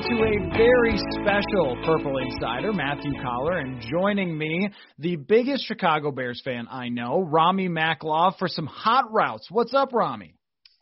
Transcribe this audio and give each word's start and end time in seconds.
Into 0.00 0.22
a 0.24 0.56
very 0.56 0.96
special 1.20 1.76
Purple 1.84 2.16
Insider, 2.16 2.72
Matthew 2.72 3.12
Coller, 3.22 3.58
and 3.58 3.82
joining 3.82 4.38
me, 4.38 4.70
the 4.98 5.16
biggest 5.16 5.66
Chicago 5.66 6.10
Bears 6.10 6.40
fan 6.42 6.68
I 6.70 6.88
know, 6.88 7.20
Rami 7.20 7.68
Maklav, 7.68 8.38
for 8.38 8.48
some 8.48 8.66
hot 8.66 9.12
routes. 9.12 9.48
What's 9.50 9.74
up, 9.74 9.92
Rami? 9.92 10.32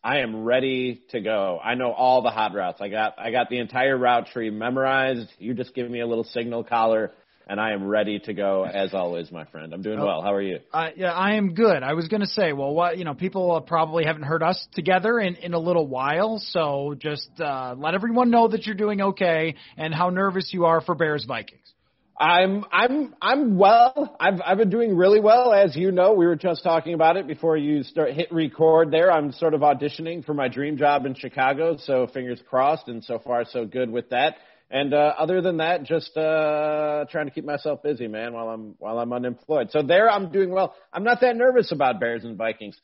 I 0.04 0.18
am 0.18 0.44
ready 0.44 1.02
to 1.10 1.20
go. 1.20 1.58
I 1.62 1.74
know 1.74 1.90
all 1.90 2.22
the 2.22 2.30
hot 2.30 2.54
routes. 2.54 2.80
I 2.80 2.88
got 2.88 3.14
I 3.18 3.32
got 3.32 3.48
the 3.50 3.58
entire 3.58 3.98
route 3.98 4.28
tree 4.28 4.50
memorized. 4.50 5.28
You 5.38 5.52
just 5.52 5.74
give 5.74 5.90
me 5.90 5.98
a 6.00 6.06
little 6.06 6.22
signal 6.22 6.62
Coller 6.62 7.12
and 7.48 7.58
I 7.60 7.72
am 7.72 7.86
ready 7.86 8.18
to 8.20 8.34
go 8.34 8.64
as 8.64 8.92
always, 8.92 9.32
my 9.32 9.44
friend. 9.46 9.72
I'm 9.72 9.82
doing 9.82 9.98
well. 9.98 10.22
How 10.22 10.34
are 10.34 10.42
you? 10.42 10.58
Uh, 10.72 10.88
yeah, 10.96 11.12
I 11.12 11.34
am 11.36 11.54
good. 11.54 11.82
I 11.82 11.94
was 11.94 12.08
going 12.08 12.20
to 12.20 12.26
say, 12.26 12.52
well, 12.52 12.74
what 12.74 12.98
you 12.98 13.04
know, 13.04 13.14
people 13.14 13.52
uh, 13.52 13.60
probably 13.60 14.04
haven't 14.04 14.24
heard 14.24 14.42
us 14.42 14.66
together 14.74 15.18
in 15.18 15.36
in 15.36 15.54
a 15.54 15.58
little 15.58 15.86
while, 15.86 16.38
so 16.38 16.94
just 16.98 17.30
uh, 17.40 17.74
let 17.76 17.94
everyone 17.94 18.30
know 18.30 18.48
that 18.48 18.66
you're 18.66 18.74
doing 18.74 19.00
okay 19.00 19.54
and 19.76 19.94
how 19.94 20.10
nervous 20.10 20.50
you 20.52 20.66
are 20.66 20.80
for 20.80 20.94
Bears 20.94 21.24
Vikings. 21.26 21.72
I'm 22.20 22.64
I'm 22.72 23.14
I'm 23.22 23.56
well. 23.56 24.16
I've 24.18 24.40
I've 24.44 24.58
been 24.58 24.70
doing 24.70 24.96
really 24.96 25.20
well, 25.20 25.52
as 25.52 25.76
you 25.76 25.92
know. 25.92 26.14
We 26.14 26.26
were 26.26 26.34
just 26.36 26.64
talking 26.64 26.94
about 26.94 27.16
it 27.16 27.28
before 27.28 27.56
you 27.56 27.84
start 27.84 28.12
hit 28.12 28.32
record. 28.32 28.90
There, 28.90 29.10
I'm 29.10 29.30
sort 29.32 29.54
of 29.54 29.60
auditioning 29.60 30.24
for 30.24 30.34
my 30.34 30.48
dream 30.48 30.76
job 30.76 31.06
in 31.06 31.14
Chicago, 31.14 31.76
so 31.78 32.08
fingers 32.08 32.40
crossed. 32.50 32.88
And 32.88 33.04
so 33.04 33.20
far, 33.20 33.44
so 33.44 33.64
good 33.64 33.88
with 33.88 34.10
that. 34.10 34.36
And 34.70 34.92
uh, 34.92 35.14
other 35.18 35.40
than 35.40 35.58
that, 35.58 35.84
just 35.84 36.14
uh, 36.16 37.06
trying 37.10 37.26
to 37.26 37.30
keep 37.30 37.44
myself 37.44 37.82
busy, 37.82 38.06
man, 38.06 38.34
while 38.34 38.50
I'm 38.50 38.74
while 38.78 38.98
I'm 38.98 39.12
unemployed. 39.14 39.70
So 39.70 39.82
there, 39.82 40.10
I'm 40.10 40.30
doing 40.30 40.50
well. 40.50 40.74
I'm 40.92 41.04
not 41.04 41.22
that 41.22 41.36
nervous 41.36 41.72
about 41.72 42.00
Bears 42.00 42.22
and 42.24 42.36
Vikings. 42.36 42.78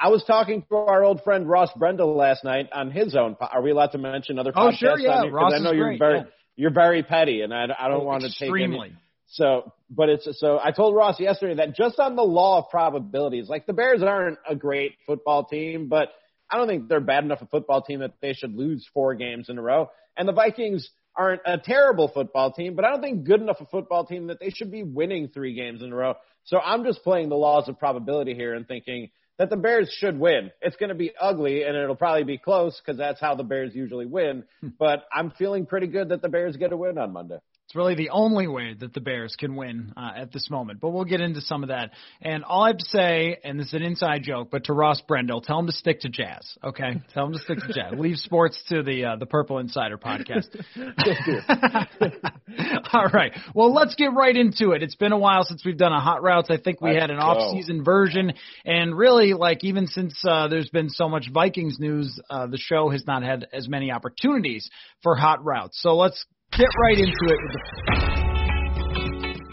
I 0.00 0.08
was 0.08 0.24
talking 0.26 0.64
to 0.70 0.76
our 0.76 1.04
old 1.04 1.22
friend 1.22 1.46
Ross 1.46 1.68
Brendel 1.76 2.16
last 2.16 2.42
night 2.42 2.68
on 2.72 2.90
his 2.90 3.14
own. 3.14 3.36
Are 3.38 3.60
we 3.60 3.70
allowed 3.70 3.92
to 3.92 3.98
mention 3.98 4.38
other 4.38 4.52
oh, 4.56 4.68
podcasts? 4.68 4.78
sure, 4.78 4.98
yeah. 4.98 5.20
On 5.20 5.32
Ross 5.32 5.52
I 5.54 5.58
know 5.58 5.72
you're 5.72 5.88
great, 5.88 5.98
very 5.98 6.18
yeah. 6.18 6.24
you're 6.56 6.72
very 6.72 7.02
petty, 7.02 7.42
and 7.42 7.52
I, 7.52 7.64
I 7.78 7.88
don't 7.88 8.00
oh, 8.00 8.04
want 8.04 8.22
to 8.22 8.28
take 8.28 8.48
extremely. 8.48 8.88
any. 8.88 8.96
So, 9.28 9.74
but 9.90 10.08
it's 10.08 10.28
so 10.40 10.58
I 10.62 10.70
told 10.70 10.94
Ross 10.94 11.20
yesterday 11.20 11.56
that 11.56 11.76
just 11.76 11.98
on 11.98 12.16
the 12.16 12.22
law 12.22 12.60
of 12.60 12.70
probabilities, 12.70 13.50
like 13.50 13.66
the 13.66 13.74
Bears 13.74 14.02
aren't 14.02 14.38
a 14.48 14.54
great 14.54 14.94
football 15.04 15.44
team, 15.44 15.88
but 15.88 16.08
I 16.50 16.56
don't 16.56 16.68
think 16.68 16.88
they're 16.88 17.00
bad 17.00 17.24
enough 17.24 17.42
a 17.42 17.46
football 17.46 17.82
team 17.82 18.00
that 18.00 18.14
they 18.22 18.32
should 18.32 18.54
lose 18.54 18.88
four 18.94 19.14
games 19.14 19.50
in 19.50 19.58
a 19.58 19.62
row. 19.62 19.90
And 20.16 20.26
the 20.26 20.32
Vikings 20.32 20.88
aren't 21.16 21.42
a 21.46 21.58
terrible 21.58 22.08
football 22.08 22.52
team, 22.52 22.74
but 22.74 22.84
I 22.84 22.90
don't 22.90 23.00
think 23.00 23.24
good 23.24 23.40
enough 23.40 23.60
a 23.60 23.66
football 23.66 24.06
team 24.06 24.26
that 24.28 24.38
they 24.40 24.50
should 24.50 24.70
be 24.70 24.82
winning 24.82 25.28
three 25.28 25.54
games 25.54 25.82
in 25.82 25.92
a 25.92 25.96
row. 25.96 26.14
So 26.44 26.58
I'm 26.58 26.84
just 26.84 27.02
playing 27.02 27.28
the 27.28 27.36
laws 27.36 27.68
of 27.68 27.78
probability 27.78 28.34
here 28.34 28.54
and 28.54 28.66
thinking 28.66 29.10
that 29.38 29.50
the 29.50 29.56
Bears 29.56 29.94
should 29.98 30.18
win. 30.18 30.50
It's 30.60 30.76
going 30.76 30.88
to 30.88 30.94
be 30.94 31.12
ugly 31.20 31.62
and 31.62 31.76
it'll 31.76 31.96
probably 31.96 32.24
be 32.24 32.38
close 32.38 32.80
because 32.80 32.98
that's 32.98 33.20
how 33.20 33.34
the 33.34 33.42
Bears 33.42 33.74
usually 33.74 34.06
win. 34.06 34.44
Hmm. 34.60 34.68
but 34.78 35.04
I'm 35.12 35.30
feeling 35.32 35.66
pretty 35.66 35.88
good 35.88 36.10
that 36.10 36.22
the 36.22 36.28
Bears 36.28 36.56
get 36.56 36.72
a 36.72 36.76
win 36.76 36.98
on 36.98 37.12
Monday. 37.12 37.38
It's 37.66 37.74
really 37.74 37.96
the 37.96 38.10
only 38.10 38.46
way 38.46 38.76
that 38.78 38.94
the 38.94 39.00
Bears 39.00 39.34
can 39.36 39.56
win 39.56 39.92
uh, 39.96 40.12
at 40.16 40.30
this 40.30 40.48
moment. 40.50 40.78
But 40.78 40.90
we'll 40.90 41.04
get 41.04 41.20
into 41.20 41.40
some 41.40 41.64
of 41.64 41.70
that. 41.70 41.90
And 42.22 42.44
all 42.44 42.62
I 42.62 42.68
have 42.68 42.78
to 42.78 42.84
say, 42.84 43.38
and 43.42 43.58
this 43.58 43.66
is 43.66 43.74
an 43.74 43.82
inside 43.82 44.22
joke, 44.22 44.52
but 44.52 44.66
to 44.66 44.72
Ross 44.72 45.00
Brendel, 45.00 45.40
tell 45.40 45.58
him 45.58 45.66
to 45.66 45.72
stick 45.72 46.02
to 46.02 46.08
jazz. 46.08 46.48
Okay, 46.62 47.02
tell 47.12 47.26
him 47.26 47.32
to 47.32 47.40
stick 47.40 47.58
to 47.58 47.72
jazz. 47.72 47.92
Leave 47.98 48.18
sports 48.18 48.62
to 48.68 48.84
the 48.84 49.06
uh, 49.06 49.16
the 49.16 49.26
Purple 49.26 49.58
Insider 49.58 49.98
podcast. 49.98 50.46
all 52.92 53.08
right. 53.12 53.32
Well, 53.52 53.74
let's 53.74 53.96
get 53.96 54.14
right 54.14 54.36
into 54.36 54.70
it. 54.70 54.84
It's 54.84 54.94
been 54.94 55.10
a 55.10 55.18
while 55.18 55.42
since 55.42 55.64
we've 55.64 55.76
done 55.76 55.92
a 55.92 56.00
hot 56.00 56.22
routes. 56.22 56.50
I 56.50 56.58
think 56.58 56.80
we 56.80 56.90
Let's 56.90 57.00
had 57.00 57.10
an 57.10 57.18
off 57.18 57.52
season 57.52 57.82
version, 57.82 58.32
and 58.64 58.96
really, 58.96 59.32
like 59.32 59.64
even 59.64 59.88
since 59.88 60.16
uh, 60.24 60.46
there's 60.46 60.70
been 60.70 60.88
so 60.88 61.08
much 61.08 61.32
Vikings 61.34 61.80
news, 61.80 62.16
uh, 62.30 62.46
the 62.46 62.58
show 62.58 62.90
has 62.90 63.04
not 63.08 63.24
had 63.24 63.48
as 63.52 63.68
many 63.68 63.90
opportunities 63.90 64.70
for 65.02 65.16
hot 65.16 65.44
routes. 65.44 65.82
So 65.82 65.96
let's 65.96 66.24
get 66.52 66.68
right 66.88 66.98
into 66.98 67.24
it 67.28 67.38
with 67.42 67.52
the 67.52 67.60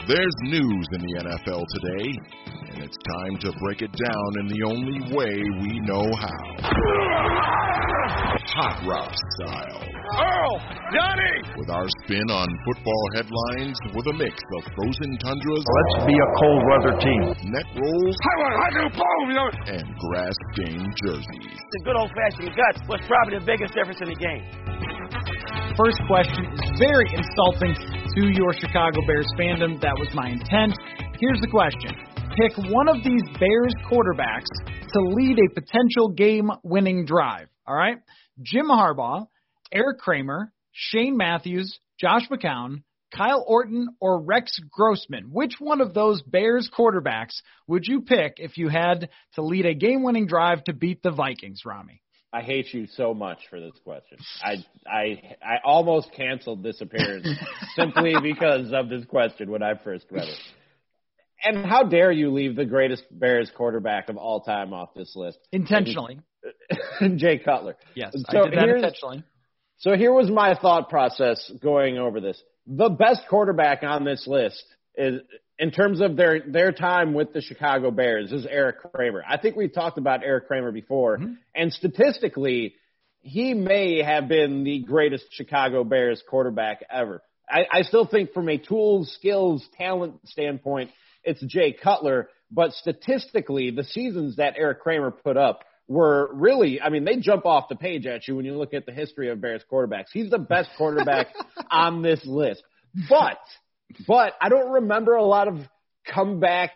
There's 0.08 0.36
news 0.44 0.88
in 0.94 1.02
the 1.02 1.14
NFL 1.26 1.64
today, 1.68 2.08
and 2.72 2.84
it's 2.84 2.98
time 3.08 3.38
to 3.40 3.52
break 3.60 3.82
it 3.82 3.92
down 3.92 4.30
in 4.40 4.48
the 4.48 4.64
only 4.68 5.00
way 5.16 5.36
we 5.62 5.80
know 5.84 6.06
how. 6.16 6.44
Hot 8.54 8.78
Route 8.86 9.16
style. 9.40 9.82
Earl! 10.14 10.54
Johnny! 10.94 11.36
With 11.58 11.70
our 11.72 11.88
spin 12.04 12.28
on 12.30 12.48
football 12.68 13.04
headlines 13.16 13.78
with 13.96 14.06
a 14.08 14.14
mix 14.14 14.36
of 14.60 14.64
frozen 14.76 15.12
tundras, 15.24 15.64
Let's 15.66 16.06
be 16.06 16.14
a 16.14 16.30
cold 16.40 16.62
weather 16.70 16.94
team. 17.00 17.24
neck 17.52 17.66
rolls, 17.74 18.16
I 18.22 18.34
want 18.44 18.54
I 18.54 18.70
do 18.70 18.84
boom, 18.94 19.24
you 19.28 19.36
know. 19.36 19.50
and 19.74 19.88
grass 20.08 20.36
game 20.56 20.86
jerseys. 21.04 21.58
The 21.72 21.82
good 21.84 21.96
old 21.98 22.12
fashioned 22.14 22.54
guts 22.56 22.80
was 22.88 23.00
probably 23.08 23.40
the 23.40 23.46
biggest 23.48 23.74
difference 23.74 24.00
in 24.02 24.10
the 24.14 24.20
game. 24.20 24.44
First 25.78 26.00
question 26.08 26.46
is 26.54 26.80
very 26.80 27.06
insulting 27.14 27.74
to 28.16 28.28
your 28.34 28.54
Chicago 28.54 29.00
Bears 29.08 29.28
fandom. 29.38 29.82
That 29.82 29.96
was 29.98 30.10
my 30.14 30.30
intent. 30.30 30.74
Here's 31.20 31.42
the 31.42 31.48
question 31.50 31.92
Pick 32.38 32.58
one 32.72 32.88
of 32.88 32.98
these 33.04 33.24
Bears 33.40 33.74
quarterbacks 33.90 34.50
to 34.94 35.00
lead 35.02 35.38
a 35.40 35.54
potential 35.54 36.10
game 36.10 36.52
winning 36.64 37.06
drive. 37.06 37.48
All 37.68 37.76
right. 37.76 37.98
Jim 38.42 38.68
Harbaugh, 38.68 39.28
Eric 39.72 40.00
Kramer, 40.00 40.52
Shane 40.72 41.18
Matthews, 41.18 41.80
Josh 42.00 42.28
McCown, 42.30 42.84
Kyle 43.16 43.44
Orton, 43.48 43.88
or 44.00 44.24
Rex 44.24 44.60
Grossman? 44.72 45.30
Which 45.32 45.56
one 45.60 45.82
of 45.82 45.94
those 45.94 46.22
Bears 46.24 46.70
quarterbacks 46.76 47.42
would 47.68 47.86
you 47.86 48.02
pick 48.02 48.34
if 48.38 48.58
you 48.58 48.70
had 48.70 49.10
to 49.36 49.44
lead 49.44 49.66
a 49.66 49.76
game 49.76 50.04
winning 50.04 50.26
drive 50.26 50.64
to 50.66 50.74
beat 50.74 51.04
the 51.04 51.12
Vikings, 51.12 51.62
Rami? 51.66 52.03
I 52.34 52.42
hate 52.42 52.74
you 52.74 52.88
so 52.88 53.14
much 53.14 53.38
for 53.48 53.60
this 53.60 53.74
question. 53.84 54.18
I 54.42 54.56
I 54.88 55.36
I 55.46 55.58
almost 55.64 56.12
canceled 56.14 56.64
this 56.64 56.82
appearance 56.82 57.28
simply 57.76 58.16
because 58.22 58.74
of 58.74 58.90
this 58.90 59.06
question 59.06 59.52
when 59.52 59.62
I 59.62 59.76
first 59.76 60.08
read 60.10 60.28
it. 60.28 60.40
And 61.44 61.64
how 61.64 61.84
dare 61.84 62.12
you 62.12 62.32
leave 62.32 62.56
the 62.56 62.66
greatest 62.66 63.04
Bears 63.12 63.52
quarterback 63.56 64.10
of 64.10 64.18
all 64.18 64.42
time 64.42 64.74
off 64.74 64.96
this 64.96 65.16
list? 65.16 65.38
Intentionally. 65.52 66.22
Jay 67.18 67.38
Cutler. 67.38 67.76
Yes, 67.94 68.14
so 68.32 68.40
I 68.40 68.50
did 68.50 68.58
that 68.58 68.70
intentionally. 68.70 69.24
So 69.78 69.96
here 69.96 70.14
was 70.14 70.32
my 70.32 70.56
thought 70.56 70.90
process 70.90 71.52
going 71.62 71.98
over 71.98 72.20
this. 72.20 72.42
The 72.66 72.90
best 72.90 73.22
quarterback 73.30 73.84
on 73.84 74.06
this 74.06 74.26
list 74.26 74.64
is 74.96 75.22
in 75.60 75.72
terms 75.72 76.02
of 76.02 76.16
their 76.16 76.42
their 76.42 76.72
time 76.72 77.14
with 77.14 77.34
the 77.34 77.42
Chicago 77.42 77.92
Bears 77.92 78.32
is 78.32 78.46
Eric 78.46 78.78
Kramer. 78.94 79.24
I 79.28 79.38
think 79.38 79.56
we've 79.56 79.74
talked 79.74 79.98
about 79.98 80.24
Eric 80.24 80.48
Kramer 80.48 80.72
before, 80.72 81.18
mm-hmm. 81.18 81.34
and 81.56 81.72
statistically, 81.72 82.76
he 83.22 83.54
may 83.54 84.02
have 84.02 84.28
been 84.28 84.64
the 84.64 84.80
greatest 84.80 85.26
Chicago 85.32 85.84
Bears 85.84 86.22
quarterback 86.30 86.84
ever. 86.92 87.22
I, 87.50 87.66
I 87.72 87.82
still 87.84 88.08
think 88.08 88.34
from 88.34 88.50
a 88.50 88.58
tools, 88.58 89.14
skills, 89.14 89.66
talent 89.78 90.16
standpoint, 90.26 90.92
it's 91.24 91.44
Jay 91.46 91.74
Cutler, 91.74 92.30
but 92.52 92.74
statistically, 92.74 93.72
the 93.72 93.84
seasons 93.84 94.38
that 94.38 94.56
Eric 94.58 94.82
Kramer 94.82 95.12
put 95.12 95.38
up 95.38 95.64
were 95.88 96.30
really, 96.34 96.82
I 96.82 96.90
mean, 96.90 97.04
they 97.04 97.18
jump 97.18 97.46
off 97.46 97.70
the 97.70 97.76
page 97.76 98.06
at 98.06 98.28
you 98.28 98.36
when 98.36 98.46
you 98.46 98.58
look 98.58 98.74
at 98.74 98.86
the 98.86 98.92
history 98.92 99.30
of 99.30 99.42
Bears 99.42 99.62
quarterbacks. 99.72 100.06
He's 100.12 100.30
the 100.30 100.40
best 100.40 100.70
quarterback 100.78 101.28
on 101.72 102.02
this 102.02 102.26
list. 102.26 102.64
But, 103.10 103.40
but 104.08 104.34
I 104.42 104.50
don't 104.50 104.72
remember 104.72 105.16
a 105.16 105.24
lot 105.24 105.48
of 105.48 105.58
comeback 106.08 106.72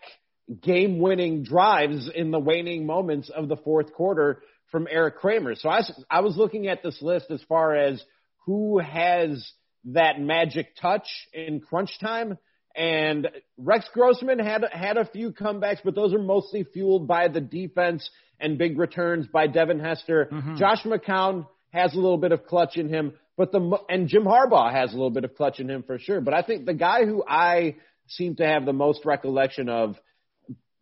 game 0.62 0.98
winning 0.98 1.42
drives 1.42 2.10
in 2.14 2.30
the 2.30 2.38
waning 2.38 2.86
moments 2.86 3.30
of 3.30 3.48
the 3.48 3.56
fourth 3.56 3.92
quarter 3.92 4.42
from 4.70 4.86
Eric 4.90 5.16
Kramer. 5.18 5.54
So 5.54 5.68
I, 5.68 5.82
I 6.10 6.20
was 6.20 6.36
looking 6.36 6.68
at 6.68 6.82
this 6.82 7.00
list 7.02 7.26
as 7.30 7.42
far 7.48 7.74
as 7.74 8.02
who 8.46 8.78
has 8.78 9.50
that 9.84 10.20
magic 10.20 10.76
touch 10.80 11.06
in 11.32 11.60
crunch 11.60 11.98
time. 12.00 12.38
And 12.74 13.28
Rex 13.56 13.88
Grossman 13.92 14.38
had 14.38 14.64
had 14.72 14.96
a 14.96 15.04
few 15.04 15.32
comebacks, 15.32 15.78
but 15.84 15.94
those 15.94 16.14
are 16.14 16.18
mostly 16.18 16.64
fueled 16.64 17.08
by 17.08 17.28
the 17.28 17.40
defense 17.40 18.08
and 18.38 18.56
big 18.56 18.78
returns 18.78 19.26
by 19.26 19.48
Devin 19.48 19.80
Hester. 19.80 20.28
Mm-hmm. 20.30 20.56
Josh 20.56 20.84
McCown 20.84 21.46
has 21.70 21.94
a 21.94 21.96
little 21.96 22.18
bit 22.18 22.32
of 22.32 22.46
clutch 22.46 22.76
in 22.76 22.88
him, 22.88 23.14
but 23.36 23.52
the 23.52 23.78
and 23.88 24.08
Jim 24.08 24.24
Harbaugh 24.24 24.72
has 24.72 24.90
a 24.92 24.96
little 24.96 25.10
bit 25.10 25.24
of 25.24 25.34
clutch 25.36 25.60
in 25.60 25.68
him 25.68 25.82
for 25.82 25.98
sure. 25.98 26.20
But 26.20 26.34
I 26.34 26.42
think 26.42 26.66
the 26.66 26.74
guy 26.74 27.04
who 27.04 27.24
I 27.26 27.76
seem 28.08 28.36
to 28.36 28.46
have 28.46 28.64
the 28.64 28.72
most 28.72 29.04
recollection 29.04 29.68
of 29.68 29.96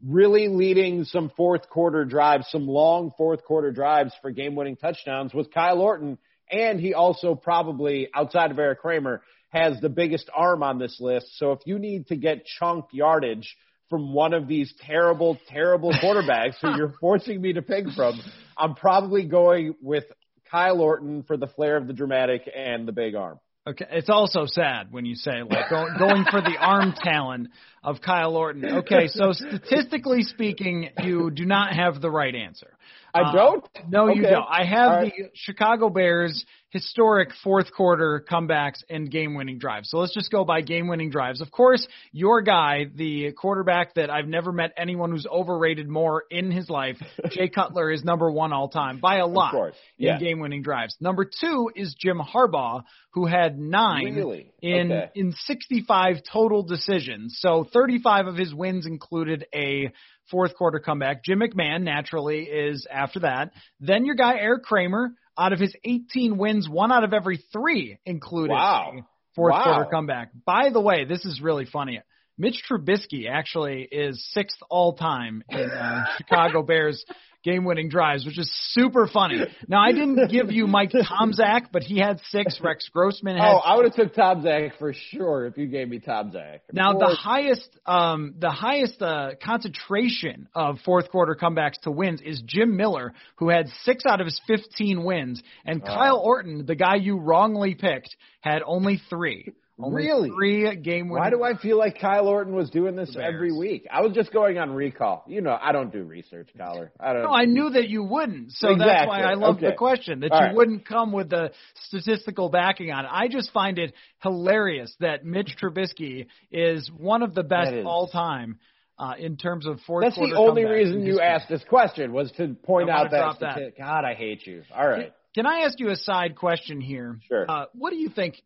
really 0.04 0.48
leading 0.48 1.04
some 1.04 1.30
fourth 1.36 1.68
quarter 1.68 2.04
drives, 2.04 2.46
some 2.50 2.66
long 2.66 3.12
fourth 3.16 3.44
quarter 3.44 3.72
drives 3.72 4.12
for 4.22 4.30
game 4.30 4.54
winning 4.54 4.76
touchdowns 4.76 5.34
was 5.34 5.46
Kyle 5.52 5.80
Orton. 5.80 6.18
And 6.50 6.78
he 6.78 6.94
also 6.94 7.34
probably, 7.34 8.08
outside 8.14 8.52
of 8.52 8.58
Eric 8.58 8.80
Kramer, 8.80 9.22
has 9.48 9.80
the 9.80 9.88
biggest 9.88 10.30
arm 10.34 10.62
on 10.62 10.78
this 10.78 10.98
list. 11.00 11.26
So 11.38 11.52
if 11.52 11.60
you 11.66 11.78
need 11.78 12.08
to 12.08 12.16
get 12.16 12.44
chunk 12.44 12.86
yardage 12.92 13.56
from 13.88 14.12
one 14.12 14.34
of 14.34 14.46
these 14.46 14.72
terrible, 14.80 15.38
terrible 15.48 15.92
quarterbacks 15.92 16.56
who 16.60 16.68
you're 16.76 16.94
forcing 17.00 17.40
me 17.40 17.54
to 17.54 17.62
pick 17.62 17.86
from, 17.96 18.20
I'm 18.56 18.74
probably 18.74 19.24
going 19.24 19.74
with 19.80 20.04
Kyle 20.50 20.80
Orton 20.80 21.22
for 21.22 21.36
the 21.36 21.46
flair 21.46 21.76
of 21.76 21.86
the 21.86 21.92
dramatic 21.92 22.48
and 22.54 22.86
the 22.86 22.92
big 22.92 23.14
arm. 23.14 23.38
Okay, 23.68 23.86
it's 23.90 24.08
also 24.08 24.46
sad 24.46 24.92
when 24.92 25.04
you 25.04 25.16
say 25.16 25.42
like 25.42 25.68
go, 25.68 25.86
going 25.98 26.24
for 26.30 26.40
the 26.40 26.56
arm 26.56 26.94
talent 26.96 27.48
of 27.82 28.00
Kyle 28.00 28.36
Orton. 28.36 28.64
Okay, 28.64 29.08
so 29.08 29.32
statistically 29.32 30.22
speaking, 30.22 30.90
you 31.02 31.32
do 31.32 31.44
not 31.44 31.74
have 31.74 32.00
the 32.00 32.10
right 32.10 32.34
answer. 32.34 32.76
I 33.24 33.32
don't. 33.32 33.64
Uh, 33.64 33.80
no, 33.88 34.10
okay. 34.10 34.20
you 34.20 34.22
don't. 34.22 34.46
I 34.48 34.64
have 34.64 34.90
right. 34.90 35.12
the 35.16 35.30
Chicago 35.34 35.88
Bears 35.90 36.44
historic 36.70 37.30
fourth 37.42 37.72
quarter 37.72 38.22
comebacks 38.30 38.82
and 38.90 39.10
game 39.10 39.34
winning 39.34 39.58
drives. 39.58 39.88
So 39.88 39.98
let's 39.98 40.12
just 40.12 40.30
go 40.30 40.44
by 40.44 40.60
game 40.60 40.88
winning 40.88 41.10
drives. 41.10 41.40
Of 41.40 41.50
course, 41.50 41.86
your 42.12 42.42
guy, 42.42 42.86
the 42.94 43.32
quarterback 43.32 43.94
that 43.94 44.10
I've 44.10 44.26
never 44.26 44.52
met 44.52 44.72
anyone 44.76 45.10
who's 45.10 45.26
overrated 45.26 45.88
more 45.88 46.24
in 46.30 46.50
his 46.50 46.68
life, 46.68 46.96
Jay 47.30 47.48
Cutler, 47.48 47.90
is 47.90 48.04
number 48.04 48.30
one 48.30 48.52
all 48.52 48.68
time 48.68 48.98
by 48.98 49.16
a 49.18 49.26
lot 49.26 49.54
yeah. 49.96 50.14
in 50.14 50.20
game 50.20 50.40
winning 50.40 50.62
drives. 50.62 50.96
Number 51.00 51.24
two 51.24 51.70
is 51.74 51.94
Jim 51.98 52.20
Harbaugh, 52.20 52.82
who 53.10 53.26
had 53.26 53.58
nine 53.58 54.14
really? 54.14 54.52
in 54.60 54.92
okay. 54.92 55.10
in 55.14 55.32
65 55.32 56.16
total 56.30 56.62
decisions. 56.62 57.38
So 57.40 57.66
35 57.72 58.26
of 58.26 58.36
his 58.36 58.52
wins 58.52 58.86
included 58.86 59.46
a 59.54 59.92
fourth 60.30 60.54
quarter 60.54 60.78
comeback. 60.78 61.24
Jim 61.24 61.40
McMahon 61.40 61.82
naturally 61.82 62.42
is 62.42 62.86
after 62.90 63.20
that. 63.20 63.52
Then 63.80 64.04
your 64.04 64.14
guy 64.14 64.36
Eric 64.38 64.64
Kramer 64.64 65.12
out 65.38 65.52
of 65.52 65.58
his 65.58 65.74
18 65.84 66.38
wins, 66.38 66.68
one 66.68 66.92
out 66.92 67.04
of 67.04 67.12
every 67.12 67.42
three 67.52 67.98
included 68.04 68.52
wow. 68.52 68.92
fourth 69.34 69.52
wow. 69.52 69.64
quarter 69.64 69.90
comeback. 69.90 70.30
By 70.44 70.70
the 70.70 70.80
way, 70.80 71.04
this 71.04 71.24
is 71.24 71.40
really 71.42 71.66
funny. 71.66 72.00
Mitch 72.38 72.62
Trubisky 72.70 73.30
actually 73.30 73.88
is 73.90 74.22
sixth 74.32 74.58
all 74.68 74.94
time 74.94 75.42
in 75.48 75.70
uh, 75.70 76.04
Chicago 76.18 76.62
Bears 76.62 77.04
game 77.46 77.64
winning 77.64 77.88
drives, 77.88 78.26
which 78.26 78.38
is 78.38 78.50
super 78.72 79.06
funny. 79.06 79.40
Now 79.68 79.80
I 79.80 79.92
didn't 79.92 80.30
give 80.30 80.50
you 80.50 80.66
Mike 80.66 80.90
Tomczak, 80.90 81.68
but 81.72 81.84
he 81.84 81.98
had 81.98 82.20
six. 82.28 82.60
Rex 82.60 82.88
Grossman 82.92 83.36
had 83.36 83.48
Oh, 83.48 83.58
I 83.58 83.76
would 83.76 83.84
have 83.84 83.94
took 83.94 84.14
Tomczak 84.14 84.76
for 84.78 84.92
sure 84.92 85.46
if 85.46 85.56
you 85.56 85.66
gave 85.68 85.88
me 85.88 86.00
Tomczak. 86.00 86.60
Now 86.72 86.92
the 86.92 87.14
highest 87.14 87.68
um 87.86 88.34
the 88.38 88.50
highest 88.50 89.00
uh 89.00 89.30
concentration 89.42 90.48
of 90.54 90.78
fourth 90.84 91.08
quarter 91.10 91.36
comebacks 91.40 91.80
to 91.82 91.90
wins 91.92 92.20
is 92.20 92.42
Jim 92.44 92.76
Miller, 92.76 93.14
who 93.36 93.48
had 93.48 93.68
six 93.84 94.04
out 94.04 94.20
of 94.20 94.26
his 94.26 94.40
fifteen 94.46 95.04
wins, 95.04 95.40
and 95.64 95.84
Kyle 95.84 96.18
Orton, 96.18 96.66
the 96.66 96.74
guy 96.74 96.96
you 96.96 97.18
wrongly 97.18 97.74
picked, 97.74 98.16
had 98.40 98.62
only 98.66 99.00
three. 99.08 99.52
Only 99.78 100.06
really? 100.06 100.30
Three 100.30 100.76
game 100.76 101.10
Why 101.10 101.28
do 101.28 101.42
I 101.42 101.54
feel 101.58 101.76
like 101.76 102.00
Kyle 102.00 102.28
Orton 102.28 102.54
was 102.54 102.70
doing 102.70 102.96
this 102.96 103.14
every 103.14 103.52
week? 103.52 103.86
I 103.90 104.00
was 104.00 104.12
just 104.14 104.32
going 104.32 104.56
on 104.56 104.70
recall. 104.70 105.22
You 105.28 105.42
know, 105.42 105.56
I 105.60 105.72
don't 105.72 105.92
do 105.92 106.02
research, 106.02 106.48
Coller. 106.56 106.92
I 106.98 107.12
don't. 107.12 107.24
No, 107.24 107.30
I 107.30 107.44
knew 107.44 107.68
that 107.70 107.88
you 107.88 108.02
wouldn't. 108.02 108.52
So 108.52 108.70
exactly. 108.70 108.86
that's 108.86 109.06
why 109.06 109.20
I 109.20 109.34
love 109.34 109.56
okay. 109.56 109.66
the 109.66 109.72
question 109.74 110.20
that 110.20 110.32
All 110.32 110.40
you 110.40 110.46
right. 110.46 110.56
wouldn't 110.56 110.86
come 110.86 111.12
with 111.12 111.28
the 111.28 111.50
statistical 111.88 112.48
backing 112.48 112.90
on 112.90 113.04
it. 113.04 113.10
I 113.12 113.28
just 113.28 113.52
find 113.52 113.78
it 113.78 113.92
hilarious 114.22 114.94
that 115.00 115.26
Mitch 115.26 115.54
Trubisky 115.62 116.26
is 116.50 116.90
one 116.96 117.22
of 117.22 117.34
the 117.34 117.42
best 117.42 117.74
all 117.84 118.08
time. 118.08 118.58
Uh, 118.98 119.12
in 119.18 119.36
terms 119.36 119.66
of 119.66 119.78
fourth 119.86 120.06
That's 120.06 120.16
the 120.16 120.34
only 120.38 120.64
reason 120.64 121.04
you 121.04 121.20
asked 121.20 121.50
this 121.50 121.62
question 121.68 122.14
was 122.14 122.32
to 122.38 122.54
point 122.54 122.88
out 122.88 123.10
that, 123.10 123.40
that. 123.40 123.76
God, 123.76 124.06
I 124.06 124.14
hate 124.14 124.46
you. 124.46 124.62
All 124.74 124.88
right. 124.88 125.12
Can 125.34 125.44
I 125.44 125.66
ask 125.66 125.78
you 125.78 125.90
a 125.90 125.96
side 125.96 126.34
question 126.34 126.80
here? 126.80 127.20
Sure. 127.28 127.44
Uh, 127.46 127.66
what 127.74 127.90
do 127.90 127.96
you 127.96 128.08
think 128.08 128.40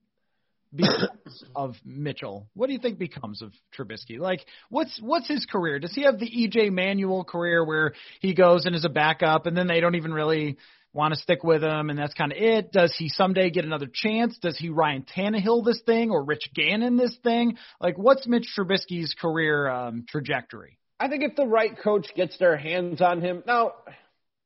becomes 0.74 1.44
of 1.54 1.74
Mitchell? 1.84 2.48
What 2.54 2.68
do 2.68 2.72
you 2.72 2.78
think 2.78 2.98
becomes 2.98 3.42
of 3.42 3.52
Trubisky? 3.76 4.18
Like, 4.18 4.44
what's 4.68 4.98
what's 5.00 5.28
his 5.28 5.46
career? 5.46 5.78
Does 5.78 5.94
he 5.94 6.02
have 6.02 6.18
the 6.18 6.30
EJ 6.30 6.70
Manuel 6.72 7.24
career 7.24 7.64
where 7.64 7.94
he 8.20 8.34
goes 8.34 8.66
and 8.66 8.74
is 8.74 8.84
a 8.84 8.90
backup, 8.90 9.46
and 9.46 9.56
then 9.56 9.66
they 9.66 9.80
don't 9.80 9.96
even 9.96 10.12
really 10.12 10.56
want 10.92 11.14
to 11.14 11.20
stick 11.20 11.44
with 11.44 11.62
him, 11.62 11.90
and 11.90 11.98
that's 11.98 12.14
kind 12.14 12.32
of 12.32 12.38
it? 12.38 12.72
Does 12.72 12.94
he 12.98 13.08
someday 13.08 13.50
get 13.50 13.64
another 13.64 13.88
chance? 13.92 14.38
Does 14.38 14.58
he 14.58 14.68
Ryan 14.68 15.04
Tannehill 15.16 15.64
this 15.64 15.80
thing 15.86 16.10
or 16.10 16.24
Rich 16.24 16.50
Gannon 16.54 16.96
this 16.96 17.16
thing? 17.22 17.56
Like, 17.80 17.96
what's 17.96 18.26
Mitch 18.26 18.46
Trubisky's 18.56 19.14
career 19.14 19.68
um, 19.68 20.04
trajectory? 20.08 20.78
I 20.98 21.08
think 21.08 21.22
if 21.22 21.36
the 21.36 21.46
right 21.46 21.78
coach 21.78 22.08
gets 22.14 22.36
their 22.38 22.56
hands 22.56 23.00
on 23.00 23.20
him, 23.20 23.42
now 23.46 23.72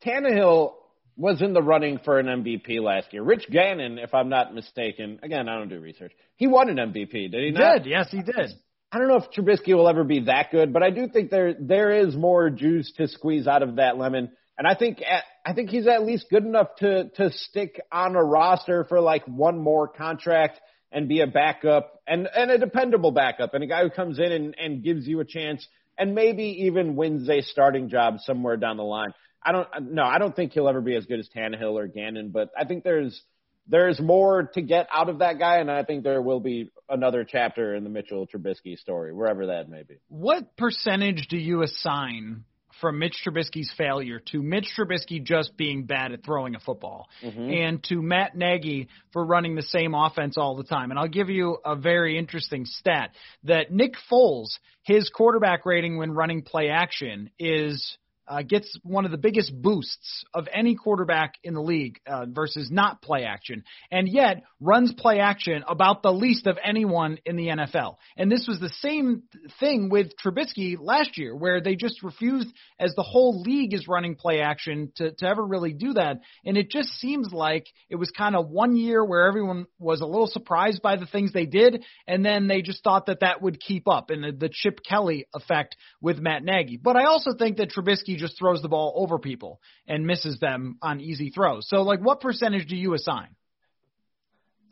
Tannehill 0.05 0.75
was 1.17 1.41
in 1.41 1.53
the 1.53 1.63
running 1.63 1.99
for 2.05 2.19
an 2.19 2.27
MVP 2.27 2.81
last 2.81 3.13
year. 3.13 3.23
Rich 3.23 3.49
Gannon, 3.51 3.99
if 3.99 4.13
I'm 4.15 4.29
not 4.29 4.55
mistaken, 4.55 5.21
again 5.23 5.49
I 5.49 5.59
don't 5.59 5.69
do 5.69 5.81
research. 5.81 6.13
He 6.37 6.47
won 6.47 6.69
an 6.69 6.77
MVP, 6.77 7.31
did 7.31 7.35
he, 7.35 7.47
He 7.47 7.51
not? 7.53 7.83
did, 7.83 7.87
yes, 7.87 8.11
he 8.11 8.23
did. 8.23 8.53
I 8.91 8.99
don't 8.99 9.09
know 9.09 9.17
if 9.17 9.31
Trubisky 9.33 9.75
will 9.75 9.89
ever 9.89 10.05
be 10.05 10.21
that 10.27 10.51
good, 10.53 10.73
but 10.73 10.83
I 10.83 10.91
do 10.91 11.09
think 11.09 11.31
there 11.31 11.55
there 11.59 11.91
is 11.91 12.15
more 12.15 12.49
juice 12.51 12.93
to 12.97 13.09
squeeze 13.09 13.47
out 13.47 13.63
of 13.63 13.77
that 13.77 13.99
lemon. 13.99 14.31
And 14.57 14.69
I 14.69 14.75
think 14.77 15.03
at, 15.03 15.25
I 15.45 15.53
think 15.53 15.71
he's 15.71 15.89
at 15.89 16.05
least 16.05 16.27
good 16.31 16.45
enough 16.45 16.77
to 16.79 17.09
to 17.17 17.31
stick 17.33 17.81
on 17.91 18.15
a 18.15 18.23
roster 18.23 18.85
for 18.85 19.01
like 19.01 19.25
one 19.27 19.59
more 19.59 19.89
contract 19.89 20.61
and 20.93 21.09
be 21.09 21.21
a 21.23 21.27
backup 21.27 22.01
and 22.07 22.29
and 22.37 22.53
a 22.53 22.59
dependable 22.59 23.11
backup 23.11 23.55
and 23.55 23.65
a 23.65 23.67
guy 23.67 23.83
who 23.83 23.91
comes 23.91 24.19
in 24.21 24.31
and, 24.31 24.55
and 24.59 24.85
gives 24.85 25.09
you 25.09 25.19
a 25.19 25.25
chance 25.25 25.67
and 25.99 26.15
maybe 26.15 26.45
even 26.67 26.95
wins 26.95 27.29
a 27.29 27.41
starting 27.43 27.89
job 27.89 28.19
somewhere 28.21 28.57
down 28.57 28.77
the 28.77 28.85
line. 28.85 29.13
I 29.45 29.53
don't 29.53 29.69
no, 29.93 30.03
I 30.03 30.19
don't 30.19 30.35
think 30.35 30.53
he'll 30.53 30.69
ever 30.69 30.81
be 30.81 30.97
as 30.97 31.07
good 31.07 31.19
as 31.19 31.29
Tannehill 31.29 31.75
or 31.75 31.87
Gannon, 31.87 32.31
but 32.31 32.51
I 32.59 32.65
think 32.65 32.85
there's 32.85 33.23
there's 33.67 34.01
more 34.01 34.51
to 34.55 34.63
get 34.63 34.89
out 34.93 35.09
of 35.09 35.21
that 35.21 35.39
guy, 35.39 35.59
and 35.59 35.71
I 35.71 35.85
think 35.85 36.05
there 36.05 36.21
will 36.21 36.41
be 36.41 36.71
another 36.89 37.25
chapter 37.25 37.75
in 37.75 37.83
the 37.85 37.91
Mitchell 37.91 38.27
Trubisky 38.27 38.79
story, 38.79 39.13
wherever 39.13 39.47
that 39.47 39.69
may 39.71 39.83
be. 39.83 39.97
What 40.09 40.57
percentage 40.57 41.29
do 41.29 41.39
you 41.39 41.63
assign 41.63 42.45
from 42.81 42.99
Mitch 42.99 43.23
Trubisky's 43.25 43.73
failure 43.79 44.21
to 44.33 44.43
Mitch 44.43 44.69
Trubisky 44.77 45.23
just 45.23 45.57
being 45.57 45.85
bad 45.85 46.13
at 46.13 46.25
throwing 46.25 46.57
a 46.57 46.61
football, 46.61 47.09
Mhm. 47.23 47.55
and 47.67 47.85
to 47.85 48.03
Matt 48.03 48.37
Nagy 48.37 48.89
for 49.13 49.25
running 49.25 49.55
the 49.55 49.63
same 49.63 49.95
offense 49.95 50.37
all 50.37 50.57
the 50.57 50.65
time. 50.65 50.91
And 50.91 50.99
I'll 50.99 51.09
give 51.09 51.31
you 51.31 51.57
a 51.65 51.77
very 51.77 52.19
interesting 52.19 52.65
stat 52.67 53.15
that 53.45 53.71
Nick 53.73 53.95
Foles, 54.11 54.59
his 54.83 55.09
quarterback 55.09 55.65
rating 55.65 55.97
when 55.97 56.11
running 56.13 56.43
play 56.43 56.69
action 56.69 57.31
is 57.39 57.97
uh, 58.27 58.43
gets 58.43 58.79
one 58.83 59.05
of 59.05 59.11
the 59.11 59.19
biggest 59.19 59.53
boosts 59.61 60.25
of 60.33 60.49
any 60.53 60.75
quarterback 60.75 61.35
in 61.43 61.55
the 61.55 61.63
league 61.63 61.99
uh, 62.07 62.27
versus 62.29 62.71
not 62.71 63.03
play 63.03 63.25
action, 63.25 63.65
and 63.91 64.09
yet 64.09 64.43
runs 64.61 64.93
play 64.93 65.21
action 65.21 65.63
about 65.69 66.03
the 66.03 66.13
least 66.13 66.47
of 66.47 66.59
anyone 66.65 67.19
in 67.25 67.37
the 67.37 67.49
NFL. 67.49 67.97
And 68.17 68.31
this 68.31 68.47
was 68.49 68.61
the 68.61 68.71
same 68.81 69.25
thing 69.61 69.89
with 69.91 70.13
Trubisky 70.17 70.77
last 70.81 71.19
year, 71.19 71.37
where 71.37 71.61
they 71.61 71.77
just 71.77 72.03
refused, 72.03 72.49
as 72.79 72.95
the 72.95 73.03
whole 73.03 73.43
league 73.43 73.75
is 73.75 73.87
running 73.89 74.15
play 74.15 74.41
action, 74.41 74.93
to, 74.97 75.13
to 75.13 75.27
ever 75.27 75.45
really 75.45 75.73
do 75.73 75.95
that. 75.95 76.21
And 76.45 76.57
it 76.57 76.71
just 76.71 76.89
seems 77.01 77.33
like 77.33 77.67
it 77.91 77.97
was 77.97 78.11
kind 78.11 78.37
of 78.37 78.49
one 78.49 78.77
year 78.77 79.05
where 79.05 79.27
everyone 79.27 79.67
was 79.79 80.01
a 80.01 80.07
little 80.07 80.27
surprised 80.27 80.83
by 80.83 80.97
the 80.97 81.07
things 81.07 81.33
they 81.33 81.47
did, 81.47 81.85
and 82.07 82.25
then 82.25 82.47
they 82.47 82.63
just 82.63 82.83
thought 82.83 83.07
that 83.07 83.21
that 83.21 83.43
would 83.43 83.61
keep 83.61 83.89
up, 83.89 84.11
and 84.11 84.25
the, 84.25 84.33
the 84.33 84.51
Chip 84.53 84.81
Kelly 84.89 85.27
effect 85.35 85.77
with 86.01 86.19
Matt 86.19 86.43
Nagy. 86.43 86.77
But 86.77 86.97
I 86.97 87.05
also 87.05 87.33
think 87.37 87.59
that 87.59 87.71
Trubisky 87.71 88.14
just 88.17 88.39
throws 88.39 88.63
the 88.63 88.69
ball 88.69 88.93
over 88.97 89.19
people 89.19 89.61
and 89.87 90.07
misses 90.07 90.39
them 90.41 90.79
on 90.83 91.01
easy 91.01 91.31
throws. 91.31 91.69
So, 91.69 91.83
like, 91.83 92.01
what 92.01 92.21
percentage 92.21 92.67
do 92.67 92.77
you 92.77 92.95
assign? 92.95 93.29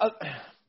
Uh, 0.00 0.10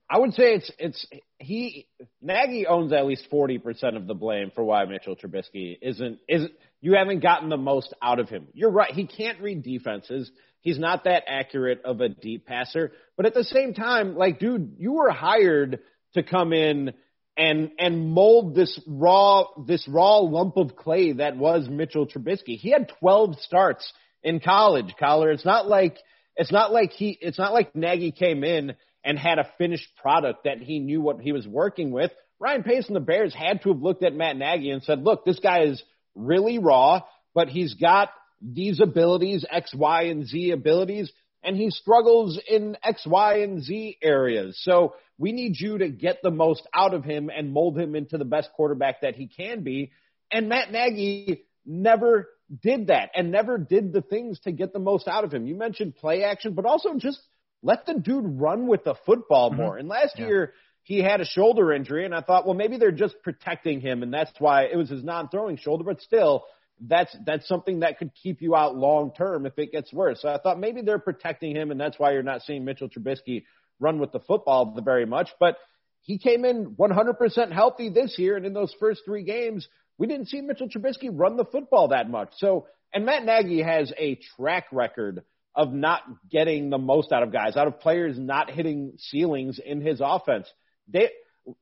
I 0.10 0.20
would 0.20 0.34
say 0.34 0.54
it's 0.54 0.72
it's 0.78 1.08
he 1.40 1.88
Nagy 2.22 2.68
owns 2.68 2.94
at 2.94 3.06
least 3.06 3.28
forty 3.32 3.58
percent 3.58 3.98
of 3.98 4.06
the 4.06 4.14
blame 4.14 4.52
for 4.54 4.64
why 4.64 4.86
Mitchell 4.86 5.16
Trubisky 5.16 5.78
isn't 5.82 6.20
is 6.28 6.48
you 6.82 6.94
haven't 6.94 7.22
gotten 7.22 7.50
the 7.50 7.58
most 7.58 7.94
out 8.02 8.20
of 8.20 8.30
him. 8.30 8.48
You're 8.54 8.70
right. 8.70 8.92
He 8.92 9.08
can't 9.08 9.42
read 9.42 9.64
defenses. 9.64 10.30
He's 10.62 10.78
not 10.78 11.06
that 11.06 11.24
accurate 11.28 11.82
of 11.84 12.00
a 12.00 12.10
deep 12.10 12.46
passer. 12.46 12.92
But 13.18 13.26
at 13.26 13.34
the 13.34 13.44
same 13.44 13.74
time, 13.74 14.16
like, 14.16 14.40
dude, 14.40 14.76
you 14.78 14.94
were 14.94 15.10
hired 15.10 15.80
to 16.14 16.24
come 16.24 16.54
in 16.54 16.94
and 17.38 17.72
and 17.80 18.10
mold 18.10 18.56
this 18.56 18.80
raw 18.88 19.46
this 19.66 19.88
raw 19.88 20.20
lump 20.20 20.58
of 20.58 20.76
clay 20.76 21.14
that 21.14 21.38
was 21.38 21.68
Mitchell 21.70 22.08
Trubisky. 22.08 22.58
He 22.58 22.72
had 22.72 22.92
12 23.00 23.40
starts 23.40 23.92
in 24.22 24.40
college, 24.40 24.94
Coller. 25.00 25.32
It's 25.32 25.46
not 25.46 25.68
like 25.68 25.98
it's 26.36 26.52
not 26.52 26.72
like 26.72 26.92
he 26.92 27.18
it's 27.20 27.40
not 27.40 27.54
like 27.54 27.76
Nagy 27.76 28.12
came 28.12 28.44
in 28.44 28.76
and 29.04 29.18
had 29.18 29.40
a 29.40 29.50
finished 29.58 29.90
product 29.98 30.46
that 30.46 30.60
he 30.60 30.80
knew 30.80 31.02
what 31.02 31.20
he 31.20 31.32
was 31.32 31.48
working 31.48 31.92
with. 31.92 32.12
Ryan 32.40 32.64
Pace 32.64 32.88
and 32.88 32.96
the 32.96 33.02
Bears 33.02 33.34
had 33.34 33.62
to 33.64 33.70
have 33.70 33.82
looked 33.82 34.04
at 34.04 34.14
Matt 34.14 34.38
Nagy 34.38 34.70
and 34.70 34.84
said, 34.84 35.04
"Look, 35.04 35.26
this 35.26 35.40
guy 35.40 35.64
is 35.64 35.84
really 36.16 36.60
raw, 36.60 37.02
but 37.34 37.50
he's 37.50 37.74
got 37.74 38.10
these 38.42 38.80
abilities, 38.80 39.46
X, 39.50 39.74
Y, 39.74 40.04
and 40.04 40.26
Z 40.26 40.52
abilities, 40.52 41.12
and 41.44 41.56
he 41.56 41.70
struggles 41.70 42.40
in 42.48 42.78
X, 42.84 43.06
Y, 43.06 43.40
and 43.40 43.62
Z 43.62 43.98
areas. 44.02 44.60
So 44.64 44.96
we 45.18 45.32
need 45.32 45.60
you 45.60 45.78
to 45.78 45.90
get 45.90 46.20
the 46.24 46.32
most 46.32 46.68
out 46.74 46.94
of 46.94 47.04
him 47.04 47.30
and 47.36 47.52
mold 47.54 47.78
him 47.78 47.96
into 47.96 48.18
the 48.18 48.26
best 48.26 48.50
quarterback 48.54 49.02
that 49.02 49.16
he 49.16 49.28
can 49.28 49.64
be. 49.64 49.92
And 50.32 50.50
Matt 50.50 50.72
Nagy 50.72 51.44
never 51.66 52.30
did 52.62 52.88
that 52.88 53.12
and 53.16 53.32
never 53.32 53.58
did 53.58 53.94
the 53.94 54.02
things 54.02 54.40
to 54.42 54.52
get 54.52 54.74
the 54.74 54.80
most 54.80 55.08
out 55.08 55.24
of 55.24 55.34
him. 55.34 55.46
You 55.48 55.56
mentioned 55.56 55.96
play 55.96 56.24
action, 56.24 56.54
but 56.54 56.66
also 56.66 56.96
just 56.98 57.20
let 57.62 57.86
the 57.86 57.94
dude 57.94 58.40
run 58.40 58.68
with 58.68 58.84
the 58.84 58.96
football 59.06 59.50
mm-hmm. 59.50 59.62
more. 59.62 59.78
And 59.78 59.88
last 59.88 60.20
Yeah. 60.20 60.28
year, 60.28 60.54
he 60.86 61.00
had 61.02 61.22
a 61.22 61.26
shoulder 61.26 61.72
injury, 61.72 62.04
and 62.04 62.14
I 62.14 62.20
thought, 62.20 62.46
well, 62.46 62.56
maybe 62.56 62.78
they're 62.78 62.92
just 62.92 63.16
protecting 63.24 63.80
him, 63.80 64.04
and 64.04 64.14
that's 64.14 64.34
why 64.40 64.64
it 64.64 64.76
was 64.76 64.90
his 64.90 65.02
non-throwing 65.02 65.56
shoulder. 65.56 65.86
But 65.86 66.02
still, 66.02 66.44
that's 66.88 67.16
that's 67.26 67.48
something 67.48 67.80
that 67.80 67.98
could 67.98 68.12
keep 68.22 68.42
you 68.42 68.56
out 68.56 68.76
long 68.76 69.12
term 69.18 69.46
if 69.46 69.58
it 69.58 69.72
gets 69.72 69.94
worse. 69.94 70.22
So 70.22 70.30
I 70.30 70.38
thought 70.38 70.60
maybe 70.60 70.82
they're 70.82 71.00
protecting 71.00 71.56
him, 71.56 71.72
and 71.72 71.80
that's 71.80 71.98
why 71.98 72.12
you're 72.12 72.24
not 72.24 72.42
seeing 72.42 72.66
Mitchell 72.66 72.90
Trubisky 72.90 73.44
run 73.80 74.00
with 74.00 74.12
the 74.12 74.20
football 74.20 74.80
very 74.84 75.06
much. 75.06 75.30
But 75.40 75.58
he 76.02 76.18
came 76.18 76.44
in 76.44 76.76
100% 76.76 77.52
healthy 77.52 77.90
this 77.90 78.16
year, 78.18 78.36
and 78.36 78.46
in 78.46 78.54
those 78.54 78.76
first 78.80 79.02
three 79.06 79.24
games, 79.24 79.68
we 79.98 80.08
didn't 80.08 80.28
see 80.28 80.42
Mitchell 80.42 80.68
Trubisky 80.68 81.10
run 81.12 81.38
the 81.38 81.46
football 81.46 81.90
that 81.90 82.10
much. 82.10 82.30
So, 82.38 82.68
and 82.94 83.06
Matt 83.06 83.24
Nagy 83.24 83.62
has 83.62 83.92
a 83.98 84.20
track 84.36 84.66
record 84.72 85.24
of 85.56 85.72
not 85.72 86.02
getting 86.30 86.70
the 86.70 86.78
most 86.78 87.12
out 87.12 87.24
of 87.24 87.32
guys, 87.32 87.56
out 87.56 87.68
of 87.68 87.80
players 87.80 88.18
not 88.18 88.50
hitting 88.50 88.94
ceilings 88.98 89.60
in 89.64 89.82
his 89.82 90.02
offense. 90.04 90.52
They, 90.88 91.10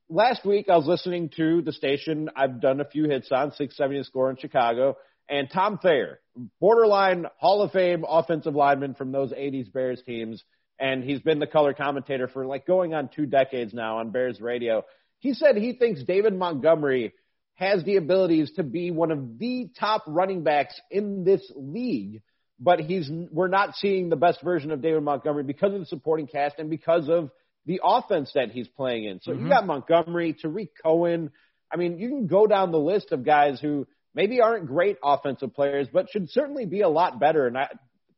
last 0.10 0.46
week 0.46 0.70
I 0.70 0.78
was 0.78 0.88
listening 0.88 1.30
to 1.38 1.62
the 1.62 1.74
station 1.74 2.30
I've 2.36 2.62
done 2.62 2.80
a 2.80 2.86
few 2.86 3.04
hits 3.06 3.32
on, 3.32 3.51
670 3.51 4.04
score 4.04 4.30
in 4.30 4.38
Chicago, 4.38 4.98
and 5.30 5.50
Tom 5.51 5.78
Thayer, 5.78 6.20
borderline 6.60 7.25
Hall 7.38 7.62
of 7.62 7.72
Fame 7.72 8.06
offensive 8.08 8.56
lineman 8.56 8.94
from 8.96 9.12
those 9.12 9.32
80s 9.32 9.72
Bears 9.72 10.01
teams, 10.06 10.44
and 10.80 11.04
he's 11.04 11.22
been 11.22 11.40
the 11.40 11.48
color 11.48 11.74
commentator 11.74 12.28
for 12.28 12.46
like 12.46 12.66
going 12.66 12.94
on 12.94 13.10
two 13.16 13.25
decades 13.25 13.74
now 13.74 14.00
on 14.00 14.12
Bears 14.12 14.42
radio. 14.42 14.84
He 15.20 15.34
said 15.34 15.56
he 15.56 15.74
thinks 15.74 16.04
David 16.04 16.34
Montgomery 16.34 17.13
has 17.56 17.84
the 17.84 17.98
abilities 17.98 18.51
to 18.56 18.63
be 18.63 18.90
one 18.90 19.12
of 19.12 19.38
the 19.38 19.70
top 19.80 20.04
running 20.08 20.44
backs 20.44 20.80
in 20.90 21.24
this 21.24 21.42
league, 21.56 22.22
but 22.60 22.80
he's 22.80 23.10
we're 23.32 23.48
not 23.48 23.75
seeing 23.75 24.10
the 24.10 24.16
best 24.16 24.42
version 24.42 24.72
of 24.72 24.82
David 24.82 25.04
Montgomery 25.04 25.44
because 25.44 25.74
of 25.74 25.80
the 25.80 25.86
supporting 25.86 26.28
cast 26.28 26.56
and 26.58 26.70
because 26.70 27.08
of 27.08 27.30
the 27.68 27.80
offense 27.84 28.32
that 28.34 28.50
he's 28.50 28.68
playing 28.68 29.04
in. 29.06 29.20
So 29.22 29.32
Mhm. 29.32 29.42
you 29.42 29.50
got 29.50 29.68
Montgomery, 29.68 30.34
Tarik 30.34 30.72
Cohen. 30.84 31.32
I 31.72 31.78
mean, 31.78 32.00
you 32.00 32.10
can 32.10 32.25
go 32.25 32.48
down 32.48 32.72
the 32.72 32.80
list 32.80 33.12
of 33.12 33.24
guys 33.24 33.60
who 33.62 33.86
maybe 34.13 34.41
aren't 34.41 34.68
great 34.68 34.98
offensive 35.03 35.53
players, 35.53 35.88
but 35.91 36.10
should 36.10 36.30
certainly 36.30 36.65
be 36.65 36.82
a 36.82 36.89
lot 36.89 37.20
better. 37.20 37.48
And 37.48 37.58
I, 37.58 37.68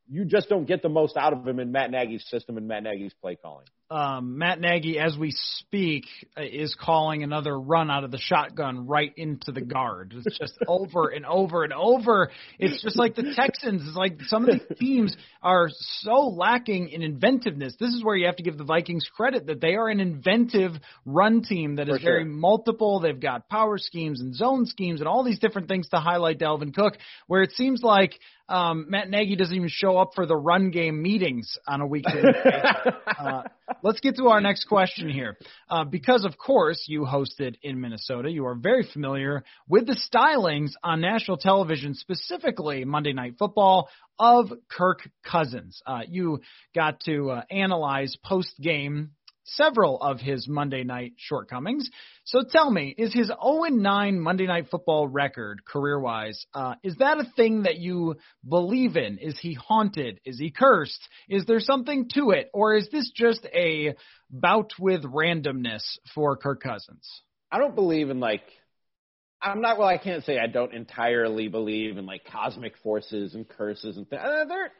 you 0.10 0.26
just 0.26 0.50
don't 0.50 0.66
get 0.66 0.82
the 0.82 0.90
most 0.90 1.18
out 1.18 1.34
of 1.34 1.48
him 1.48 1.60
in 1.60 1.72
Matt 1.72 1.92
Nagy's 1.92 2.26
system 2.30 2.58
and 2.58 2.68
Matt 2.68 2.84
Nagy's 2.84 3.14
play 3.22 3.36
calling. 3.36 3.66
Um, 3.94 4.40
Matt 4.40 4.60
Nagy, 4.60 4.98
as 4.98 5.16
we 5.16 5.32
speak, 5.60 6.06
uh, 6.36 6.42
is 6.42 6.76
calling 6.80 7.22
another 7.22 7.58
run 7.58 7.92
out 7.92 8.04
of 8.04 8.10
the 8.10 8.18
shotgun 8.18 8.88
right 8.88 9.14
into 9.16 9.52
the 9.52 9.62
guard. 9.62 10.16
It's 10.18 10.40
just 10.40 10.58
over 10.68 11.10
and 11.10 11.28
over 11.28 11.64
and 11.64 11.72
over. 11.72 12.32
It's 12.58 12.82
just 12.82 12.98
like 12.98 13.14
the 13.14 13.34
Texans. 13.36 13.84
It's 13.86 13.96
like 13.96 14.20
some 14.26 14.50
of 14.50 14.56
these 14.56 14.78
teams 14.80 15.16
are 15.44 15.68
so 16.00 16.34
lacking 16.36 16.90
in 16.90 17.04
inventiveness. 17.04 17.76
This 17.80 17.94
is 17.94 18.04
where 18.04 18.16
you 18.16 18.26
have 18.26 18.38
to 18.38 18.44
give 18.44 18.58
the 18.58 18.64
Vikings 18.64 19.06
credit 19.16 19.46
that 19.46 19.62
they 19.62 19.76
are 19.76 19.90
an 19.90 20.00
inventive 20.00 20.72
run 21.06 21.44
team 21.44 21.76
that 21.76 21.88
is 21.88 22.00
sure. 22.00 22.14
very 22.14 22.26
multiple. 22.26 23.00
They've 23.00 23.20
got 23.20 23.48
power 23.48 23.78
schemes 23.78 24.22
and 24.22 24.34
zone 24.34 24.66
schemes 24.66 25.02
and 25.02 25.08
all 25.08 25.24
these 25.24 25.38
different 25.38 25.68
things 25.68 25.88
to 25.90 25.98
highlight 25.98 26.40
Dalvin 26.40 26.74
Cook, 26.74 26.98
where 27.28 27.44
it 27.44 27.52
seems 27.52 27.84
like 27.84 28.20
um, 28.50 28.88
Matt 28.90 29.10
Nagy 29.10 29.36
doesn't 29.36 29.56
even 29.56 29.70
show 29.70 29.98
up 29.98 30.12
for 30.16 30.26
the 30.26 30.36
run 30.36 30.72
game 30.72 31.02
meetings 31.02 31.58
on 31.68 31.82
a 31.82 31.88
weekly. 31.88 32.22
Uh, 33.24 33.44
let's 33.82 34.00
get 34.00 34.16
to 34.18 34.28
our 34.28 34.42
next 34.42 34.66
question 34.66 35.10
here. 35.10 35.38
Uh, 35.70 35.84
because, 35.84 36.26
of 36.26 36.38
course, 36.38 36.86
you 36.88 37.02
hosted 37.02 37.56
in 37.62 37.80
Minnesota, 37.82 38.30
you 38.30 38.46
are 38.46 38.56
very 38.56 38.88
familiar 38.92 39.44
with 39.68 39.88
the 39.88 40.00
stylings 40.14 40.72
on 40.84 41.02
national 41.02 41.38
television, 41.38 41.94
specifically 41.94 42.86
Monday 42.86 43.14
Night 43.14 43.36
Football, 43.38 43.90
of 44.20 44.52
Kirk 44.70 45.10
Cousins. 45.24 45.82
Uh, 45.86 46.02
you 46.08 46.42
got 46.76 47.00
to 47.02 47.32
uh, 47.32 47.42
analyze 47.50 48.16
post 48.24 48.54
game 48.62 49.12
several 49.44 50.02
of 50.02 50.20
his 50.20 50.48
Monday 50.48 50.84
night 50.84 51.14
shortcomings. 51.18 51.90
So 52.24 52.44
tell 52.50 52.70
me, 52.70 52.94
is 52.98 53.14
his 53.14 53.28
0 53.28 53.64
9 53.70 54.20
Monday 54.20 54.48
Night 54.48 54.68
Football 54.70 55.08
record, 55.08 55.66
career 55.66 56.00
wise, 56.00 56.46
uh, 56.54 56.76
is 56.84 56.96
that 56.98 57.18
a 57.18 57.26
thing 57.36 57.64
that 57.64 57.78
you 57.78 58.16
believe 58.48 58.96
in? 58.96 59.18
Is 59.18 59.38
he 59.40 59.54
haunted? 59.54 60.20
Is 60.26 60.40
he 60.40 60.52
cursed? 60.52 61.08
Is 61.30 61.46
there 61.46 61.60
something 61.60 62.10
to 62.14 62.32
it? 62.32 62.50
Or 62.54 62.76
is 62.76 62.90
this 62.92 63.12
just 63.16 63.46
a 63.54 63.96
bout 64.30 64.74
with 64.80 65.04
randomness 65.04 65.84
for 66.16 66.38
Kirk 66.38 66.62
Cousins? 66.62 67.08
I 67.52 67.60
don't 67.60 67.76
believe 67.76 68.10
in 68.10 68.20
like 68.20 68.42
I'm 69.42 69.62
not 69.62 69.78
well 69.78 69.88
I 69.88 69.98
can't 69.98 70.24
say 70.24 70.40
I 70.40 70.48
don't 70.48 70.74
entirely 70.74 71.50
believe 71.50 71.98
in 71.98 72.06
like 72.06 72.24
cosmic 72.26 72.78
forces 72.78 73.36
and 73.36 73.48
curses 73.48 73.98
and 73.98 74.10
things. 74.10 74.22
Uh, 74.24 74.46
there 74.46 74.72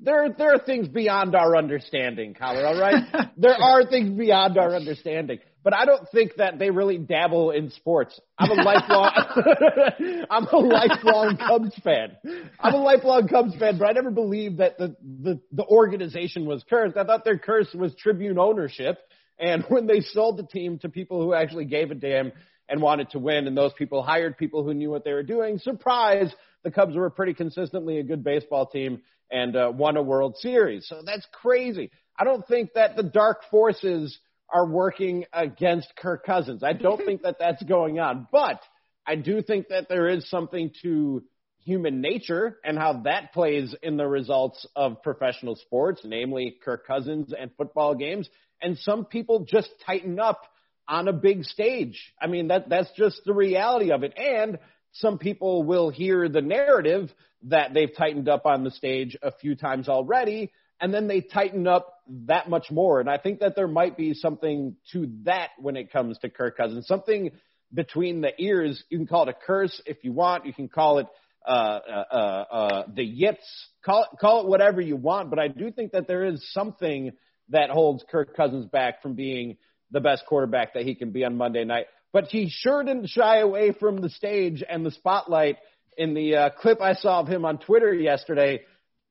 there 0.00 0.28
there 0.36 0.54
are 0.54 0.58
things 0.58 0.88
beyond 0.88 1.34
our 1.34 1.56
understanding, 1.56 2.34
Coller, 2.34 2.66
all 2.66 2.78
right? 2.78 3.04
there 3.36 3.54
are 3.54 3.86
things 3.86 4.16
beyond 4.18 4.58
our 4.58 4.74
understanding. 4.74 5.38
But 5.64 5.74
I 5.74 5.84
don't 5.84 6.08
think 6.10 6.36
that 6.36 6.60
they 6.60 6.70
really 6.70 6.96
dabble 6.96 7.50
in 7.50 7.70
sports. 7.70 8.20
I'm 8.38 8.50
a 8.50 8.62
lifelong 8.62 9.10
I'm 10.30 10.44
a 10.44 10.58
lifelong 10.58 11.36
Cubs 11.38 11.74
fan. 11.82 12.16
I'm 12.60 12.74
a 12.74 12.76
lifelong 12.76 13.26
Cubs 13.26 13.56
fan, 13.56 13.78
but 13.78 13.88
I 13.88 13.92
never 13.92 14.12
believed 14.12 14.58
that 14.58 14.78
the, 14.78 14.94
the, 15.02 15.40
the 15.50 15.64
organization 15.64 16.46
was 16.46 16.64
cursed. 16.70 16.96
I 16.96 17.02
thought 17.02 17.24
their 17.24 17.38
curse 17.38 17.68
was 17.74 17.94
Tribune 17.96 18.38
ownership. 18.38 18.98
And 19.38 19.64
when 19.68 19.86
they 19.86 20.00
sold 20.00 20.38
the 20.38 20.46
team 20.46 20.78
to 20.80 20.88
people 20.88 21.20
who 21.20 21.34
actually 21.34 21.64
gave 21.64 21.90
a 21.90 21.94
damn 21.94 22.32
and 22.68 22.80
wanted 22.80 23.10
to 23.10 23.18
win, 23.18 23.46
and 23.46 23.56
those 23.56 23.72
people 23.76 24.02
hired 24.02 24.38
people 24.38 24.62
who 24.62 24.72
knew 24.72 24.90
what 24.90 25.04
they 25.04 25.12
were 25.12 25.22
doing, 25.22 25.58
surprise, 25.58 26.32
the 26.66 26.72
Cubs 26.72 26.96
were 26.96 27.10
pretty 27.10 27.32
consistently 27.32 28.00
a 28.00 28.02
good 28.02 28.24
baseball 28.24 28.66
team 28.66 29.00
and 29.30 29.54
uh, 29.54 29.72
won 29.72 29.96
a 29.96 30.02
World 30.02 30.36
Series. 30.38 30.84
So 30.88 31.00
that's 31.06 31.24
crazy. 31.30 31.92
I 32.18 32.24
don't 32.24 32.44
think 32.48 32.72
that 32.74 32.96
the 32.96 33.04
dark 33.04 33.42
forces 33.52 34.18
are 34.52 34.66
working 34.66 35.26
against 35.32 35.94
Kirk 35.96 36.26
Cousins. 36.26 36.64
I 36.64 36.72
don't 36.72 37.06
think 37.06 37.22
that 37.22 37.36
that's 37.38 37.62
going 37.62 38.00
on, 38.00 38.26
but 38.32 38.60
I 39.06 39.14
do 39.14 39.42
think 39.42 39.68
that 39.68 39.88
there 39.88 40.08
is 40.08 40.28
something 40.28 40.72
to 40.82 41.22
human 41.60 42.00
nature 42.00 42.58
and 42.64 42.76
how 42.76 43.02
that 43.04 43.32
plays 43.32 43.72
in 43.80 43.96
the 43.96 44.08
results 44.08 44.66
of 44.74 45.04
professional 45.04 45.54
sports, 45.54 46.00
namely 46.04 46.56
Kirk 46.64 46.84
Cousins 46.84 47.32
and 47.32 47.52
football 47.56 47.94
games. 47.94 48.28
And 48.60 48.76
some 48.78 49.04
people 49.04 49.46
just 49.48 49.68
tighten 49.86 50.18
up 50.18 50.42
on 50.88 51.06
a 51.06 51.12
big 51.12 51.44
stage. 51.44 52.12
I 52.20 52.26
mean, 52.26 52.48
that, 52.48 52.68
that's 52.68 52.90
just 52.96 53.20
the 53.24 53.34
reality 53.34 53.92
of 53.92 54.02
it. 54.02 54.14
And 54.18 54.58
some 54.98 55.18
people 55.18 55.62
will 55.62 55.90
hear 55.90 56.28
the 56.28 56.40
narrative 56.40 57.12
that 57.44 57.74
they've 57.74 57.94
tightened 57.96 58.28
up 58.28 58.46
on 58.46 58.64
the 58.64 58.70
stage 58.70 59.16
a 59.22 59.30
few 59.30 59.54
times 59.54 59.88
already, 59.88 60.52
and 60.80 60.92
then 60.92 61.06
they 61.06 61.20
tighten 61.20 61.66
up 61.66 62.00
that 62.26 62.48
much 62.48 62.70
more. 62.70 63.00
And 63.00 63.08
I 63.08 63.18
think 63.18 63.40
that 63.40 63.56
there 63.56 63.68
might 63.68 63.96
be 63.96 64.14
something 64.14 64.76
to 64.92 65.10
that 65.24 65.50
when 65.58 65.76
it 65.76 65.92
comes 65.92 66.18
to 66.18 66.30
Kirk 66.30 66.56
Cousins, 66.56 66.86
something 66.86 67.30
between 67.72 68.20
the 68.20 68.30
ears. 68.38 68.82
You 68.90 68.98
can 68.98 69.06
call 69.06 69.24
it 69.24 69.28
a 69.28 69.46
curse 69.46 69.80
if 69.86 69.98
you 70.02 70.12
want. 70.12 70.46
You 70.46 70.52
can 70.52 70.68
call 70.68 70.98
it 70.98 71.06
uh, 71.46 71.50
uh, 71.50 72.04
uh, 72.10 72.14
uh 72.14 72.82
the 72.94 73.04
yips. 73.04 73.46
Call 73.84 74.04
it, 74.04 74.18
call 74.18 74.42
it 74.42 74.48
whatever 74.48 74.80
you 74.80 74.96
want. 74.96 75.30
But 75.30 75.38
I 75.38 75.48
do 75.48 75.70
think 75.70 75.92
that 75.92 76.06
there 76.06 76.24
is 76.24 76.44
something 76.52 77.12
that 77.50 77.70
holds 77.70 78.04
Kirk 78.10 78.36
Cousins 78.36 78.66
back 78.66 79.02
from 79.02 79.14
being 79.14 79.56
the 79.90 80.00
best 80.00 80.24
quarterback 80.26 80.74
that 80.74 80.82
he 80.82 80.94
can 80.94 81.10
be 81.10 81.24
on 81.24 81.36
Monday 81.36 81.64
night. 81.64 81.86
But 82.12 82.26
he 82.26 82.48
sure 82.50 82.82
didn't 82.82 83.08
shy 83.08 83.38
away 83.38 83.72
from 83.72 84.00
the 84.00 84.08
stage 84.08 84.62
and 84.66 84.84
the 84.84 84.90
spotlight 84.90 85.56
in 85.96 86.14
the 86.14 86.36
uh, 86.36 86.50
clip 86.50 86.80
I 86.80 86.94
saw 86.94 87.20
of 87.20 87.28
him 87.28 87.44
on 87.44 87.58
Twitter 87.58 87.92
yesterday 87.92 88.60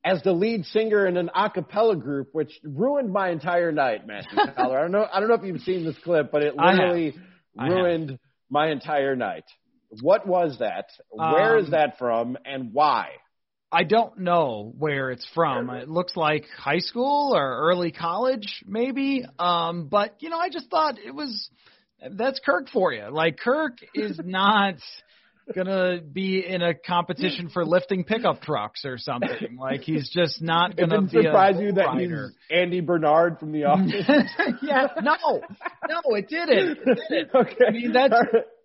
as 0.04 0.22
the 0.22 0.32
lead 0.32 0.66
singer 0.66 1.08
in 1.08 1.18
an 1.18 1.32
a 1.36 1.50
cappella 1.50 1.96
group, 1.96 2.30
which 2.32 2.52
ruined 2.64 3.12
my 3.12 3.30
entire 3.30 3.72
night, 3.72 4.06
Matthew 4.06 4.38
Coller. 4.56 4.78
I 4.78 4.82
don't 4.84 4.92
know. 4.92 5.08
I 5.12 5.20
don't 5.20 5.30
know 5.30 5.36
if 5.36 5.44
you've 5.44 5.62
seen 5.62 5.84
this 5.84 5.98
clip, 6.04 6.32
but 6.32 6.44
it 6.44 6.56
literally 6.56 7.16
ruined 7.58 8.20
my 8.50 8.70
entire 8.70 9.16
night. 9.16 9.46
What 10.02 10.28
was 10.28 10.58
that? 10.60 10.90
Where 11.10 11.58
um, 11.58 11.64
is 11.64 11.72
that 11.72 11.98
from, 11.98 12.38
and 12.46 12.72
why? 12.72 13.10
I 13.72 13.84
don't 13.84 14.20
know 14.20 14.74
where 14.78 15.10
it's 15.10 15.28
from. 15.34 15.70
It 15.72 15.90
looks 15.90 16.16
like 16.16 16.46
high 16.56 16.80
school 16.80 17.36
or 17.36 17.70
early 17.70 17.92
college, 17.92 18.64
maybe. 18.66 19.26
Um, 19.40 19.88
but 19.88 20.16
you 20.20 20.30
know, 20.30 20.38
I 20.38 20.50
just 20.50 20.70
thought 20.70 21.00
it 21.00 21.14
was 21.14 21.50
that's 22.12 22.40
Kirk 22.46 22.70
for 22.70 22.94
you. 22.94 23.10
Like 23.12 23.38
Kirk 23.38 23.78
is 23.94 24.20
not 24.24 24.76
gonna 25.54 26.02
be 26.02 26.44
in 26.46 26.62
a 26.64 26.74
competition 26.74 27.50
for 27.50 27.66
lifting 27.66 28.04
pickup 28.04 28.42
trucks 28.42 28.84
or 28.84 28.98
something. 28.98 29.58
Like 29.60 29.82
he's 29.82 30.10
just 30.10 30.42
not 30.42 30.76
gonna 30.76 31.04
it 31.04 31.12
be 31.12 31.22
surprise 31.24 31.58
a 31.58 31.62
you 31.64 31.72
that 31.74 31.86
rider. 31.86 32.32
he's 32.50 32.58
Andy 32.58 32.82
Bernard 32.82 33.40
from 33.40 33.52
The 33.52 33.64
Office. 33.66 34.06
yeah, 34.64 34.88
no, 35.04 35.42
no, 35.88 36.16
it 36.16 36.28
didn't. 36.30 36.78
It 36.86 37.00
didn't. 37.10 37.30
Okay. 37.36 37.66
I 37.68 37.72
mean 37.72 37.92
that's 37.94 38.16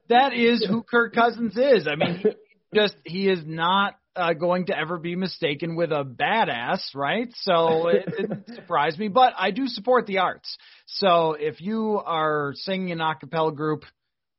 that 0.08 0.32
is 0.32 0.66
who 0.66 0.82
Kirk 0.82 1.14
Cousins 1.14 1.56
is. 1.56 1.86
I 1.86 1.96
mean, 1.96 2.16
he 2.22 2.30
just 2.74 2.96
he 3.04 3.28
is 3.28 3.40
not 3.44 3.94
uh, 4.16 4.32
going 4.32 4.66
to 4.66 4.76
ever 4.76 4.98
be 4.98 5.16
mistaken 5.16 5.76
with 5.76 5.92
a 5.92 6.04
badass, 6.04 6.94
right? 6.94 7.28
So 7.42 7.88
it 7.88 8.06
didn't 8.16 8.46
surprise 8.54 8.98
me, 8.98 9.08
but 9.08 9.34
I 9.38 9.50
do 9.50 9.66
support 9.66 10.06
the 10.06 10.18
arts. 10.18 10.56
So 10.86 11.36
if 11.38 11.60
you 11.60 12.00
are 12.04 12.52
singing 12.56 12.92
an 12.92 13.00
a 13.00 13.14
cappella 13.14 13.52
group, 13.52 13.84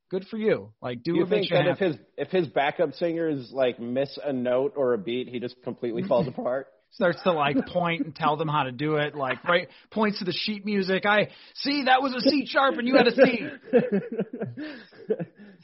good 0.09 0.25
for 0.29 0.37
you. 0.37 0.73
Like, 0.81 1.03
do, 1.03 1.13
do 1.13 1.19
you 1.19 1.25
think 1.25 1.49
that 1.49 1.65
happy. 1.65 1.71
if 1.71 1.79
his 1.79 1.95
if 2.17 2.27
his 2.29 2.47
backup 2.47 2.93
singers 2.93 3.49
like 3.51 3.79
miss 3.79 4.19
a 4.23 4.33
note 4.33 4.73
or 4.75 4.93
a 4.93 4.97
beat, 4.97 5.29
he 5.29 5.39
just 5.39 5.55
completely 5.63 6.03
falls 6.03 6.27
apart? 6.37 6.67
Starts 6.93 7.23
to 7.23 7.31
like 7.31 7.55
point 7.67 8.03
and 8.05 8.13
tell 8.13 8.35
them 8.35 8.49
how 8.49 8.63
to 8.63 8.73
do 8.73 8.97
it. 8.97 9.15
Like, 9.15 9.41
right, 9.45 9.69
points 9.91 10.19
to 10.19 10.25
the 10.25 10.33
sheet 10.33 10.65
music. 10.65 11.05
I 11.05 11.29
see 11.55 11.85
that 11.85 12.01
was 12.01 12.13
a 12.13 12.19
C 12.19 12.45
sharp 12.45 12.75
and 12.77 12.85
you 12.85 12.97
had 12.97 13.07
a 13.07 13.15
C. 13.15 13.47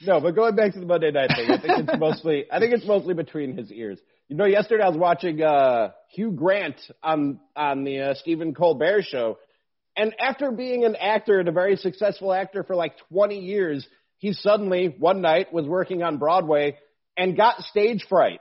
no, 0.05 0.19
but 0.19 0.35
going 0.35 0.55
back 0.55 0.73
to 0.73 0.79
the 0.79 0.85
Monday 0.85 1.11
night 1.11 1.31
thing, 1.35 1.49
I 1.49 1.59
think 1.59 1.89
it's 1.89 1.99
mostly 1.99 2.45
I 2.51 2.59
think 2.59 2.73
it's 2.73 2.85
mostly 2.85 3.13
between 3.13 3.55
his 3.55 3.71
ears. 3.71 3.99
You 4.27 4.35
know, 4.35 4.45
yesterday 4.45 4.83
I 4.83 4.89
was 4.89 4.97
watching 4.97 5.41
uh 5.41 5.91
Hugh 6.09 6.31
Grant 6.31 6.79
on 7.01 7.39
on 7.55 7.83
the 7.83 7.99
uh, 7.99 8.13
Stephen 8.15 8.53
Colbert 8.53 9.03
show, 9.03 9.37
and 9.95 10.13
after 10.19 10.51
being 10.51 10.85
an 10.85 10.95
actor 10.95 11.39
and 11.39 11.49
a 11.49 11.51
very 11.51 11.75
successful 11.75 12.33
actor 12.33 12.63
for 12.63 12.75
like 12.75 12.93
20 13.09 13.39
years, 13.39 13.87
he 14.17 14.33
suddenly 14.33 14.93
one 14.97 15.21
night 15.21 15.51
was 15.51 15.65
working 15.65 16.03
on 16.03 16.17
Broadway 16.17 16.77
and 17.17 17.35
got 17.35 17.61
stage 17.61 18.05
fright 18.07 18.39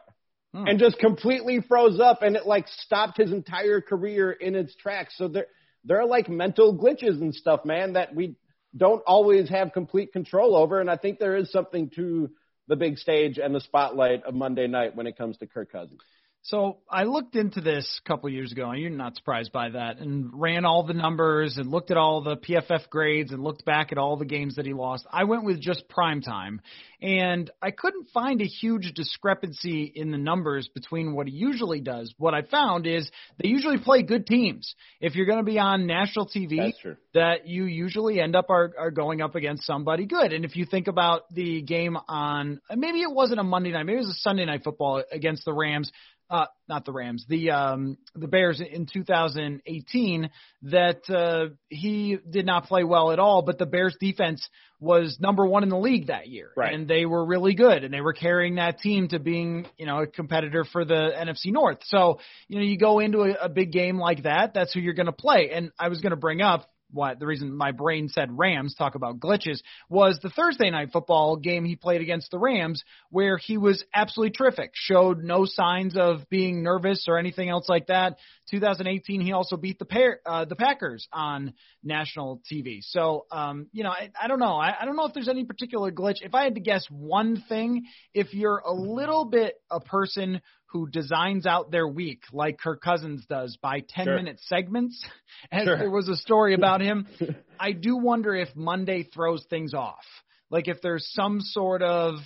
hmm. 0.55 0.66
and 0.66 0.79
just 0.79 0.99
completely 0.99 1.61
froze 1.66 1.99
up 1.99 2.23
and 2.23 2.37
it 2.37 2.47
like 2.47 2.66
stopped 2.69 3.16
his 3.16 3.33
entire 3.33 3.81
career 3.81 4.31
in 4.31 4.55
its 4.55 4.75
tracks. 4.75 5.14
So 5.16 5.29
there 5.29 5.47
there 5.85 6.01
are 6.01 6.07
like 6.07 6.29
mental 6.29 6.77
glitches 6.77 7.21
and 7.21 7.35
stuff, 7.35 7.64
man, 7.64 7.95
that 7.95 8.14
we 8.14 8.37
don't 8.77 9.03
always 9.07 9.49
have 9.49 9.73
complete 9.73 10.12
control 10.12 10.57
over 10.57 10.81
and 10.81 10.91
I 10.91 10.97
think 10.97 11.19
there 11.19 11.37
is 11.37 11.51
something 11.51 11.91
to 11.97 12.31
the 12.69 12.77
big 12.77 12.99
stage 12.99 13.39
and 13.39 13.55
the 13.55 13.61
spotlight 13.61 14.25
of 14.25 14.35
Monday 14.35 14.67
night 14.67 14.97
when 14.97 15.07
it 15.07 15.17
comes 15.17 15.37
to 15.39 15.47
Kirk 15.47 15.71
Cousins. 15.71 16.01
So 16.48 16.78
I 16.88 17.02
looked 17.02 17.35
into 17.35 17.61
this 17.61 18.00
a 18.04 18.09
couple 18.09 18.28
of 18.28 18.32
years 18.32 18.52
ago, 18.52 18.70
and 18.70 18.80
you're 18.80 18.88
not 18.88 19.16
surprised 19.16 19.50
by 19.50 19.70
that, 19.70 19.98
and 19.98 20.30
ran 20.32 20.64
all 20.64 20.85
the 20.85 20.94
numbers 20.94 21.56
and 21.56 21.68
looked 21.68 21.90
at 21.90 21.96
all 21.96 22.22
the 22.22 22.37
PFF 22.37 22.88
grades 22.88 23.32
and 23.32 23.42
looked 23.42 23.64
back 23.64 23.90
at 23.90 23.98
all 23.98 24.16
the 24.16 24.24
games 24.24 24.54
that 24.54 24.64
he 24.64 24.72
lost. 24.72 25.04
I 25.11 25.24
went 25.24 25.44
with 25.44 25.61
just 25.61 25.88
prime 25.88 26.22
time, 26.22 26.61
and 27.02 27.50
I 27.61 27.72
couldn't 27.72 28.11
find 28.14 28.40
a 28.40 28.46
huge 28.46 28.92
discrepancy 28.94 29.90
in 29.92 30.12
the 30.12 30.18
numbers 30.18 30.68
between 30.72 31.14
what 31.14 31.26
he 31.26 31.32
usually 31.32 31.80
does. 31.80 32.14
What 32.16 32.32
I 32.32 32.42
found 32.42 32.87
is 32.87 33.11
they 33.42 33.48
usually 33.48 33.78
play 33.78 34.04
good 34.04 34.24
teams. 34.24 34.72
If 35.00 35.16
you're 35.16 35.26
going 35.26 35.44
to 35.44 35.50
be 35.50 35.59
on 35.59 35.88
national 35.88 36.28
TV, 36.28 36.72
that 37.12 37.48
you 37.48 37.64
usually 37.64 38.20
end 38.20 38.37
up 38.37 38.50
are, 38.50 38.72
are 38.78 38.92
going 38.92 39.20
up 39.20 39.35
against 39.35 39.64
somebody 39.64 40.06
good. 40.06 40.32
And 40.32 40.44
if 40.44 40.54
you 40.54 40.64
think 40.64 40.87
about 40.87 41.22
the 41.35 41.62
game 41.62 41.96
on 42.09 42.61
maybe 42.72 43.00
it 43.00 43.11
wasn't 43.11 43.40
a 43.40 43.42
Monday 43.42 43.72
night, 43.72 43.85
maybe 43.85 43.96
it 43.96 44.06
was 44.06 44.14
a 44.14 44.20
Sunday 44.20 44.44
night 44.44 44.62
football 44.62 45.02
against 45.11 45.44
the 45.44 45.52
Rams 45.52 45.90
uh, 46.29 46.47
not 46.69 46.85
the 46.85 46.93
Rams, 46.93 47.25
the 47.29 47.51
um, 47.51 47.99
the 48.15 48.27
Bears 48.27 48.61
in 48.61 48.87
2018 48.87 50.31
that 50.62 51.09
uh, 51.09 51.55
he 51.69 52.19
did 52.29 52.45
not 52.45 52.65
play 52.67 52.83
well 52.83 53.12
at 53.12 53.19
all, 53.19 53.43
but 53.43 53.59
the 53.59 53.67
Bears 53.67 53.97
defense 54.01 54.49
was 54.81 55.19
number 55.21 55.47
one 55.47 55.62
in 55.62 55.69
the 55.69 55.79
league 55.79 56.09
that 56.09 56.27
year, 56.29 56.51
right. 56.57 56.75
and 56.75 56.89
they 56.89 57.07
were 57.07 57.25
really 57.25 57.55
good, 57.55 57.85
and 57.85 57.95
they 57.95 58.01
were 58.01 58.12
carrying 58.12 58.57
that 58.57 58.81
team 58.81 59.09
to 59.09 59.19
being 59.19 59.67
you 59.79 59.87
know 59.87 60.03
a 60.03 60.07
competitor 60.07 60.65
for 60.65 60.85
the 60.85 61.12
NFC 61.17 61.53
North. 61.53 61.79
So 61.85 62.19
you 62.49 62.59
know 62.59 62.65
you 62.65 62.77
go 62.77 62.99
into 62.99 63.21
a, 63.21 63.45
a 63.45 63.49
big 63.49 63.71
game 63.71 63.99
like 63.99 64.25
that, 64.25 64.53
that's 64.53 64.75
who 64.75 64.81
you're 64.81 64.95
going 64.95 65.07
to 65.07 65.12
play. 65.12 65.51
And 65.53 65.71
I 65.79 65.89
was 65.89 66.01
going 66.01 66.11
to 66.11 66.17
bring 66.17 66.43
up 66.43 66.69
what 66.90 67.18
the 67.18 67.27
reason 67.27 67.57
my 67.57 67.72
brain 67.72 68.09
said 68.09 68.37
Rams, 68.37 68.75
talk 68.75 68.94
about 68.94 69.18
glitches, 69.18 69.61
was 69.88 70.18
the 70.22 70.31
Thursday 70.31 70.70
night 70.70 70.90
football 70.92 71.37
game 71.37 71.64
he 71.64 71.77
played 71.77 72.01
against 72.01 72.31
the 72.31 72.38
Rams, 72.38 72.83
where 73.11 73.37
he 73.37 73.59
was 73.59 73.85
absolutely 73.94 74.37
terrific, 74.37 74.70
showed 74.75 75.22
no 75.22 75.44
signs 75.44 75.96
of 75.96 76.29
being 76.29 76.62
nervous 76.62 77.07
or 77.09 77.18
anything 77.18 77.49
else 77.49 77.68
like 77.68 77.88
that. 77.88 78.18
2018, 78.51 79.20
he 79.20 79.33
also 79.33 79.57
beat 79.57 79.79
the 79.79 79.85
pair, 79.85 80.20
uh, 80.25 80.44
the 80.44 80.55
Packers 80.57 81.09
on 81.12 81.55
national 81.83 82.40
TV. 82.51 82.79
So, 82.83 83.27
um, 83.33 83.66
you 83.72 83.83
know, 83.83 83.90
I, 83.90 84.11
I 84.20 84.29
don't 84.29 84.38
know. 84.38 84.57
I, 84.57 84.75
I 84.81 84.85
don't 84.85 84.96
know 84.96 85.07
if 85.07 85.14
there's 85.14 85.29
any 85.29 85.44
particular 85.44 85.90
glitch. 85.90 86.16
If 86.22 86.35
I 86.35 86.44
had 86.44 86.55
to 86.55 86.61
guess 86.61 86.87
one 86.90 87.42
thing, 87.49 87.87
if 88.14 88.35
you're 88.35 88.62
a 88.64 88.72
little 88.72 89.25
bit 89.25 89.55
a 89.70 89.81
person 89.81 90.40
who 90.66 90.88
designs 90.88 91.46
out 91.46 91.70
their 91.70 91.87
week 91.87 92.22
like 92.33 92.59
Kirk 92.59 92.81
Cousins 92.83 93.24
does 93.29 93.57
by 93.62 93.81
10 93.88 94.05
sure. 94.05 94.16
minute 94.16 94.40
segments, 94.46 95.05
as 95.52 95.64
sure. 95.64 95.79
there 95.79 95.90
was 95.90 96.09
a 96.09 96.16
story 96.16 96.55
about 96.55 96.81
him. 96.81 97.07
I 97.61 97.72
do 97.72 97.96
wonder 97.96 98.35
if 98.35 98.55
Monday 98.55 99.05
throws 99.05 99.44
things 99.48 99.74
off. 99.74 100.05
Like 100.50 100.68
if 100.68 100.81
there's 100.83 101.09
some 101.12 101.40
sort 101.40 101.83
of 101.83 102.16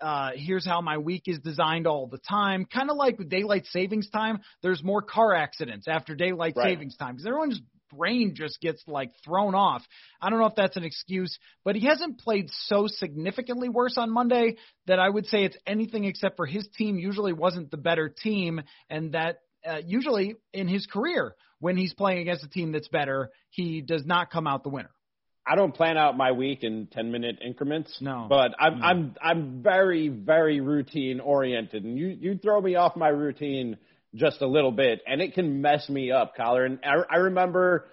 uh, 0.00 0.30
here's 0.34 0.66
how 0.66 0.80
my 0.82 0.98
week 0.98 1.22
is 1.26 1.38
designed 1.38 1.86
all 1.86 2.06
the 2.06 2.18
time. 2.18 2.66
Kind 2.66 2.90
of 2.90 2.96
like 2.96 3.18
with 3.18 3.30
daylight 3.30 3.64
savings 3.66 4.10
time, 4.10 4.40
there's 4.62 4.82
more 4.84 5.00
car 5.02 5.34
accidents 5.34 5.88
after 5.88 6.14
daylight 6.14 6.54
right. 6.56 6.74
savings 6.74 6.96
time 6.96 7.14
because 7.14 7.26
everyone's 7.26 7.60
brain 7.90 8.34
just 8.34 8.60
gets 8.60 8.82
like 8.86 9.12
thrown 9.24 9.54
off. 9.54 9.82
I 10.20 10.30
don't 10.30 10.38
know 10.38 10.46
if 10.46 10.54
that's 10.56 10.76
an 10.76 10.84
excuse, 10.84 11.38
but 11.64 11.76
he 11.76 11.86
hasn't 11.86 12.18
played 12.18 12.48
so 12.66 12.86
significantly 12.86 13.68
worse 13.68 13.96
on 13.96 14.10
Monday 14.10 14.56
that 14.86 14.98
I 14.98 15.08
would 15.08 15.26
say 15.26 15.44
it's 15.44 15.56
anything 15.66 16.04
except 16.04 16.36
for 16.36 16.46
his 16.46 16.66
team 16.76 16.98
usually 16.98 17.32
wasn't 17.32 17.70
the 17.70 17.76
better 17.76 18.08
team, 18.08 18.60
and 18.90 19.12
that 19.12 19.38
uh, 19.68 19.80
usually 19.84 20.36
in 20.52 20.68
his 20.68 20.86
career 20.86 21.34
when 21.58 21.76
he's 21.76 21.94
playing 21.94 22.18
against 22.18 22.44
a 22.44 22.48
team 22.48 22.72
that's 22.72 22.88
better, 22.88 23.30
he 23.50 23.80
does 23.80 24.04
not 24.04 24.30
come 24.30 24.46
out 24.46 24.62
the 24.62 24.68
winner. 24.68 24.90
I 25.46 25.54
don't 25.54 25.72
plan 25.72 25.96
out 25.96 26.16
my 26.16 26.32
week 26.32 26.64
in 26.64 26.88
10 26.88 27.12
minute 27.12 27.38
increments. 27.44 27.96
No. 28.00 28.26
But 28.28 28.54
I'm 28.58 28.80
no. 28.80 28.84
I'm 28.84 29.14
I'm 29.22 29.62
very 29.62 30.08
very 30.08 30.60
routine 30.60 31.20
oriented 31.20 31.84
and 31.84 31.96
you 31.96 32.08
you 32.08 32.38
throw 32.38 32.60
me 32.60 32.74
off 32.74 32.96
my 32.96 33.08
routine 33.08 33.76
just 34.16 34.40
a 34.40 34.46
little 34.46 34.72
bit, 34.72 35.02
and 35.06 35.20
it 35.20 35.34
can 35.34 35.60
mess 35.60 35.88
me 35.88 36.10
up, 36.10 36.36
Coller. 36.36 36.64
And 36.64 36.80
I, 36.84 37.14
I 37.14 37.16
remember 37.16 37.86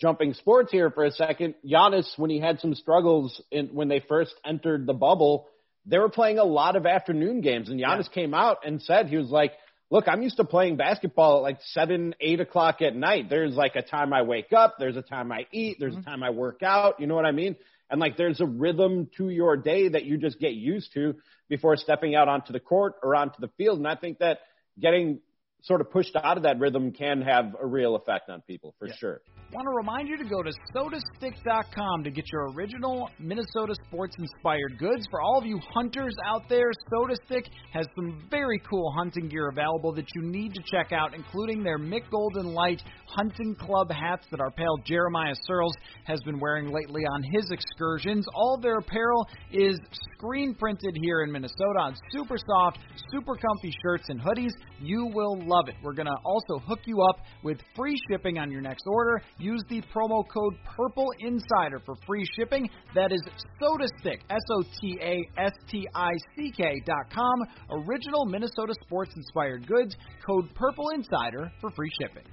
jumping 0.00 0.34
sports 0.34 0.70
here 0.70 0.90
for 0.90 1.04
a 1.04 1.12
second. 1.12 1.54
Giannis, 1.64 2.06
when 2.18 2.30
he 2.30 2.40
had 2.40 2.60
some 2.60 2.74
struggles 2.74 3.40
in, 3.50 3.68
when 3.68 3.88
they 3.88 4.00
first 4.00 4.34
entered 4.44 4.86
the 4.86 4.92
bubble, 4.92 5.48
they 5.86 5.98
were 5.98 6.08
playing 6.08 6.38
a 6.38 6.44
lot 6.44 6.76
of 6.76 6.86
afternoon 6.86 7.40
games, 7.40 7.68
and 7.68 7.80
Giannis 7.80 8.08
yeah. 8.08 8.14
came 8.14 8.34
out 8.34 8.58
and 8.66 8.82
said 8.82 9.06
he 9.06 9.16
was 9.16 9.30
like, 9.30 9.52
look, 9.90 10.08
I'm 10.08 10.22
used 10.22 10.38
to 10.38 10.44
playing 10.44 10.76
basketball 10.76 11.38
at 11.38 11.42
like 11.42 11.58
seven, 11.66 12.14
eight 12.20 12.40
o'clock 12.40 12.80
at 12.80 12.96
night. 12.96 13.28
There's 13.28 13.54
like 13.54 13.76
a 13.76 13.82
time 13.82 14.12
I 14.12 14.22
wake 14.22 14.52
up, 14.52 14.76
there's 14.78 14.96
a 14.96 15.02
time 15.02 15.30
I 15.30 15.46
eat, 15.52 15.76
there's 15.78 15.94
a 15.94 15.98
mm-hmm. 15.98 16.08
time 16.08 16.22
I 16.22 16.30
work 16.30 16.62
out. 16.62 16.98
You 16.98 17.06
know 17.06 17.14
what 17.14 17.26
I 17.26 17.32
mean? 17.32 17.56
And 17.90 18.00
like 18.00 18.16
there's 18.16 18.40
a 18.40 18.46
rhythm 18.46 19.10
to 19.18 19.28
your 19.28 19.58
day 19.58 19.88
that 19.88 20.04
you 20.04 20.16
just 20.16 20.40
get 20.40 20.54
used 20.54 20.94
to 20.94 21.16
before 21.50 21.76
stepping 21.76 22.14
out 22.14 22.26
onto 22.26 22.54
the 22.54 22.58
court 22.58 22.94
or 23.02 23.14
onto 23.14 23.38
the 23.38 23.50
field. 23.58 23.78
And 23.78 23.86
I 23.86 23.96
think 23.96 24.20
that 24.20 24.38
getting 24.80 25.20
sort 25.62 25.80
of 25.80 25.90
pushed 25.90 26.16
out 26.16 26.36
of 26.36 26.42
that 26.42 26.58
rhythm 26.58 26.92
can 26.92 27.22
have 27.22 27.54
a 27.60 27.66
real 27.66 27.96
effect 27.96 28.28
on 28.28 28.40
people 28.42 28.74
for 28.78 28.88
yeah. 28.88 28.94
sure. 28.98 29.20
Want 29.52 29.66
to 29.66 29.76
remind 29.76 30.08
you 30.08 30.16
to 30.16 30.24
go 30.24 30.42
to 30.42 30.50
sotastick.com 30.74 32.04
to 32.04 32.10
get 32.10 32.24
your 32.32 32.50
original 32.52 33.10
Minnesota 33.18 33.74
sports 33.86 34.16
inspired 34.18 34.78
goods. 34.78 35.04
For 35.10 35.20
all 35.20 35.38
of 35.38 35.44
you 35.44 35.60
hunters 35.74 36.14
out 36.26 36.48
there, 36.48 36.70
SotaStick 36.90 37.44
has 37.74 37.86
some 37.94 38.26
very 38.30 38.62
cool 38.68 38.90
hunting 38.96 39.28
gear 39.28 39.50
available 39.50 39.92
that 39.92 40.06
you 40.14 40.22
need 40.22 40.54
to 40.54 40.62
check 40.70 40.92
out, 40.92 41.14
including 41.14 41.62
their 41.62 41.78
Mick 41.78 42.08
Golden 42.10 42.54
Light 42.54 42.82
hunting 43.06 43.54
club 43.54 43.90
hats 43.90 44.26
that 44.30 44.40
our 44.40 44.50
pal 44.50 44.78
Jeremiah 44.86 45.34
Searles 45.42 45.74
has 46.04 46.18
been 46.22 46.40
wearing 46.40 46.72
lately 46.72 47.02
on 47.02 47.22
his 47.34 47.50
excursions. 47.50 48.24
All 48.34 48.58
their 48.58 48.78
apparel 48.78 49.28
is 49.52 49.78
screen 50.16 50.54
printed 50.54 50.96
here 51.02 51.24
in 51.24 51.30
Minnesota 51.30 51.78
on 51.78 51.94
super 52.10 52.38
soft, 52.38 52.78
super 53.10 53.34
comfy 53.34 53.72
shirts 53.82 54.08
and 54.08 54.18
hoodies. 54.18 54.52
You 54.80 55.10
will 55.12 55.36
love 55.52 55.68
it. 55.68 55.74
We're 55.82 55.94
going 55.94 56.06
to 56.06 56.16
also 56.24 56.58
hook 56.66 56.80
you 56.84 57.02
up 57.02 57.20
with 57.42 57.58
free 57.76 57.96
shipping 58.10 58.38
on 58.38 58.50
your 58.50 58.60
next 58.60 58.84
order. 58.86 59.22
Use 59.38 59.62
the 59.68 59.82
promo 59.94 60.24
code 60.28 60.54
Purple 60.76 61.12
Insider 61.20 61.80
for 61.84 61.94
free 62.06 62.26
shipping. 62.36 62.68
That 62.94 63.12
is 63.12 63.22
SotaStick, 63.60 64.18
S 64.30 64.40
O 64.50 64.62
T 64.80 64.98
A 65.00 65.28
S 65.38 65.52
T 65.70 65.86
I 65.94 66.12
C 66.36 66.52
K 66.56 66.80
dot 66.86 67.12
com. 67.12 67.82
Original 67.86 68.24
Minnesota 68.26 68.74
sports 68.84 69.12
inspired 69.16 69.66
goods. 69.66 69.94
Code 70.26 70.54
Purple 70.54 70.90
Insider 70.94 71.50
for 71.60 71.70
free 71.70 71.90
shipping 72.00 72.24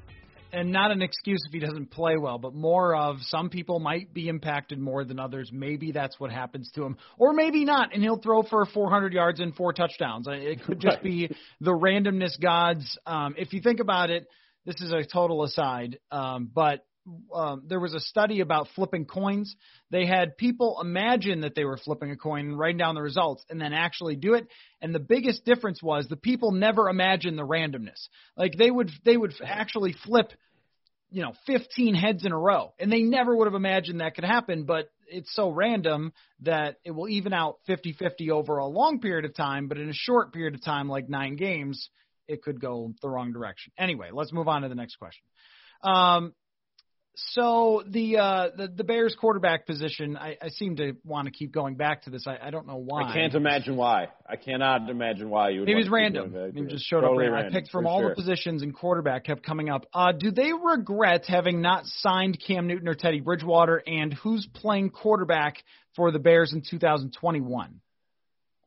and 0.52 0.72
not 0.72 0.92
an 0.92 1.02
excuse 1.02 1.44
if 1.46 1.54
he 1.54 1.60
doesn't 1.60 1.92
play 1.92 2.18
well, 2.18 2.38
but 2.38 2.54
more 2.54 2.96
of 2.96 3.18
some 3.22 3.50
people 3.50 3.80
might 3.80 4.14
be 4.14 4.28
impacted 4.28 4.80
more 4.80 5.04
than 5.04 5.20
others. 5.20 5.50
Maybe 5.54 5.92
that's 5.92 6.20
what 6.20 6.32
happens 6.32 6.70
to 6.76 6.84
him, 6.84 6.98
or 7.18 7.34
maybe 7.34 7.66
not, 7.66 7.94
and 7.94 8.02
he'll 8.04 8.22
throw 8.22 8.44
for 8.44 8.66
400 8.66 9.14
yards 9.14 9.40
and 9.40 9.56
four 9.56 9.74
touchdowns. 9.74 10.28
It 10.30 10.64
could 10.64 10.80
just 10.80 11.04
be 11.04 11.30
the 11.62 11.72
randomness 11.72 12.40
gods. 12.40 12.98
Um, 13.06 13.36
if 13.38 13.54
you 13.54 13.62
think 13.62 13.80
about 13.80 14.10
it, 14.10 14.28
this 14.66 14.82
is 14.82 14.92
a 14.92 15.04
total 15.04 15.44
aside, 15.44 16.00
um, 16.12 16.50
but 16.54 16.86
um, 17.34 17.64
there 17.68 17.80
was 17.80 17.94
a 17.94 18.00
study 18.00 18.42
about 18.42 18.68
flipping 18.76 19.06
coins. 19.06 19.56
They 19.90 20.06
had 20.06 20.38
people 20.38 20.80
imagine 20.82 21.42
that 21.42 21.56
they 21.56 21.66
were 21.66 21.78
flipping 21.78 22.12
a 22.12 22.18
coin 22.18 22.48
and 22.48 22.60
writing 22.60 22.78
down 22.78 22.96
the 22.96 23.02
results 23.02 23.44
and 23.50 23.60
then 23.60 23.74
actually 23.74 24.16
do 24.16 24.34
it. 24.34 24.48
And 24.82 24.94
the 24.94 25.00
biggest 25.00 25.46
difference 25.46 25.82
was 25.82 26.08
the 26.08 26.16
people 26.16 26.52
never 26.52 26.90
imagined 26.90 27.38
the 27.38 27.46
randomness. 27.46 28.08
Like 28.38 28.54
they 28.58 28.70
would 28.70 28.92
they 29.06 29.18
would 29.18 29.34
actually 29.44 29.96
flip, 30.06 30.34
you 31.10 31.24
know, 31.24 31.34
15 31.48 31.96
heads 31.96 32.26
in 32.26 32.32
a 32.32 32.38
row, 32.38 32.74
and 32.80 32.92
they 32.92 33.02
never 33.02 33.36
would 33.36 33.48
have 33.48 33.56
imagined 33.56 34.02
that 34.02 34.16
could 34.16 34.26
happen. 34.26 34.64
But 34.64 34.90
it's 35.08 35.34
so 35.34 35.50
random 35.50 36.14
that 36.42 36.78
it 36.84 36.92
will 36.92 37.10
even 37.10 37.34
out 37.34 37.58
50-50 37.68 38.30
over 38.30 38.58
a 38.58 38.68
long 38.68 39.00
period 39.00 39.26
of 39.26 39.36
time, 39.36 39.68
but 39.68 39.78
in 39.78 39.90
a 39.90 39.94
short 39.94 40.34
period 40.34 40.54
of 40.54 40.64
time, 40.64 40.88
like 40.88 41.10
nine 41.10 41.36
games, 41.36 41.90
it 42.28 42.44
could 42.44 42.62
go 42.62 42.94
the 43.02 43.10
wrong 43.10 43.34
direction. 43.34 43.74
Anyway, 43.78 44.10
let's 44.14 44.32
move 44.32 44.48
on 44.48 44.62
to 44.62 44.70
the 44.70 44.76
next 44.76 44.98
question. 44.98 45.24
Um, 45.84 46.34
so 47.32 47.84
the 47.88 48.18
uh, 48.18 48.50
the 48.56 48.68
the 48.68 48.84
Bears 48.84 49.16
quarterback 49.20 49.66
position, 49.66 50.18
I, 50.18 50.38
I 50.42 50.50
seem 50.50 50.76
to 50.78 50.94
want 51.04 51.26
to 51.26 51.32
keep 51.32 51.52
going 51.52 51.76
back 51.76 52.04
to 52.04 52.10
this. 52.10 52.26
I, 52.28 52.38
I 52.42 52.50
don't 52.50 52.68
know 52.68 52.78
why. 52.78 53.04
I 53.04 53.14
can't 53.14 53.34
imagine 53.34 53.76
why. 53.76 54.08
I 54.28 54.36
cannot 54.36 54.90
imagine 54.90 55.30
why 55.30 55.50
you 55.50 55.62
would. 55.62 55.70
It 55.70 55.76
was 55.76 55.90
random. 55.90 56.34
Maybe 56.34 56.68
just 56.68 56.86
showed 56.86 57.02
totally 57.02 57.28
up. 57.28 57.34
Random, 57.34 57.54
I 57.54 57.56
picked 57.56 57.72
from 57.72 57.86
all 57.88 58.02
sure. 58.02 58.10
the 58.10 58.16
positions, 58.16 58.62
and 58.62 58.74
quarterback 58.74 59.26
kept 59.26 59.44
coming 59.44 59.70
up. 59.70 59.86
Uh, 59.94 60.12
do 60.12 60.32
they 60.32 60.52
regret 60.54 61.26
having 61.28 61.62
not 61.62 61.86
signed 61.86 62.40
Cam 62.46 62.68
Newton 62.68 62.88
or 62.88 62.96
Teddy 62.96 63.20
Bridgewater? 63.20 63.82
And 63.86 64.14
who's 64.14 64.48
playing 64.54 64.92
quarterback 64.92 65.64
for 65.96 66.12
the 66.12 66.20
Bears 66.20 66.54
in 66.54 66.62
2021? 66.62 67.82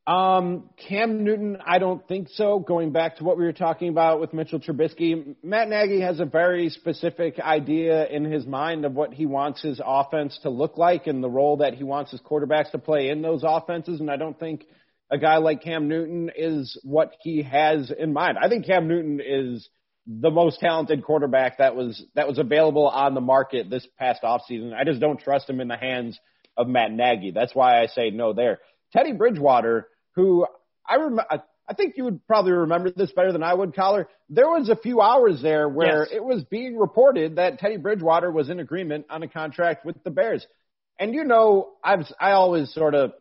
Um, 0.05 0.71
Cam 0.88 1.23
Newton, 1.23 1.59
I 1.65 1.79
don't 1.79 2.07
think 2.09 2.29
so. 2.31 2.59
Going 2.59 2.91
back 2.91 3.19
to 3.19 3.25
what 3.25 3.38
we 3.38 3.45
were 3.45 3.53
talking 3.53 3.88
about 3.88 4.21
with 4.21 4.33
Mitchell 4.33 4.59
Trubisky, 4.59 5.37
Matt 5.45 5.69
Nagy 5.69 6.01
has 6.01 6.19
a 6.19 6.25
very 6.25 6.71
specific 6.71 7.38
idea 7.38 8.09
in 8.09 8.25
his 8.25 8.45
mind 8.45 8.85
of 8.85 8.95
what 8.95 9.15
he 9.15 9.27
wants 9.27 9.62
his 9.62 9.81
offense 9.85 10.37
to 10.43 10.51
look 10.51 10.77
like 10.77 11.07
and 11.07 11.23
the 11.23 11.31
role 11.31 11.59
that 11.59 11.75
he 11.75 11.85
wants 11.85 12.11
his 12.11 12.21
quarterbacks 12.21 12.73
to 12.73 12.79
play 12.79 13.11
in 13.11 13.23
those 13.23 13.45
offenses. 13.45 14.01
And 14.01 14.11
I 14.11 14.17
don't 14.17 14.38
think 14.38 14.65
a 15.09 15.19
guy 15.19 15.37
like 15.37 15.62
Cam 15.62 15.87
Newton 15.87 16.33
is 16.35 16.77
what 16.83 17.12
he 17.21 17.43
has 17.43 17.93
in 17.97 18.12
mind. 18.12 18.38
I 18.41 18.49
think 18.49 18.67
Cam 18.67 18.88
Newton 18.88 19.21
is 19.25 19.69
the 20.07 20.31
most 20.31 20.59
talented 20.59 21.05
quarterback 21.05 21.59
that 21.59 21.77
was 21.77 22.05
that 22.17 22.27
was 22.27 22.38
available 22.38 22.88
on 22.88 23.15
the 23.15 23.21
market 23.21 23.71
this 23.71 23.87
past 24.01 24.23
offseason. 24.25 24.75
I 24.75 24.83
just 24.83 24.99
don't 24.99 25.21
trust 25.21 25.49
him 25.49 25.61
in 25.61 25.69
the 25.69 25.77
hands 25.77 26.19
of 26.57 26.67
Matt 26.67 26.91
Nagy. 26.91 27.31
That's 27.31 27.55
why 27.55 27.81
I 27.81 27.87
say 27.87 28.11
no 28.11 28.33
there. 28.33 28.59
Teddy 28.93 29.12
Bridgewater 29.12 29.87
who 30.14 30.46
I 30.88 30.94
remember. 30.96 31.42
I 31.68 31.75
think 31.75 31.96
you 31.96 32.05
would 32.05 32.27
probably 32.27 32.53
remember 32.53 32.90
this 32.90 33.12
better 33.12 33.33
than 33.33 33.42
I 33.42 33.55
would, 33.55 33.75
Coller. 33.75 34.09
There 34.29 34.48
was 34.48 34.68
a 34.68 34.77
few 34.77 35.01
hours 35.01 35.40
there 35.40 35.68
where 35.68 36.01
yes. 36.01 36.09
it 36.12 36.25
was 36.25 36.42
being 36.44 36.77
reported 36.77 37.37
that 37.37 37.61
Teddy 37.61 37.77
Bridgewater 37.77 38.31
was 38.31 38.51
in 38.51 38.61
agreement 38.61 39.07
on 39.09 39.22
a 39.22 39.29
contract 39.29 39.87
with 39.87 40.03
the 40.03 40.11
Bears. 40.11 40.46
And 40.98 41.14
you 41.14 41.25
know, 41.25 41.70
I've 41.83 42.07
I 42.20 42.33
always 42.33 42.72
sort 42.75 42.94
of 42.94 43.12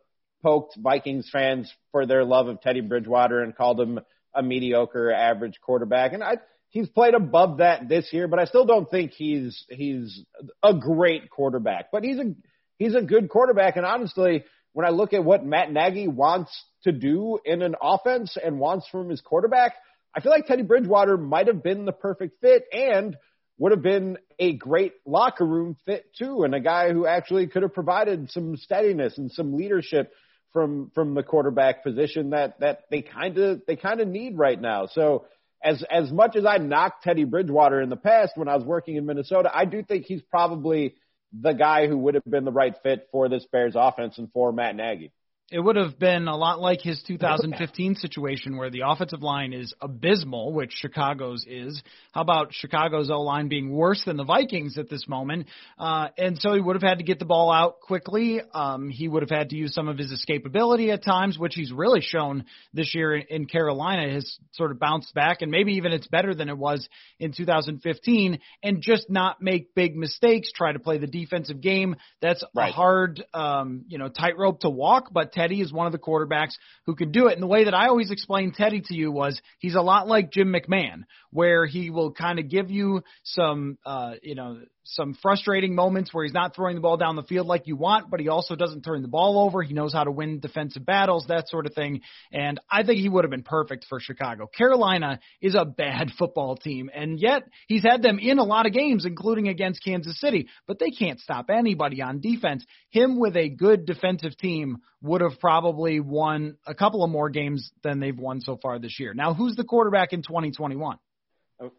poked 0.42 0.76
Vikings 0.76 1.30
fans 1.30 1.72
for 1.92 2.04
their 2.04 2.24
love 2.24 2.48
of 2.48 2.60
Teddy 2.60 2.80
Bridgewater 2.80 3.42
and 3.42 3.56
called 3.56 3.80
him 3.80 4.00
a 4.34 4.42
mediocre 4.42 5.12
average 5.12 5.60
quarterback. 5.60 6.12
And 6.12 6.22
I 6.22 6.38
he's 6.68 6.88
played 6.88 7.14
above 7.14 7.58
that 7.58 7.88
this 7.88 8.12
year, 8.12 8.28
but 8.28 8.38
I 8.38 8.46
still 8.46 8.66
don't 8.66 8.90
think 8.90 9.12
he's 9.12 9.64
he's 9.68 10.24
a 10.62 10.74
great 10.74 11.30
quarterback. 11.30 11.86
But 11.92 12.02
he's 12.02 12.18
a 12.18 12.34
he's 12.76 12.94
a 12.94 13.02
good 13.02 13.28
quarterback 13.28 13.76
and 13.76 13.86
honestly, 13.86 14.44
when 14.72 14.86
I 14.86 14.90
look 14.90 15.12
at 15.12 15.24
what 15.24 15.44
Matt 15.44 15.70
Nagy 15.70 16.08
wants 16.08 16.50
to 16.84 16.92
do 16.92 17.38
in 17.44 17.62
an 17.62 17.74
offense 17.80 18.36
and 18.42 18.58
wants 18.58 18.88
from 18.88 19.08
his 19.08 19.20
quarterback, 19.20 19.74
I 20.14 20.20
feel 20.20 20.32
like 20.32 20.46
Teddy 20.46 20.62
Bridgewater 20.62 21.16
might 21.16 21.46
have 21.46 21.62
been 21.62 21.84
the 21.84 21.92
perfect 21.92 22.40
fit 22.40 22.64
and 22.72 23.16
would 23.58 23.72
have 23.72 23.82
been 23.82 24.18
a 24.38 24.54
great 24.54 24.94
locker 25.06 25.46
room 25.46 25.76
fit 25.86 26.06
too, 26.18 26.42
and 26.42 26.54
a 26.54 26.60
guy 26.60 26.92
who 26.92 27.06
actually 27.06 27.46
could 27.46 27.62
have 27.62 27.74
provided 27.74 28.30
some 28.30 28.56
steadiness 28.56 29.18
and 29.18 29.30
some 29.30 29.54
leadership 29.54 30.12
from 30.52 30.90
from 30.94 31.14
the 31.14 31.22
quarterback 31.22 31.82
position 31.82 32.30
that 32.30 32.60
that 32.60 32.80
they 32.90 33.02
kind 33.02 33.38
of 33.38 33.62
they 33.66 33.76
kind 33.76 34.00
of 34.00 34.08
need 34.08 34.36
right 34.36 34.60
now. 34.60 34.86
So 34.86 35.26
as 35.62 35.82
as 35.90 36.10
much 36.10 36.36
as 36.36 36.44
I 36.44 36.58
knocked 36.58 37.04
Teddy 37.04 37.24
Bridgewater 37.24 37.80
in 37.80 37.88
the 37.88 37.96
past 37.96 38.32
when 38.34 38.48
I 38.48 38.56
was 38.56 38.64
working 38.64 38.96
in 38.96 39.06
Minnesota, 39.06 39.50
I 39.54 39.64
do 39.64 39.82
think 39.82 40.06
he's 40.06 40.22
probably 40.22 40.96
the 41.32 41.52
guy 41.52 41.86
who 41.86 41.96
would 41.98 42.14
have 42.14 42.24
been 42.24 42.44
the 42.44 42.52
right 42.52 42.74
fit 42.82 43.08
for 43.10 43.28
this 43.28 43.44
Bears 43.46 43.74
offense 43.76 44.18
and 44.18 44.30
for 44.32 44.52
Matt 44.52 44.76
Nagy. 44.76 45.12
It 45.52 45.60
would 45.60 45.76
have 45.76 45.98
been 45.98 46.28
a 46.28 46.36
lot 46.36 46.60
like 46.60 46.80
his 46.80 47.02
2015 47.06 47.94
situation 47.96 48.56
where 48.56 48.70
the 48.70 48.84
offensive 48.86 49.22
line 49.22 49.52
is 49.52 49.74
abysmal, 49.82 50.54
which 50.54 50.72
Chicago's 50.72 51.44
is. 51.46 51.82
How 52.12 52.22
about 52.22 52.54
Chicago's 52.54 53.10
O 53.10 53.20
line 53.20 53.48
being 53.48 53.70
worse 53.70 54.02
than 54.06 54.16
the 54.16 54.24
Vikings 54.24 54.78
at 54.78 54.88
this 54.88 55.06
moment? 55.06 55.48
Uh, 55.78 56.08
and 56.16 56.38
so 56.38 56.54
he 56.54 56.60
would 56.62 56.74
have 56.74 56.82
had 56.82 57.00
to 57.00 57.04
get 57.04 57.18
the 57.18 57.26
ball 57.26 57.52
out 57.52 57.80
quickly. 57.80 58.40
Um, 58.54 58.88
he 58.88 59.08
would 59.08 59.22
have 59.22 59.28
had 59.28 59.50
to 59.50 59.56
use 59.56 59.74
some 59.74 59.88
of 59.88 59.98
his 59.98 60.10
escapability 60.10 60.90
at 60.90 61.04
times, 61.04 61.38
which 61.38 61.54
he's 61.54 61.70
really 61.70 62.00
shown 62.00 62.46
this 62.72 62.94
year 62.94 63.14
in 63.14 63.44
Carolina. 63.44 64.10
Has 64.10 64.38
sort 64.52 64.70
of 64.70 64.78
bounced 64.78 65.12
back, 65.12 65.42
and 65.42 65.50
maybe 65.50 65.74
even 65.74 65.92
it's 65.92 66.06
better 66.06 66.34
than 66.34 66.48
it 66.48 66.56
was 66.56 66.88
in 67.20 67.32
2015. 67.32 68.38
And 68.62 68.80
just 68.80 69.10
not 69.10 69.42
make 69.42 69.74
big 69.74 69.96
mistakes. 69.96 70.50
Try 70.50 70.72
to 70.72 70.78
play 70.78 70.96
the 70.96 71.06
defensive 71.06 71.60
game. 71.60 71.96
That's 72.22 72.42
right. 72.54 72.70
a 72.70 72.72
hard, 72.72 73.22
um, 73.34 73.84
you 73.88 73.98
know, 73.98 74.08
tightrope 74.08 74.60
to 74.60 74.70
walk, 74.70 75.10
but 75.12 75.34
Teddy 75.42 75.60
is 75.60 75.72
one 75.72 75.86
of 75.86 75.92
the 75.92 75.98
quarterbacks 75.98 76.52
who 76.86 76.94
can 76.94 77.10
do 77.10 77.26
it. 77.26 77.32
And 77.32 77.42
the 77.42 77.48
way 77.48 77.64
that 77.64 77.74
I 77.74 77.88
always 77.88 78.12
explained 78.12 78.54
Teddy 78.54 78.80
to 78.80 78.94
you 78.94 79.10
was 79.10 79.40
he's 79.58 79.74
a 79.74 79.80
lot 79.80 80.06
like 80.06 80.30
Jim 80.30 80.54
McMahon, 80.54 81.02
where 81.30 81.66
he 81.66 81.90
will 81.90 82.12
kind 82.12 82.38
of 82.38 82.48
give 82.48 82.70
you 82.70 83.02
some, 83.24 83.76
uh, 83.84 84.14
you 84.22 84.36
know, 84.36 84.60
some 84.84 85.14
frustrating 85.22 85.74
moments 85.74 86.12
where 86.12 86.24
he's 86.24 86.32
not 86.32 86.54
throwing 86.54 86.74
the 86.74 86.80
ball 86.80 86.96
down 86.96 87.16
the 87.16 87.22
field 87.22 87.46
like 87.46 87.66
you 87.66 87.76
want, 87.76 88.10
but 88.10 88.20
he 88.20 88.28
also 88.28 88.56
doesn't 88.56 88.82
turn 88.82 89.02
the 89.02 89.08
ball 89.08 89.38
over. 89.38 89.62
He 89.62 89.74
knows 89.74 89.92
how 89.92 90.04
to 90.04 90.10
win 90.10 90.40
defensive 90.40 90.84
battles, 90.84 91.26
that 91.28 91.48
sort 91.48 91.66
of 91.66 91.74
thing. 91.74 92.00
And 92.32 92.60
I 92.70 92.82
think 92.82 92.98
he 92.98 93.08
would 93.08 93.24
have 93.24 93.30
been 93.30 93.42
perfect 93.42 93.86
for 93.88 94.00
Chicago. 94.00 94.46
Carolina 94.46 95.20
is 95.40 95.54
a 95.54 95.64
bad 95.64 96.10
football 96.18 96.56
team, 96.56 96.90
and 96.92 97.18
yet 97.20 97.44
he's 97.68 97.82
had 97.82 98.02
them 98.02 98.18
in 98.18 98.38
a 98.38 98.44
lot 98.44 98.66
of 98.66 98.72
games, 98.72 99.04
including 99.04 99.48
against 99.48 99.84
Kansas 99.84 100.18
City, 100.20 100.48
but 100.66 100.78
they 100.78 100.90
can't 100.90 101.20
stop 101.20 101.46
anybody 101.50 102.02
on 102.02 102.20
defense. 102.20 102.64
Him 102.90 103.18
with 103.18 103.36
a 103.36 103.48
good 103.48 103.86
defensive 103.86 104.36
team 104.36 104.78
would 105.00 105.20
have 105.20 105.38
probably 105.40 106.00
won 106.00 106.56
a 106.66 106.74
couple 106.74 107.02
of 107.02 107.10
more 107.10 107.28
games 107.28 107.70
than 107.82 108.00
they've 108.00 108.18
won 108.18 108.40
so 108.40 108.58
far 108.60 108.78
this 108.78 108.98
year. 108.98 109.14
Now, 109.14 109.34
who's 109.34 109.56
the 109.56 109.64
quarterback 109.64 110.12
in 110.12 110.22
2021? 110.22 110.98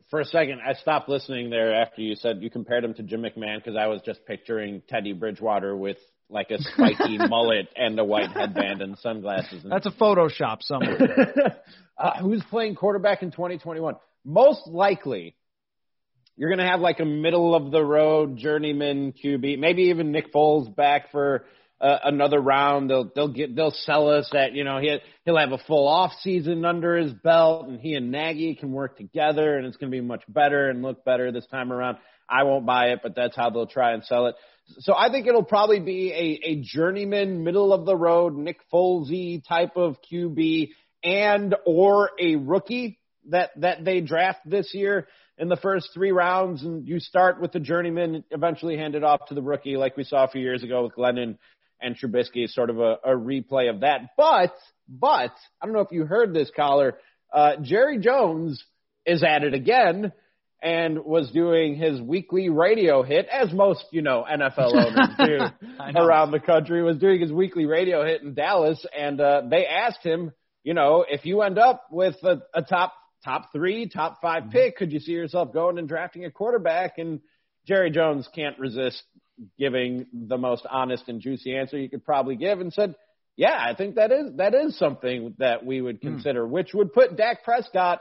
For 0.09 0.19
a 0.19 0.25
second, 0.25 0.59
I 0.65 0.73
stopped 0.73 1.09
listening 1.09 1.49
there 1.49 1.73
after 1.73 2.01
you 2.01 2.15
said 2.15 2.41
you 2.41 2.49
compared 2.49 2.83
him 2.83 2.93
to 2.95 3.03
Jim 3.03 3.21
McMahon 3.21 3.57
because 3.57 3.75
I 3.75 3.87
was 3.87 4.01
just 4.05 4.25
picturing 4.25 4.81
Teddy 4.87 5.13
Bridgewater 5.13 5.75
with 5.75 5.97
like 6.29 6.51
a 6.51 6.57
spiky 6.61 7.17
mullet 7.29 7.67
and 7.75 7.99
a 7.99 8.03
white 8.03 8.31
headband 8.31 8.81
and 8.81 8.97
sunglasses. 8.99 9.63
And 9.63 9.71
That's 9.71 9.85
a 9.85 9.91
Photoshop 9.91 10.61
somewhere. 10.61 11.57
uh, 11.97 12.21
who's 12.21 12.43
playing 12.49 12.75
quarterback 12.75 13.23
in 13.23 13.31
2021? 13.31 13.95
Most 14.25 14.67
likely, 14.67 15.35
you're 16.37 16.49
going 16.49 16.65
to 16.65 16.71
have 16.71 16.79
like 16.79 16.99
a 16.99 17.05
middle 17.05 17.53
of 17.53 17.71
the 17.71 17.83
road 17.83 18.37
journeyman 18.37 19.13
QB, 19.13 19.59
maybe 19.59 19.83
even 19.83 20.11
Nick 20.11 20.33
Foles 20.33 20.73
back 20.73 21.11
for 21.11 21.45
uh, 21.83 21.99
another 22.05 22.39
round. 22.39 22.89
They'll 22.89 23.11
they'll 23.13 23.27
get 23.27 23.55
they'll 23.55 23.71
sell 23.71 24.09
us 24.09 24.29
that 24.31 24.53
you 24.53 24.63
know 24.63 24.79
he 24.79 24.97
he'll 25.25 25.37
have 25.37 25.51
a 25.51 25.57
full 25.57 25.87
off 25.87 26.13
season 26.21 26.63
under 26.63 26.95
his 26.95 27.11
belt, 27.11 27.67
and 27.67 27.79
he 27.79 27.93
and 27.95 28.09
Nagy 28.09 28.55
can 28.55 28.71
work 28.71 28.97
together, 28.97 29.57
and 29.57 29.67
it's 29.67 29.75
going 29.75 29.91
to 29.91 29.95
be 29.95 30.01
much 30.01 30.23
better 30.27 30.69
and 30.69 30.81
look 30.81 31.03
better 31.03 31.31
this 31.31 31.45
time 31.47 31.73
around. 31.73 31.97
I 32.29 32.43
won't 32.43 32.65
buy 32.65 32.91
it, 32.91 33.01
but 33.03 33.15
that's 33.15 33.35
how 33.35 33.49
they'll 33.49 33.67
try 33.67 33.91
and 33.93 34.03
sell 34.05 34.27
it. 34.27 34.35
So 34.79 34.95
I 34.95 35.11
think 35.11 35.27
it'll 35.27 35.43
probably 35.43 35.81
be 35.81 36.13
a, 36.13 36.51
a 36.51 36.61
journeyman, 36.63 37.43
middle 37.43 37.73
of 37.73 37.85
the 37.85 37.97
road, 37.97 38.33
Nick 38.33 38.59
Folesy 38.71 39.43
type 39.45 39.75
of 39.75 39.97
QB, 40.09 40.69
and 41.03 41.53
or 41.65 42.11
a 42.17 42.37
rookie 42.37 42.97
that 43.29 43.51
that 43.57 43.83
they 43.83 43.99
draft 43.99 44.39
this 44.45 44.73
year 44.73 45.07
in 45.37 45.49
the 45.49 45.57
first 45.57 45.89
three 45.93 46.11
rounds, 46.11 46.63
and 46.63 46.87
you 46.87 47.01
start 47.01 47.41
with 47.41 47.51
the 47.51 47.59
journeyman, 47.59 48.23
eventually 48.31 48.77
hand 48.77 48.95
it 48.95 49.03
off 49.03 49.25
to 49.27 49.33
the 49.33 49.41
rookie, 49.41 49.75
like 49.75 49.97
we 49.97 50.05
saw 50.05 50.23
a 50.23 50.29
few 50.29 50.41
years 50.41 50.63
ago 50.63 50.83
with 50.83 50.95
Glennon 50.95 51.37
and 51.83 51.97
Trubisky, 51.97 52.45
is 52.45 52.53
sort 52.53 52.69
of 52.69 52.79
a, 52.79 52.97
a 53.03 53.09
replay 53.09 53.69
of 53.69 53.81
that. 53.81 54.11
But 54.17 54.53
but 54.87 55.31
I 55.61 55.65
don't 55.65 55.73
know 55.73 55.81
if 55.81 55.91
you 55.91 56.05
heard 56.05 56.33
this, 56.33 56.51
Coller. 56.55 56.97
Uh, 57.31 57.53
Jerry 57.61 57.99
Jones 57.99 58.63
is 59.05 59.23
at 59.23 59.43
it 59.43 59.53
again 59.53 60.11
and 60.61 61.03
was 61.03 61.29
doing 61.31 61.75
his 61.75 61.99
weekly 61.99 62.47
radio 62.49 63.03
hit, 63.03 63.27
as 63.27 63.51
most, 63.51 63.83
you 63.91 64.01
know, 64.01 64.25
NFL 64.29 64.73
owners 64.73 65.09
do 65.17 65.99
around 65.99 66.31
the 66.31 66.39
country, 66.39 66.81
was 66.81 66.97
doing 66.97 67.19
his 67.19 67.31
weekly 67.33 67.65
radio 67.65 68.05
hit 68.05 68.21
in 68.21 68.33
Dallas. 68.33 68.83
And 68.97 69.19
uh, 69.19 69.41
they 69.49 69.65
asked 69.65 70.03
him, 70.03 70.31
you 70.63 70.73
know, 70.73 71.05
if 71.07 71.25
you 71.25 71.41
end 71.41 71.59
up 71.59 71.87
with 71.91 72.15
a, 72.23 72.41
a 72.53 72.61
top 72.61 72.93
top 73.25 73.51
three, 73.51 73.89
top 73.89 74.21
five 74.21 74.51
pick, 74.51 74.77
could 74.77 74.91
you 74.93 74.99
see 74.99 75.11
yourself 75.11 75.53
going 75.53 75.77
and 75.77 75.87
drafting 75.87 76.23
a 76.23 76.31
quarterback? 76.31 76.97
And 76.97 77.19
Jerry 77.67 77.91
Jones 77.91 78.27
can't 78.33 78.57
resist 78.57 79.03
giving 79.57 80.05
the 80.13 80.37
most 80.37 80.65
honest 80.69 81.07
and 81.07 81.21
juicy 81.21 81.55
answer 81.55 81.77
you 81.77 81.89
could 81.89 82.05
probably 82.05 82.35
give 82.35 82.59
and 82.59 82.71
said, 82.71 82.95
yeah, 83.35 83.57
I 83.57 83.73
think 83.75 83.95
that 83.95 84.11
is 84.11 84.31
that 84.37 84.53
is 84.53 84.77
something 84.77 85.35
that 85.39 85.65
we 85.65 85.81
would 85.81 86.01
consider, 86.01 86.45
mm. 86.45 86.49
which 86.49 86.73
would 86.73 86.93
put 86.93 87.17
Dak 87.17 87.43
Prescott 87.43 87.99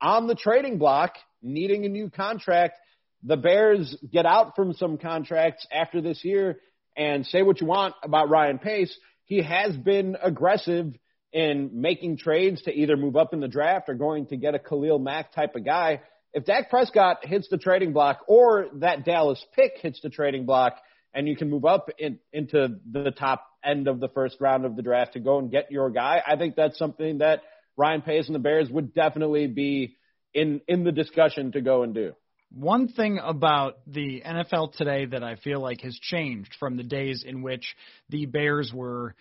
on 0.00 0.28
the 0.28 0.36
trading 0.36 0.78
block 0.78 1.14
needing 1.42 1.84
a 1.84 1.88
new 1.88 2.10
contract. 2.10 2.78
The 3.24 3.36
Bears 3.36 3.96
get 4.12 4.26
out 4.26 4.54
from 4.54 4.74
some 4.74 4.96
contracts 4.96 5.66
after 5.72 6.00
this 6.00 6.24
year 6.24 6.60
and 6.96 7.26
say 7.26 7.42
what 7.42 7.60
you 7.60 7.66
want 7.66 7.94
about 8.04 8.30
Ryan 8.30 8.58
Pace. 8.58 8.96
He 9.24 9.42
has 9.42 9.76
been 9.76 10.16
aggressive 10.22 10.94
in 11.32 11.70
making 11.74 12.16
trades 12.16 12.62
to 12.62 12.72
either 12.72 12.96
move 12.96 13.16
up 13.16 13.34
in 13.34 13.40
the 13.40 13.48
draft 13.48 13.88
or 13.88 13.94
going 13.94 14.26
to 14.26 14.36
get 14.36 14.54
a 14.54 14.58
Khalil 14.58 14.98
Mack 14.98 15.32
type 15.32 15.56
of 15.56 15.64
guy. 15.64 16.00
If 16.34 16.44
Dak 16.44 16.70
Prescott 16.70 17.24
hits 17.24 17.48
the 17.48 17.58
trading 17.58 17.92
block 17.92 18.20
or 18.28 18.66
that 18.74 19.04
Dallas 19.04 19.44
pick 19.54 19.78
hits 19.80 20.00
the 20.00 20.10
trading 20.10 20.44
block 20.46 20.76
and 21.14 21.26
you 21.26 21.36
can 21.36 21.48
move 21.50 21.64
up 21.64 21.88
in, 21.98 22.18
into 22.32 22.76
the 22.90 23.10
top 23.10 23.46
end 23.64 23.88
of 23.88 23.98
the 23.98 24.08
first 24.08 24.36
round 24.40 24.64
of 24.64 24.76
the 24.76 24.82
draft 24.82 25.14
to 25.14 25.20
go 25.20 25.38
and 25.38 25.50
get 25.50 25.70
your 25.70 25.90
guy, 25.90 26.22
I 26.26 26.36
think 26.36 26.54
that's 26.54 26.78
something 26.78 27.18
that 27.18 27.42
Ryan 27.76 28.02
Pace 28.02 28.26
and 28.26 28.34
the 28.34 28.40
Bears 28.40 28.68
would 28.70 28.94
definitely 28.94 29.46
be 29.46 29.96
in 30.34 30.60
in 30.68 30.84
the 30.84 30.92
discussion 30.92 31.52
to 31.52 31.60
go 31.60 31.82
and 31.82 31.94
do. 31.94 32.12
One 32.50 32.88
thing 32.88 33.18
about 33.22 33.76
the 33.86 34.22
NFL 34.26 34.72
today 34.72 35.04
that 35.06 35.22
I 35.22 35.36
feel 35.36 35.60
like 35.60 35.82
has 35.82 35.98
changed 36.00 36.56
from 36.58 36.76
the 36.76 36.82
days 36.82 37.24
in 37.26 37.42
which 37.42 37.74
the 38.08 38.26
Bears 38.26 38.72
were 38.72 39.14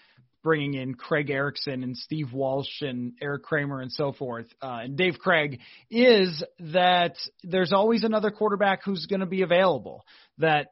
bringing 0.47 0.75
in 0.75 0.95
Craig 0.95 1.29
Erickson 1.29 1.83
and 1.83 1.97
Steve 1.97 2.31
Walsh 2.31 2.81
and 2.81 3.11
Eric 3.21 3.43
Kramer 3.43 3.81
and 3.81 3.91
so 3.91 4.13
forth, 4.13 4.45
uh, 4.61 4.79
and 4.83 4.95
Dave 4.95 5.19
Krieg, 5.19 5.59
is 5.91 6.41
that 6.71 7.17
there's 7.43 7.73
always 7.73 8.05
another 8.05 8.31
quarterback 8.31 8.79
who's 8.85 9.07
going 9.07 9.19
to 9.19 9.25
be 9.25 9.41
available 9.41 10.05
that 10.39 10.67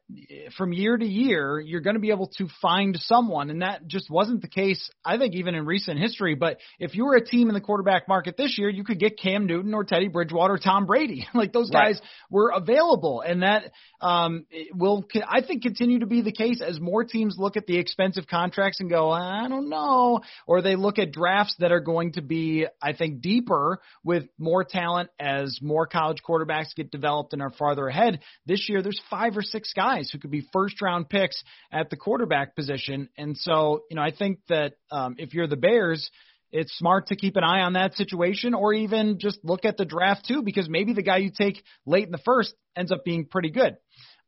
from 0.58 0.74
year 0.74 0.96
to 0.96 1.06
year, 1.06 1.60
you're 1.60 1.82
going 1.82 1.96
to 1.96 2.00
be 2.00 2.12
able 2.12 2.28
to 2.38 2.48
find 2.62 2.96
someone. 3.00 3.50
And 3.50 3.62
that 3.62 3.88
just 3.88 4.10
wasn't 4.10 4.42
the 4.42 4.48
case, 4.48 4.90
I 5.04 5.18
think, 5.18 5.34
even 5.34 5.56
in 5.56 5.66
recent 5.66 6.00
history. 6.00 6.36
But 6.36 6.60
if 6.80 6.96
you 6.96 7.06
were 7.06 7.16
a 7.16 7.26
team 7.26 7.48
in 7.50 7.56
the 7.56 7.62
quarterback 7.62 8.08
market 8.08 8.38
this 8.38 8.58
year, 8.58 8.70
you 8.70 8.84
could 8.84 9.00
get 9.00 9.20
Cam 9.20 9.48
Newton 9.48 9.74
or 9.74 9.84
Teddy 9.84 10.08
Bridgewater 10.08 10.54
or 10.54 10.58
Tom 10.60 10.86
Brady. 10.86 11.28
like 11.34 11.52
those 11.52 11.72
guys 11.72 12.00
were 12.30 12.52
available. 12.56 13.22
And 13.22 13.42
that 13.42 13.72
um, 14.02 14.46
will, 14.74 15.06
I 15.28 15.42
think, 15.42 15.64
continue 15.64 16.00
to 16.00 16.06
be 16.06 16.22
the 16.22 16.32
case 16.32 16.62
as 16.62 16.80
more 16.80 17.04
teams 17.04 17.36
look 17.38 17.58
at 17.58 17.66
the 17.66 17.78
expensive 17.78 18.28
contracts 18.28 18.80
and 18.80 18.90
go, 18.90 19.10
I 19.10 19.48
don't 19.48 19.70
know. 19.70 20.22
Or 20.46 20.62
they 20.62 20.76
look 20.76 21.00
at 21.00 21.12
drafts 21.12 21.56
that 21.60 21.72
are 21.72 21.80
going 21.80 22.14
to 22.14 22.22
be, 22.22 22.68
I 22.82 22.94
think, 22.94 23.22
deeper 23.22 23.80
with 24.04 24.26
more 24.38 24.64
talent 24.64 25.10
as 25.20 25.60
more 25.62 25.88
college 25.88 26.20
quarterbacks 26.28 26.76
get 26.76 26.92
developed 26.92 27.34
and 27.34 27.42
are 27.42 27.52
farther 27.52 27.88
ahead. 27.88 28.20
This 28.46 28.70
year, 28.70 28.84
there's 28.84 29.02
five 29.10 29.36
or 29.36 29.42
six 29.42 29.55
six 29.56 29.72
guys 29.74 30.10
who 30.12 30.20
could 30.20 30.32
be 30.32 30.46
first 30.52 30.82
round 30.82 31.08
picks 31.08 31.42
at 31.72 31.90
the 31.90 31.96
quarterback 31.96 32.58
position. 32.58 33.08
And 33.18 33.38
so, 33.38 33.84
you 33.90 33.96
know, 33.96 34.02
I 34.02 34.12
think 34.12 34.40
that 34.50 34.74
um, 34.92 35.16
if 35.18 35.34
you're 35.34 35.48
the 35.48 35.56
Bears, 35.56 36.12
it's 36.52 36.78
smart 36.78 37.08
to 37.08 37.16
keep 37.16 37.38
an 37.38 37.44
eye 37.46 37.62
on 37.62 37.74
that 37.74 37.96
situation 37.96 38.54
or 38.54 38.74
even 38.74 39.18
just 39.18 39.40
look 39.44 39.64
at 39.64 39.78
the 39.78 39.86
draft 39.86 40.26
too, 40.28 40.42
because 40.42 40.68
maybe 40.68 40.92
the 40.92 41.04
guy 41.04 41.18
you 41.18 41.32
take 41.32 41.64
late 41.86 42.06
in 42.06 42.12
the 42.12 42.18
first 42.18 42.54
ends 42.76 42.92
up 42.92 43.06
being 43.06 43.26
pretty 43.26 43.50
good. 43.50 43.78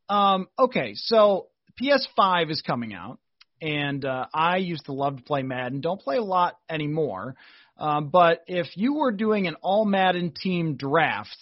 Um, 0.08 0.48
okay, 0.58 0.94
so 0.96 1.48
PS5 1.82 2.50
is 2.50 2.62
coming 2.62 2.94
out, 2.94 3.20
and 3.62 4.06
uh, 4.06 4.28
I 4.34 4.58
used 4.58 4.86
to 4.86 4.94
love 4.94 5.18
to 5.18 5.24
play 5.24 5.44
Madden. 5.44 5.82
Don't 5.82 6.00
play 6.00 6.16
a 6.16 6.24
lot 6.24 6.58
anymore. 6.70 7.36
Um, 7.78 8.10
but 8.10 8.44
if 8.48 8.68
you 8.78 8.96
were 8.96 9.12
doing 9.12 9.48
an 9.48 9.56
all 9.62 9.84
Madden 9.84 10.32
team 10.32 10.78
draft, 10.78 11.38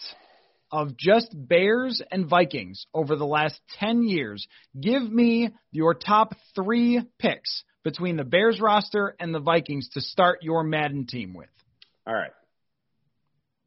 of 0.72 0.98
just 0.98 1.30
Bears 1.34 2.02
and 2.12 2.28
Vikings 2.28 2.86
over 2.94 3.16
the 3.16 3.26
last 3.26 3.60
10 3.80 4.04
years, 4.04 4.48
give 4.80 5.04
me 5.04 5.50
your 5.72 5.94
top 5.94 6.34
three 6.56 7.02
picks 7.20 7.64
between 7.84 8.18
the 8.18 8.24
Bears 8.24 8.60
roster 8.60 9.16
and 9.20 9.34
the 9.34 9.40
Vikings 9.40 9.90
to 9.94 10.02
start 10.02 10.40
your 10.42 10.64
Madden 10.64 11.06
team 11.06 11.34
with. 11.34 11.50
All 12.08 12.14
right. 12.14 12.32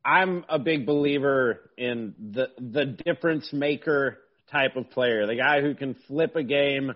I'm 0.05 0.45
a 0.49 0.59
big 0.59 0.87
believer 0.87 1.71
in 1.77 2.15
the 2.33 2.49
the 2.59 2.87
difference 3.05 3.53
maker 3.53 4.19
type 4.51 4.77
of 4.77 4.91
player, 4.91 5.27
the 5.27 5.37
guy 5.37 5.61
who 5.61 5.75
can 5.75 5.95
flip 6.07 6.35
a 6.35 6.43
game 6.43 6.93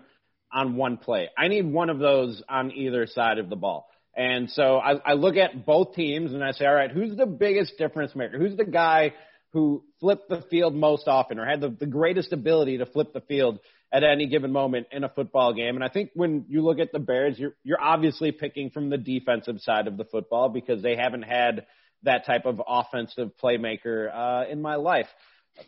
on 0.53 0.77
one 0.77 0.97
play. 0.97 1.29
I 1.37 1.49
need 1.49 1.67
one 1.67 1.91
of 1.91 1.99
those 1.99 2.43
on 2.49 2.73
either 2.73 3.07
side 3.07 3.39
of 3.39 3.51
the 3.51 3.57
ball. 3.57 3.89
And 4.15 4.51
so 4.51 4.77
I, 4.79 4.95
I 5.05 5.13
look 5.15 5.37
at 5.37 5.65
both 5.65 5.95
teams 5.95 6.33
and 6.33 6.45
I 6.45 6.53
say, 6.53 6.67
all 6.67 6.75
right, 6.75 6.91
who's 6.91 7.17
the 7.17 7.27
biggest 7.27 7.79
difference 7.79 8.15
maker? 8.15 8.39
Who's 8.39 8.57
the 8.57 8.65
guy 8.65 9.15
who 9.53 9.85
flipped 10.01 10.29
the 10.29 10.43
field 10.51 10.75
most 10.75 11.09
often 11.09 11.39
or 11.39 11.47
had 11.47 11.61
the, 11.61 11.69
the 11.69 11.87
greatest 11.87 12.33
ability 12.33 12.79
to 12.79 12.87
flip 12.87 13.13
the 13.13 13.21
field 13.21 13.59
at 13.93 14.03
any 14.03 14.27
given 14.27 14.51
moment 14.51 14.87
in 14.91 15.05
a 15.05 15.09
football 15.09 15.53
game. 15.53 15.75
And 15.75 15.85
I 15.85 15.89
think 15.89 16.11
when 16.15 16.47
you 16.49 16.63
look 16.63 16.79
at 16.79 16.93
the 16.93 16.99
Bears, 16.99 17.39
you're, 17.39 17.55
you're 17.63 17.81
obviously 17.81 18.33
picking 18.33 18.71
from 18.71 18.89
the 18.89 18.97
defensive 18.97 19.61
side 19.61 19.87
of 19.87 19.99
the 19.99 20.05
football 20.05 20.49
because 20.49 20.83
they 20.83 20.97
haven't 20.97 21.23
had 21.23 21.67
that 22.05 22.25
type 22.25 22.47
of 22.47 22.61
offensive 22.67 23.31
playmaker 23.43 24.11
uh, 24.13 24.51
in 24.51 24.63
my 24.63 24.77
life 24.77 25.09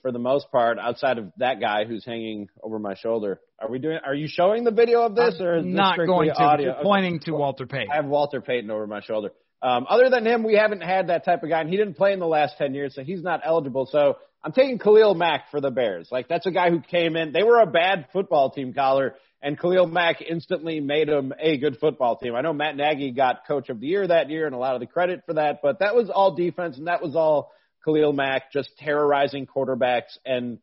for 0.01 0.11
the 0.13 0.19
most 0.19 0.51
part, 0.51 0.79
outside 0.79 1.19
of 1.19 1.31
that 1.37 1.61
guy 1.61 1.85
who's 1.85 2.05
hanging 2.05 2.49
over 2.63 2.79
my 2.79 2.95
shoulder. 2.95 3.41
Are 3.59 3.71
we 3.71 3.79
doing? 3.79 3.99
Are 4.05 4.15
you 4.15 4.29
showing 4.29 4.65
the 4.65 4.71
video 4.71 5.03
of 5.03 5.15
this, 5.15 5.37
or 5.41 5.59
is 5.59 5.67
not 5.67 5.99
going 5.99 6.31
to? 6.31 6.43
Audio? 6.43 6.83
Pointing 6.83 7.21
to 7.21 7.33
Walter 7.33 7.67
Payton. 7.67 7.89
I 7.93 7.97
have 7.97 8.07
Walter 8.07 8.41
Payton 8.41 8.71
over 8.71 8.87
my 8.87 9.03
shoulder. 9.03 9.31
Um, 9.65 9.87
other 9.89 10.11
than 10.11 10.27
him, 10.27 10.45
we 10.45 10.57
haven't 10.57 10.83
had 10.83 11.07
that 11.07 11.25
type 11.25 11.43
of 11.43 11.49
guy, 11.49 11.63
and 11.63 11.71
he 11.71 11.79
didn't 11.79 11.95
play 11.95 12.13
in 12.13 12.19
the 12.19 12.27
last 12.27 12.59
10 12.59 12.75
years, 12.75 12.95
so 12.95 13.03
he's 13.03 13.23
not 13.23 13.41
eligible. 13.43 13.89
So 13.91 14.19
I'm 14.45 14.53
taking 14.53 14.79
Khalil 14.79 15.15
Mack 15.15 15.51
for 15.51 15.59
the 15.59 15.71
Bears. 15.71 16.09
Like, 16.13 16.29
that's 16.29 16.45
a 16.45 16.51
guy 16.51 16.69
who 16.69 16.83
came 16.83 17.17
in. 17.17 17.33
They 17.33 17.43
were 17.43 17.61
a 17.61 17.67
bad 17.67 18.09
football 18.13 18.51
team, 18.51 18.75
Coller, 18.75 19.15
and 19.41 19.59
Khalil 19.59 19.87
Mack 19.87 20.21
instantly 20.21 20.81
made 20.81 21.09
them 21.09 21.33
a 21.41 21.57
good 21.57 21.79
football 21.79 22.19
team. 22.19 22.35
I 22.35 22.43
know 22.43 22.53
Matt 22.53 22.77
Nagy 22.77 23.13
got 23.13 23.47
coach 23.47 23.71
of 23.71 23.81
the 23.81 23.87
year 23.87 24.07
that 24.07 24.29
year 24.29 24.45
and 24.45 24.55
a 24.55 24.59
lot 24.59 24.75
of 24.75 24.81
the 24.81 24.87
credit 24.87 25.23
for 25.25 25.33
that, 25.35 25.61
but 25.63 25.79
that 25.79 25.97
was 25.97 26.11
all 26.11 26.35
defense, 26.35 26.77
and 26.77 26.87
that 26.87 27.03
was 27.03 27.17
all 27.17 27.51
Khalil 27.87 28.13
Mack 28.13 28.53
just 28.53 28.69
terrorizing 28.77 29.47
quarterbacks 29.47 30.19
and 30.27 30.59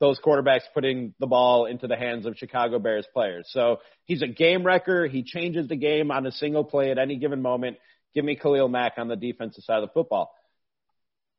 those 0.00 0.20
quarterbacks 0.24 0.62
putting 0.74 1.14
the 1.18 1.26
ball 1.26 1.66
into 1.66 1.86
the 1.86 1.96
hands 1.96 2.26
of 2.26 2.36
Chicago 2.36 2.78
Bears 2.78 3.06
players. 3.12 3.48
So 3.50 3.78
he's 4.04 4.22
a 4.22 4.26
game 4.26 4.64
wrecker. 4.64 5.06
He 5.06 5.22
changes 5.22 5.68
the 5.68 5.76
game 5.76 6.10
on 6.10 6.26
a 6.26 6.32
single 6.32 6.64
play 6.64 6.90
at 6.90 6.98
any 6.98 7.16
given 7.16 7.42
moment. 7.42 7.76
Give 8.14 8.24
me 8.24 8.36
Khalil 8.36 8.68
Mack 8.68 8.94
on 8.98 9.08
the 9.08 9.16
defensive 9.16 9.64
side 9.64 9.82
of 9.82 9.88
the 9.88 9.92
football. 9.92 10.32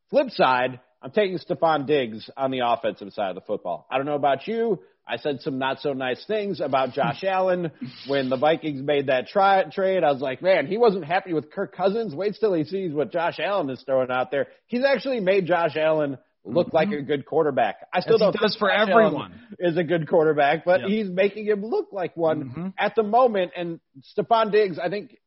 Flip 0.10 0.30
side, 0.30 0.80
I'm 1.02 1.12
taking 1.12 1.38
Stefon 1.38 1.86
Diggs 1.86 2.30
on 2.38 2.52
the 2.52 2.62
offensive 2.66 3.12
side 3.14 3.30
of 3.30 3.36
the 3.36 3.42
football. 3.42 3.88
I 3.92 3.98
don't 3.98 4.06
know 4.06 4.16
about 4.16 4.48
you. 4.48 4.80
I 5.10 5.18
said 5.18 5.40
some 5.40 5.58
not 5.58 5.80
so 5.80 5.94
nice 5.94 6.24
things 6.26 6.60
about 6.60 6.92
Josh 6.94 7.24
Allen 7.28 7.72
when 8.08 8.30
the 8.30 8.38
Vikings 8.38 8.82
made 8.82 9.08
that 9.08 9.28
try 9.28 9.64
trade. 9.64 10.04
I 10.04 10.12
was 10.12 10.22
like, 10.22 10.42
man, 10.42 10.68
he 10.68 10.78
wasn't 10.78 11.06
happy 11.06 11.34
with 11.34 11.50
Kirk 11.52 11.76
Cousins. 11.76 12.14
Wait 12.14 12.36
till 12.40 12.54
he 12.54 12.64
sees 12.66 12.94
what 12.94 13.12
Josh 13.12 13.40
Allen 13.40 13.70
is 13.70 13.82
throwing 13.86 14.12
out 14.12 14.32
there. 14.32 14.48
He's 14.68 14.84
actually 14.84 15.20
made 15.22 15.46
Josh 15.46 15.76
Allen 15.78 16.18
look 16.44 16.74
like 16.74 16.90
a 16.92 17.02
good 17.02 17.26
quarterback. 17.26 17.76
I 17.94 18.00
still 18.02 18.16
As 18.16 18.20
he 18.20 18.26
don't 18.26 18.34
does 18.42 18.52
think 18.54 18.60
for 18.60 18.70
Josh 18.70 18.90
everyone. 18.90 19.16
Allen 19.16 19.32
is 19.60 19.78
a 19.78 19.84
good 19.84 20.10
quarterback, 20.10 20.64
but 20.66 20.82
Yep. 20.82 20.90
he's 20.90 21.10
making 21.10 21.46
him 21.46 21.66
look 21.66 21.88
like 21.92 22.16
one 22.16 22.50
Mhm. 22.50 22.74
at 22.78 22.96
the 22.96 23.04
moment. 23.04 23.52
And 23.56 23.80
Stephon 24.18 24.52
Diggs, 24.52 24.80
I 24.80 24.90
think, 24.90 25.18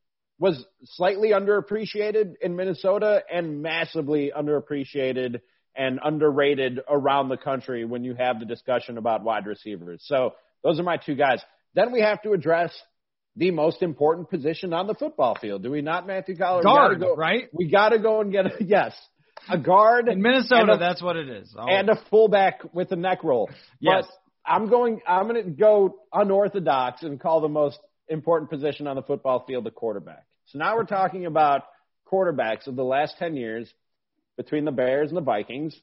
was 0.40 0.64
slightly 0.84 1.30
underappreciated 1.30 2.32
in 2.40 2.56
Minnesota 2.56 3.22
and 3.32 3.62
massively 3.62 4.32
underappreciated 4.36 5.40
and 5.76 6.00
underrated 6.02 6.80
around 6.88 7.28
the 7.28 7.36
country 7.36 7.84
when 7.84 8.02
you 8.02 8.14
have 8.14 8.40
the 8.40 8.46
discussion 8.46 8.98
about 8.98 9.22
wide 9.22 9.46
receivers. 9.46 10.02
So 10.06 10.32
those 10.64 10.80
are 10.80 10.82
my 10.82 10.96
two 10.96 11.14
guys. 11.14 11.42
Then 11.74 11.92
we 11.92 12.00
have 12.00 12.22
to 12.22 12.32
address 12.32 12.72
the 13.36 13.50
most 13.50 13.82
important 13.82 14.30
position 14.30 14.72
on 14.72 14.86
the 14.86 14.94
football 14.94 15.36
field. 15.38 15.62
Do 15.62 15.70
we 15.70 15.82
not, 15.82 16.06
Matthew 16.06 16.36
Coller? 16.36 16.60
We 16.60 16.64
gotta 16.64 16.96
Guard, 16.96 17.00
go- 17.00 17.16
right? 17.16 17.48
We 17.52 17.70
got 17.70 17.90
to 17.90 17.98
go 17.98 18.22
and 18.22 18.32
get 18.32 18.46
a 18.46 18.50
yes, 18.64 18.94
a 19.48 19.58
guard 19.58 20.08
In 20.08 20.22
Minnesota, 20.22 20.72
a- 20.72 20.78
that's 20.78 21.02
what 21.02 21.16
it 21.16 21.28
is. 21.28 21.54
And 21.56 21.90
a 21.90 22.02
fullback 22.10 22.62
with 22.72 22.90
a 22.92 22.96
neck 22.96 23.22
roll. 23.22 23.50
Yes. 23.78 24.06
But 24.06 24.10
I'm 24.52 24.68
going. 24.68 25.00
I'm 25.06 25.28
going 25.28 25.44
to 25.44 25.50
go 25.50 25.96
unorthodox 26.12 27.02
and 27.02 27.20
call 27.20 27.42
the 27.42 27.48
most 27.48 27.78
important 28.08 28.50
position 28.50 28.86
on 28.86 28.96
the 28.96 29.02
football 29.02 29.44
field 29.46 29.64
the 29.64 29.70
quarterback. 29.70 30.24
So 30.52 30.58
now 30.58 30.74
we're 30.76 30.84
talking 30.84 31.26
about 31.26 31.62
quarterbacks 32.10 32.66
of 32.66 32.74
the 32.74 32.82
last 32.82 33.14
ten 33.18 33.36
years 33.36 33.72
between 34.36 34.64
the 34.64 34.72
Bears 34.72 35.08
and 35.08 35.16
the 35.16 35.22
Vikings. 35.22 35.78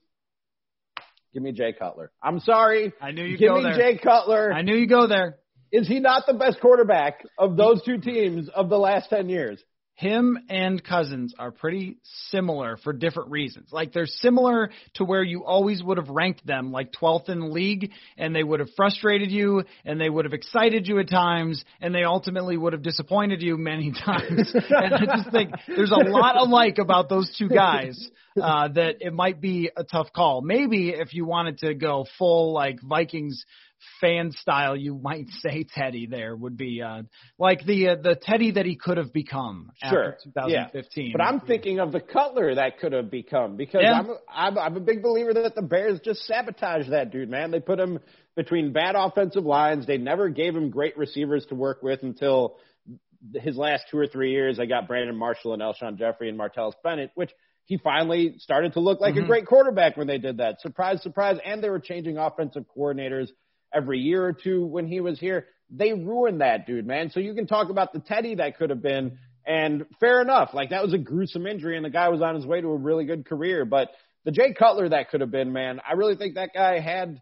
Give 1.34 1.42
me 1.42 1.54
Jay 1.54 1.74
Cutler. 1.78 2.12
I'm 2.22 2.40
sorry. 2.42 2.92
I 3.02 3.12
knew 3.12 3.24
you'd 3.24 3.40
Give 3.40 3.54
me 3.54 3.64
there. 3.64 3.78
Jay 3.78 3.98
Cutler. 3.98 4.52
I 4.52 4.62
knew 4.62 4.76
you 4.76 4.88
go 4.88 5.08
there. 5.08 5.38
Is 5.72 5.88
he 5.88 6.00
not 6.00 6.24
the 6.28 6.34
best 6.34 6.60
quarterback 6.60 7.26
of 7.38 7.56
those 7.56 7.82
two 7.84 7.98
teams 8.00 8.50
of 8.50 8.70
the 8.70 8.78
last 8.78 9.10
ten 9.10 9.30
years? 9.30 9.62
Him 9.98 10.38
and 10.48 10.84
Cousins 10.84 11.34
are 11.40 11.50
pretty 11.50 11.98
similar 12.30 12.78
for 12.78 12.94
different 12.94 13.32
reasons. 13.32 13.70
Like 13.72 13.94
they're 13.94 14.06
similar 14.06 14.70
to 14.94 15.04
where 15.04 15.24
you 15.24 15.44
always 15.44 15.82
would 15.82 15.98
have 15.98 16.10
ranked 16.10 16.46
them 16.46 16.72
like 16.72 16.92
12th 16.94 17.30
in 17.30 17.40
the 17.40 17.48
league 17.48 17.92
and 18.16 18.36
they 18.36 18.44
would 18.44 18.60
have 18.60 18.70
frustrated 18.78 19.32
you 19.32 19.64
and 19.86 20.00
they 20.00 20.08
would 20.08 20.26
have 20.26 20.36
excited 20.36 20.88
you 20.88 21.00
at 21.00 21.10
times 21.10 21.66
and 21.82 21.96
they 21.96 22.04
ultimately 22.04 22.56
would 22.58 22.74
have 22.74 22.84
disappointed 22.84 23.42
you 23.42 23.58
many 23.58 23.92
times. 24.06 24.54
and 24.54 24.94
I 24.94 25.18
just 25.18 25.32
think 25.32 25.50
there's 25.68 25.92
a 25.92 26.08
lot 26.08 26.38
alike 26.38 26.78
about 26.78 27.10
those 27.10 27.36
two 27.36 27.50
guys 27.50 28.10
uh 28.40 28.68
that 28.68 28.98
it 29.00 29.14
might 29.14 29.42
be 29.42 29.72
a 29.76 29.84
tough 29.84 30.14
call. 30.14 30.42
Maybe 30.42 30.90
if 30.90 31.16
you 31.16 31.26
wanted 31.26 31.58
to 31.60 31.74
go 31.74 32.06
full 32.20 32.54
like 32.54 32.80
Vikings 32.84 33.44
fan 34.02 34.32
style, 34.32 34.76
you 34.76 34.96
might 34.96 35.28
say 35.42 35.66
Teddy 35.76 36.06
there 36.08 36.36
would 36.36 36.58
be 36.58 36.82
uh, 36.82 37.04
like 37.38 37.66
the 37.66 37.90
uh, 37.90 37.96
the 38.02 38.16
Teddy 38.22 38.52
that 38.52 38.66
he 38.66 38.76
could 38.76 38.98
have 38.98 39.14
become 39.14 39.72
Sure. 39.90 40.14
after 40.14 40.24
2015. 40.26 41.12
But 41.14 41.22
I'm 41.22 41.40
thinking 41.42 41.80
of 41.80 41.92
the 41.92 42.00
Cutler 42.00 42.56
that 42.56 42.80
could 42.80 42.94
have 42.94 43.10
become 43.12 43.56
because 43.58 43.82
Yeah. 43.84 43.94
I'm, 44.00 44.10
I'm 44.30 44.58
I'm 44.58 44.78
a 44.78 44.82
big 44.82 45.02
believer 45.02 45.34
that 45.34 45.56
the 45.56 45.62
Bears 45.62 46.00
just 46.04 46.22
sabotaged 46.26 46.92
that 46.92 47.12
dude, 47.12 47.30
man. 47.30 47.52
They 47.52 47.60
put 47.60 47.80
him 47.80 48.00
between 48.36 48.74
bad 48.74 48.96
offensive 48.96 49.46
lines. 49.46 49.86
They 49.88 49.98
never 49.98 50.30
gave 50.30 50.56
him 50.56 50.70
great 50.70 50.98
receivers 50.98 51.46
to 51.48 51.56
work 51.56 51.82
with 51.82 52.04
until 52.04 52.58
his 53.34 53.58
last 53.58 53.86
two 53.90 53.98
or 53.98 54.08
three 54.08 54.32
years. 54.32 54.60
I 54.60 54.66
got 54.66 54.88
Brandon 54.88 55.16
Marshall 55.16 55.54
and 55.54 55.62
Alshon 55.62 55.98
Jeffery 55.98 56.30
and 56.30 56.40
Martellus 56.40 56.74
Bennett, 56.84 57.12
which 57.16 57.32
he 57.66 57.78
finally 57.78 58.36
started 58.38 58.74
to 58.74 58.80
look 58.80 59.02
like 59.02 59.16
Mhm. 59.16 59.24
a 59.24 59.28
great 59.28 59.46
quarterback 59.46 59.98
when 59.98 60.08
they 60.08 60.20
did 60.20 60.38
that. 60.38 60.62
Surprise, 60.62 61.02
surprise. 61.02 61.38
And 61.44 61.62
they 61.64 61.70
were 61.70 61.80
changing 61.80 62.18
offensive 62.18 62.66
coordinators 62.78 63.30
every 63.74 64.00
year 64.00 64.26
or 64.26 64.34
two 64.34 64.66
when 64.66 64.88
he 64.88 65.00
was 65.00 65.20
here. 65.20 65.48
They 65.70 65.94
ruined 65.94 66.42
that 66.42 66.66
dude, 66.66 66.88
man. 66.88 67.10
So 67.10 67.20
you 67.20 67.34
can 67.34 67.48
talk 67.48 67.70
about 67.70 67.94
the 67.94 68.00
Teddy 68.00 68.36
that 68.36 68.58
could 68.58 68.70
have 68.70 68.82
been, 68.82 69.18
and 69.46 69.86
fair 70.00 70.22
enough. 70.22 70.54
Like 70.54 70.70
that 70.70 70.84
was 70.84 70.94
a 70.94 70.98
gruesome 70.98 71.46
injury, 71.46 71.76
and 71.76 71.86
the 71.86 71.90
guy 71.90 72.10
was 72.10 72.22
on 72.22 72.36
his 72.36 72.46
way 72.46 72.62
to 72.62 72.68
a 72.68 72.78
really 72.78 73.06
good 73.06 73.26
career. 73.26 73.66
But 73.66 73.90
the 74.24 74.32
Jay 74.32 74.54
Cutler 74.54 74.90
that 74.90 75.10
could 75.10 75.22
have 75.22 75.32
been, 75.32 75.52
man, 75.52 75.82
I 75.88 75.94
really 75.94 76.16
think 76.16 76.36
that 76.36 76.52
guy 76.54 76.80
had 76.80 77.22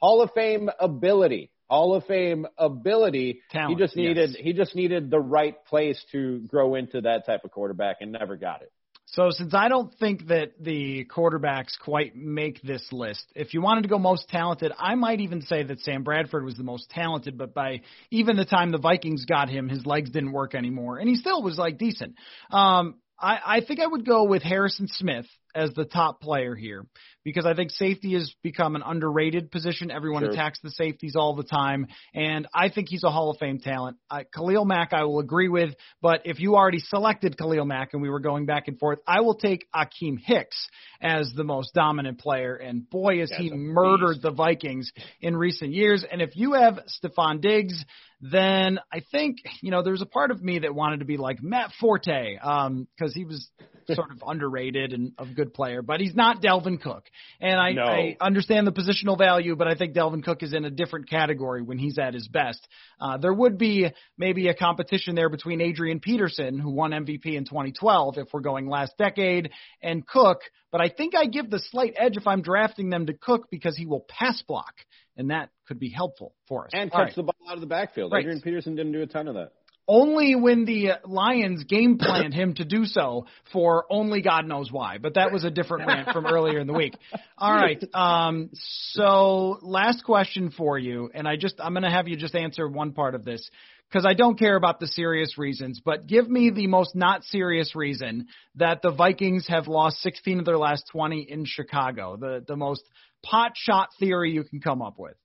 Hall 0.00 0.22
of 0.22 0.30
Fame 0.34 0.68
ability. 0.80 1.50
Hall 1.68 1.94
of 1.94 2.04
Fame 2.04 2.46
ability. 2.58 3.42
Talent, 3.50 3.78
he 3.78 3.84
just 3.84 3.96
needed 3.96 4.30
yes. 4.30 4.40
he 4.40 4.52
just 4.52 4.74
needed 4.76 5.10
the 5.10 5.18
right 5.18 5.56
place 5.66 6.02
to 6.12 6.40
grow 6.40 6.74
into 6.74 7.00
that 7.02 7.26
type 7.26 7.44
of 7.44 7.50
quarterback 7.50 7.96
and 8.00 8.12
never 8.12 8.36
got 8.36 8.62
it. 8.62 8.72
So 9.16 9.30
since 9.30 9.54
I 9.54 9.68
don't 9.68 9.94
think 9.98 10.26
that 10.26 10.52
the 10.60 11.06
quarterbacks 11.06 11.78
quite 11.82 12.14
make 12.14 12.60
this 12.60 12.86
list, 12.92 13.24
if 13.34 13.54
you 13.54 13.62
wanted 13.62 13.80
to 13.84 13.88
go 13.88 13.98
most 13.98 14.28
talented, 14.28 14.72
I 14.78 14.94
might 14.94 15.20
even 15.20 15.40
say 15.40 15.62
that 15.62 15.80
Sam 15.80 16.02
Bradford 16.02 16.44
was 16.44 16.56
the 16.56 16.62
most 16.62 16.90
talented, 16.90 17.38
but 17.38 17.54
by 17.54 17.80
even 18.10 18.36
the 18.36 18.44
time 18.44 18.72
the 18.72 18.78
Vikings 18.78 19.24
got 19.24 19.48
him, 19.48 19.70
his 19.70 19.86
legs 19.86 20.10
didn't 20.10 20.32
work 20.32 20.54
anymore, 20.54 20.98
and 20.98 21.08
he 21.08 21.14
still 21.14 21.42
was 21.42 21.56
like 21.56 21.78
decent. 21.78 22.16
Um, 22.50 22.96
I, 23.18 23.38
I 23.46 23.60
think 23.66 23.80
I 23.80 23.86
would 23.86 24.04
go 24.04 24.24
with 24.24 24.42
Harrison 24.42 24.86
Smith 24.86 25.24
as 25.56 25.72
the 25.74 25.84
top 25.84 26.20
player 26.20 26.54
here 26.54 26.84
because 27.24 27.44
I 27.44 27.54
think 27.54 27.72
safety 27.72 28.12
has 28.12 28.32
become 28.42 28.76
an 28.76 28.82
underrated 28.86 29.50
position. 29.50 29.90
Everyone 29.90 30.22
Sure. 30.22 30.30
attacks 30.30 30.60
the 30.62 30.70
safeties 30.70 31.16
all 31.16 31.34
the 31.34 31.42
time, 31.42 31.88
and 32.14 32.46
I 32.54 32.68
think 32.68 32.88
he's 32.88 33.02
a 33.02 33.10
Hall 33.10 33.30
of 33.30 33.38
Fame 33.38 33.58
talent. 33.58 33.96
Uh, 34.08 34.22
Khalil 34.32 34.64
Mack, 34.64 34.92
I 34.92 35.04
will 35.04 35.18
agree 35.18 35.48
with, 35.48 35.74
but 36.00 36.22
if 36.24 36.38
you 36.38 36.54
already 36.54 36.78
selected 36.78 37.36
Khalil 37.36 37.64
Mack 37.64 37.94
and 37.94 38.02
we 38.02 38.10
were 38.10 38.20
going 38.20 38.46
back 38.46 38.68
and 38.68 38.78
forth, 38.78 39.00
I 39.08 39.22
will 39.22 39.34
take 39.34 39.66
Akiem 39.74 40.18
Hicks 40.22 40.68
as 41.00 41.32
the 41.34 41.42
most 41.42 41.74
dominant 41.74 42.18
player, 42.20 42.54
and 42.54 42.88
boy, 42.88 43.18
has 43.20 43.32
he 43.36 43.48
That's 43.48 43.58
murdered 43.58 44.22
the 44.22 44.30
Vikings 44.30 44.92
in 45.20 45.36
recent 45.36 45.72
years. 45.72 46.04
And 46.08 46.22
if 46.22 46.36
you 46.36 46.52
have 46.52 46.78
Stefon 46.86 47.40
Diggs, 47.40 47.84
then 48.20 48.78
I 48.92 49.00
think 49.10 49.38
you 49.62 49.70
know 49.70 49.82
there's 49.82 50.02
a 50.02 50.06
part 50.06 50.30
of 50.30 50.42
me 50.42 50.60
that 50.60 50.74
wanted 50.74 51.00
to 51.00 51.06
be 51.06 51.16
like 51.16 51.42
Matt 51.42 51.72
Forte 51.80 52.36
because 52.36 53.14
he 53.14 53.24
was 53.24 53.50
sort 53.94 54.10
of 54.10 54.22
underrated 54.26 54.92
and 54.92 55.12
a 55.18 55.26
good 55.26 55.54
player, 55.54 55.82
but 55.82 56.00
he's 56.00 56.14
not 56.14 56.42
Dalvin 56.42 56.80
Cook. 56.80 57.04
And 57.40 57.58
I, 57.58 57.72
No. 57.72 57.84
I 57.84 58.16
understand 58.20 58.66
the 58.66 58.72
positional 58.72 59.18
value, 59.18 59.56
but 59.56 59.68
I 59.68 59.74
think 59.74 59.94
Dalvin 59.94 60.24
Cook 60.24 60.42
is 60.42 60.52
in 60.52 60.64
a 60.64 60.70
different 60.70 61.08
category 61.08 61.62
when 61.62 61.78
he's 61.78 61.98
at 61.98 62.14
his 62.14 62.28
best. 62.28 62.66
Uh, 63.00 63.18
there 63.18 63.32
would 63.32 63.58
be 63.58 63.90
maybe 64.18 64.48
a 64.48 64.54
competition 64.54 65.14
there 65.14 65.28
between 65.28 65.60
Adrian 65.60 66.00
Peterson, 66.00 66.58
who 66.58 66.70
won 66.70 66.90
MVP 66.90 67.26
in 67.26 67.44
2012, 67.44 68.18
if 68.18 68.28
we're 68.32 68.40
going 68.40 68.68
last 68.68 68.92
decade, 68.98 69.50
and 69.82 70.06
Cook. 70.06 70.40
But 70.72 70.80
I 70.80 70.88
think 70.88 71.14
I 71.14 71.26
give 71.26 71.50
the 71.50 71.60
slight 71.70 71.94
edge 71.96 72.16
if 72.16 72.26
I'm 72.26 72.42
drafting 72.42 72.90
them 72.90 73.06
to 73.06 73.14
Cook 73.14 73.48
because 73.50 73.76
he 73.76 73.86
will 73.86 74.04
pass 74.08 74.42
block, 74.42 74.74
and 75.16 75.30
that 75.30 75.50
could 75.66 75.78
be 75.78 75.90
helpful 75.90 76.34
for 76.48 76.64
us. 76.64 76.70
And 76.74 76.90
catch 76.90 76.98
right. 76.98 77.14
the 77.14 77.22
ball 77.22 77.34
out 77.48 77.54
of 77.54 77.60
the 77.60 77.66
backfield. 77.66 78.12
Right. 78.12 78.20
Adrian 78.20 78.40
Peterson 78.40 78.76
didn't 78.76 78.92
do 78.92 79.02
a 79.02 79.06
ton 79.06 79.28
of 79.28 79.34
that. 79.34 79.52
Only 79.88 80.34
when 80.34 80.64
the 80.64 80.92
uh, 80.92 80.96
Lions 81.04 81.64
game 81.64 81.98
planned 81.98 82.34
him 82.34 82.54
to 82.54 82.64
do 82.64 82.86
so 82.86 83.26
for 83.52 83.84
only 83.88 84.20
God 84.20 84.46
knows 84.46 84.72
why. 84.72 84.98
But 84.98 85.14
that 85.14 85.32
was 85.32 85.44
a 85.44 85.50
different 85.50 85.86
rant 85.86 86.08
from 86.12 86.26
earlier 86.26 86.58
in 86.58 86.66
the 86.66 86.72
week. 86.72 86.94
All 87.38 87.52
right. 87.52 87.82
Um, 87.94 88.50
so 88.90 89.58
last 89.62 90.04
question 90.04 90.50
for 90.50 90.76
you, 90.78 91.10
and 91.14 91.28
I 91.28 91.36
just 91.36 91.56
I'm 91.60 91.72
going 91.72 91.84
to 91.84 91.90
have 91.90 92.08
you 92.08 92.16
just 92.16 92.34
answer 92.34 92.68
one 92.68 92.92
part 92.92 93.14
of 93.14 93.24
this 93.24 93.48
because 93.88 94.04
I 94.04 94.14
don't 94.14 94.38
care 94.38 94.56
about 94.56 94.80
the 94.80 94.88
serious 94.88 95.38
reasons, 95.38 95.80
but 95.84 96.06
give 96.06 96.28
me 96.28 96.50
the 96.50 96.66
most 96.66 96.96
not 96.96 97.22
serious 97.24 97.76
reason 97.76 98.26
that 98.56 98.82
the 98.82 98.90
Vikings 98.90 99.46
have 99.48 99.68
lost 99.68 100.02
16 100.02 100.40
of 100.40 100.44
their 100.44 100.58
last 100.58 100.84
20 100.90 101.20
in 101.30 101.44
Chicago. 101.46 102.16
The 102.16 102.44
the 102.46 102.56
most 102.56 102.82
pot 103.22 103.52
shot 103.54 103.90
theory 103.98 104.32
you 104.32 104.44
can 104.44 104.60
come 104.60 104.82
up 104.82 104.98
with. 104.98 105.16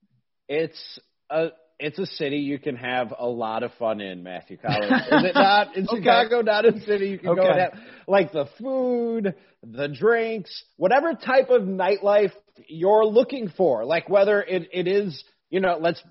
It's 0.48 1.00
a 1.30 1.50
it's 1.82 2.00
a 2.00 2.06
city 2.06 2.38
you 2.38 2.60
can 2.60 2.76
have 2.76 3.14
a 3.18 3.28
lot 3.28 3.64
of 3.64 3.72
fun 3.80 4.02
in, 4.02 4.24
Matthew 4.24 4.58
Coller. 4.58 4.96
Is 5.12 5.24
it 5.24 5.36
not? 5.36 5.76
In 5.76 5.88
Okay. 5.88 5.98
Chicago, 6.00 6.42
not 6.42 6.66
a 6.66 6.80
city 6.82 7.10
you 7.10 7.20
can 7.20 7.36
go 7.36 7.42
Okay. 7.42 7.52
and 7.52 7.60
have 7.60 7.74
like 8.08 8.32
the 8.32 8.46
food, 8.60 9.36
the 9.64 9.88
drinks, 9.88 10.64
whatever 10.78 11.14
type 11.14 11.50
of 11.50 11.64
nightlife 11.64 12.32
you're 12.68 13.06
looking 13.06 13.50
for. 13.50 13.84
Like 13.84 14.08
whether 14.10 14.42
it, 14.42 14.70
it 14.72 14.88
is, 14.88 15.24
you 15.50 15.60
know, 15.60 15.78
let's 15.80 16.02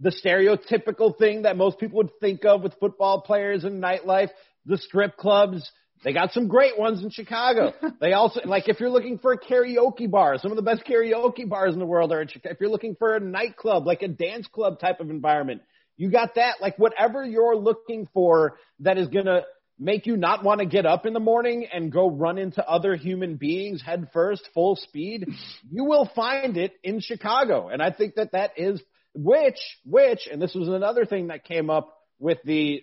the 0.00 0.10
stereotypical 0.10 1.16
thing 1.16 1.42
that 1.42 1.56
most 1.56 1.78
people 1.78 1.98
would 1.98 2.10
think 2.20 2.44
of 2.44 2.62
with 2.62 2.74
football 2.80 3.22
players 3.22 3.64
and 3.64 3.82
nightlife, 3.82 4.30
the 4.66 4.76
strip 4.76 5.16
clubs. 5.16 5.70
They 6.04 6.12
got 6.12 6.32
some 6.32 6.48
great 6.48 6.78
ones 6.78 7.02
in 7.02 7.10
Chicago. 7.10 7.72
They 8.00 8.12
also 8.12 8.40
like 8.44 8.68
if 8.68 8.78
you're 8.78 8.90
looking 8.90 9.18
for 9.18 9.32
a 9.32 9.38
karaoke 9.38 10.10
bar, 10.10 10.38
some 10.38 10.52
of 10.52 10.56
the 10.56 10.62
best 10.62 10.84
karaoke 10.84 11.48
bars 11.48 11.72
in 11.72 11.78
the 11.78 11.86
world 11.86 12.12
are 12.12 12.20
in 12.20 12.28
Chicago. 12.28 12.54
If 12.54 12.60
you're 12.60 12.70
looking 12.70 12.94
for 12.96 13.16
a 13.16 13.20
nightclub, 13.20 13.86
like 13.86 14.02
a 14.02 14.08
dance 14.08 14.46
club 14.46 14.78
type 14.78 15.00
of 15.00 15.10
environment, 15.10 15.62
you 15.96 16.10
got 16.10 16.34
that. 16.34 16.56
Like 16.60 16.78
whatever 16.78 17.24
you're 17.24 17.56
looking 17.56 18.08
for 18.12 18.58
that 18.80 18.98
is 18.98 19.08
gonna 19.08 19.42
make 19.78 20.06
you 20.06 20.16
not 20.16 20.42
want 20.42 20.60
to 20.60 20.66
get 20.66 20.86
up 20.86 21.06
in 21.06 21.12
the 21.12 21.20
morning 21.20 21.66
and 21.72 21.92
go 21.92 22.10
run 22.10 22.38
into 22.38 22.66
other 22.66 22.96
human 22.96 23.36
beings 23.36 23.82
head 23.82 24.08
first, 24.12 24.48
full 24.54 24.76
speed, 24.76 25.26
you 25.70 25.84
will 25.84 26.10
find 26.14 26.56
it 26.56 26.72
in 26.82 27.00
Chicago. 27.00 27.68
And 27.68 27.82
I 27.82 27.90
think 27.90 28.14
that 28.14 28.32
that 28.32 28.52
is 28.56 28.82
which, 29.14 29.58
which, 29.84 30.28
and 30.30 30.40
this 30.40 30.54
was 30.54 30.68
another 30.68 31.06
thing 31.06 31.28
that 31.28 31.44
came 31.44 31.70
up 31.70 31.94
with 32.18 32.38
the 32.44 32.82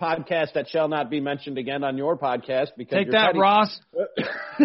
podcast 0.00 0.52
that 0.54 0.68
shall 0.68 0.88
not 0.88 1.10
be 1.10 1.20
mentioned 1.20 1.58
again 1.58 1.82
on 1.84 1.98
your 1.98 2.16
podcast 2.16 2.68
because 2.76 2.98
Take 2.98 3.10
that, 3.10 3.28
petty. 3.28 3.38
Ross. 3.40 3.80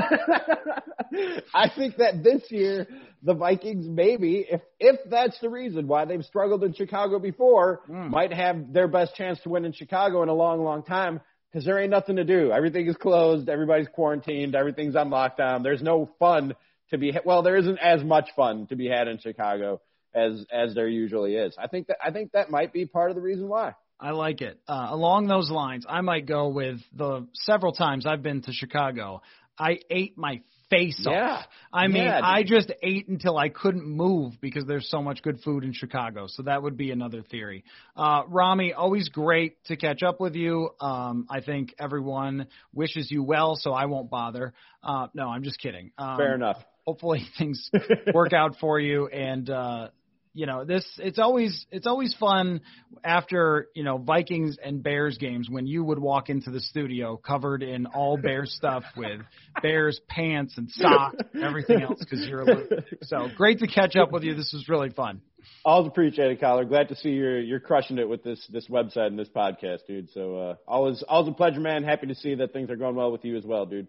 I 1.54 1.70
think 1.76 1.98
that 1.98 2.24
this 2.24 2.44
year 2.50 2.88
the 3.22 3.34
Vikings 3.34 3.86
maybe, 3.88 4.46
if 4.50 4.62
if 4.80 5.00
that's 5.10 5.40
the 5.40 5.50
reason 5.50 5.88
why 5.88 6.06
they've 6.06 6.24
struggled 6.24 6.64
in 6.64 6.74
Chicago 6.74 7.20
before, 7.20 7.82
Hmm. 7.88 8.10
might 8.10 8.34
have 8.34 8.74
their 8.74 8.88
best 8.88 9.16
chance 9.16 9.40
to 9.42 9.50
win 9.50 9.66
in 9.66 9.74
Chicago 9.74 10.24
in 10.24 10.30
a 10.30 10.34
long, 10.34 10.64
long 10.64 10.84
time 10.84 11.22
because 11.52 11.66
there 11.66 11.80
ain't 11.80 11.92
nothing 11.92 12.16
to 12.18 12.24
do. 12.24 12.52
Everything 12.52 12.88
is 12.88 12.96
closed. 12.98 13.48
Everybody's 13.50 13.88
quarantined. 13.94 14.56
Everything's 14.56 14.96
on 14.96 15.10
lockdown. 15.10 15.64
There's 15.64 15.82
no 15.84 16.10
fun 16.20 16.56
to 16.90 16.98
be 16.98 17.14
well. 17.26 17.44
There 17.44 17.58
isn't 17.58 17.78
as 17.80 18.04
much 18.04 18.30
fun 18.36 18.68
to 18.68 18.76
be 18.76 18.88
had 18.88 19.08
in 19.08 19.20
Chicago 19.20 19.82
as 20.16 20.46
as 20.52 20.74
there 20.76 20.88
usually 20.88 21.36
is. 21.36 21.56
I 21.58 21.68
think 21.68 21.88
that 21.88 21.98
I 22.04 22.12
think 22.12 22.32
that 22.34 22.50
might 22.50 22.74
be 22.74 22.86
part 22.86 23.10
of 23.12 23.16
the 23.16 23.22
reason 23.22 23.48
why. 23.48 23.74
I 24.00 24.12
like 24.12 24.42
it. 24.42 24.60
Uh, 24.68 24.88
along 24.90 25.28
those 25.28 25.50
lines, 25.50 25.86
I 25.88 26.02
might 26.02 26.26
go 26.26 26.50
with 26.50 26.80
the 26.96 27.28
several 27.34 27.72
times 27.74 28.06
I've 28.06 28.22
been 28.24 28.42
to 28.44 28.52
Chicago. 28.52 29.22
I 29.58 29.80
ate 29.90 30.18
my 30.18 30.42
face 30.70 31.06
Yeah. 31.08 31.36
off. 31.38 31.46
I 31.72 31.88
mean, 31.88 32.04
Yeah, 32.04 32.20
I 32.24 32.42
just 32.44 32.72
ate 32.82 33.08
until 33.08 33.38
I 33.38 33.50
couldn't 33.50 33.86
move 33.86 34.34
because 34.42 34.66
there's 34.66 34.90
so 34.90 35.02
much 35.04 35.22
good 35.22 35.40
food 35.42 35.64
in 35.64 35.72
Chicago. 35.74 36.26
So 36.28 36.44
that 36.44 36.64
would 36.64 36.76
be 36.76 36.90
another 36.92 37.22
theory. 37.22 37.64
Uh, 37.96 38.24
Rami, 38.28 38.74
always 38.74 39.08
great 39.10 39.64
to 39.66 39.78
catch 39.78 40.02
up 40.02 40.20
with 40.20 40.34
you. 40.36 40.70
Um, 40.82 41.28
I 41.30 41.42
think 41.42 41.76
everyone 41.80 42.48
wishes 42.74 43.12
you 43.12 43.24
well, 43.24 43.56
so 43.56 43.72
I 43.74 43.86
won't 43.86 44.10
bother. 44.10 44.54
Uh, 44.82 45.08
no, 45.14 45.28
I'm 45.30 45.44
just 45.44 45.60
kidding. 45.60 45.92
Um, 46.00 46.18
Fair 46.18 46.34
enough. 46.36 46.58
hopefully 46.86 47.24
things 47.38 47.70
work 48.14 48.34
out 48.34 48.56
for 48.60 48.80
you 48.80 49.08
and 49.08 49.50
uh 49.50 49.90
you 50.34 50.46
know 50.46 50.66
this 50.66 50.86
it's 50.98 51.20
always 51.20 51.66
it's 51.72 51.88
always 51.88 52.16
fun 52.20 52.62
after 53.04 53.68
you 53.76 53.84
know 53.84 53.98
Vikings 53.98 54.58
and 54.64 54.82
Bears 54.82 55.18
games 55.18 55.50
when 55.50 55.68
you 55.68 55.84
would 55.84 56.00
walk 56.00 56.30
into 56.30 56.52
the 56.52 56.60
studio 56.60 57.18
covered 57.18 57.64
in 57.64 57.86
all 57.86 58.18
Bears 58.18 58.54
stuff 58.54 58.84
with 58.98 59.22
Bears 59.62 60.00
pants 60.08 60.58
and 60.58 60.70
socks 60.72 61.18
and 61.34 61.44
everything 61.44 61.82
else 61.82 62.00
because 62.00 62.28
you're 62.28 62.42
a 62.42 62.84
so 63.04 63.28
great 63.36 63.60
to 63.60 63.68
catch 63.68 63.96
up 63.96 64.12
with 64.12 64.24
you 64.24 64.36
this 64.36 64.52
was 64.54 64.68
really 64.68 64.90
fun 64.90 65.22
Always 65.66 65.88
appreciate 65.88 66.32
it, 66.32 66.40
Coller. 66.40 66.66
Glad 66.66 66.90
to 66.90 66.96
see 66.96 67.10
you're 67.10 67.40
you're 67.40 67.60
crushing 67.60 67.98
it 67.98 68.08
with 68.08 68.24
this 68.24 68.46
this 68.52 68.68
website 68.68 69.08
and 69.08 69.20
this 69.20 69.30
podcast, 69.30 69.80
dude. 69.88 70.10
So 70.12 70.38
uh, 70.38 70.56
always 70.68 71.04
always 71.08 71.30
a 71.30 71.36
pleasure, 71.36 71.60
man. 71.60 71.84
Happy 71.84 72.08
to 72.08 72.16
see 72.16 72.36
that 72.36 72.54
things 72.54 72.70
are 72.70 72.76
going 72.76 72.96
well 72.96 73.12
with 73.12 73.26
you 73.26 73.38
as 73.38 73.46
well, 73.46 73.66
dude. 73.66 73.88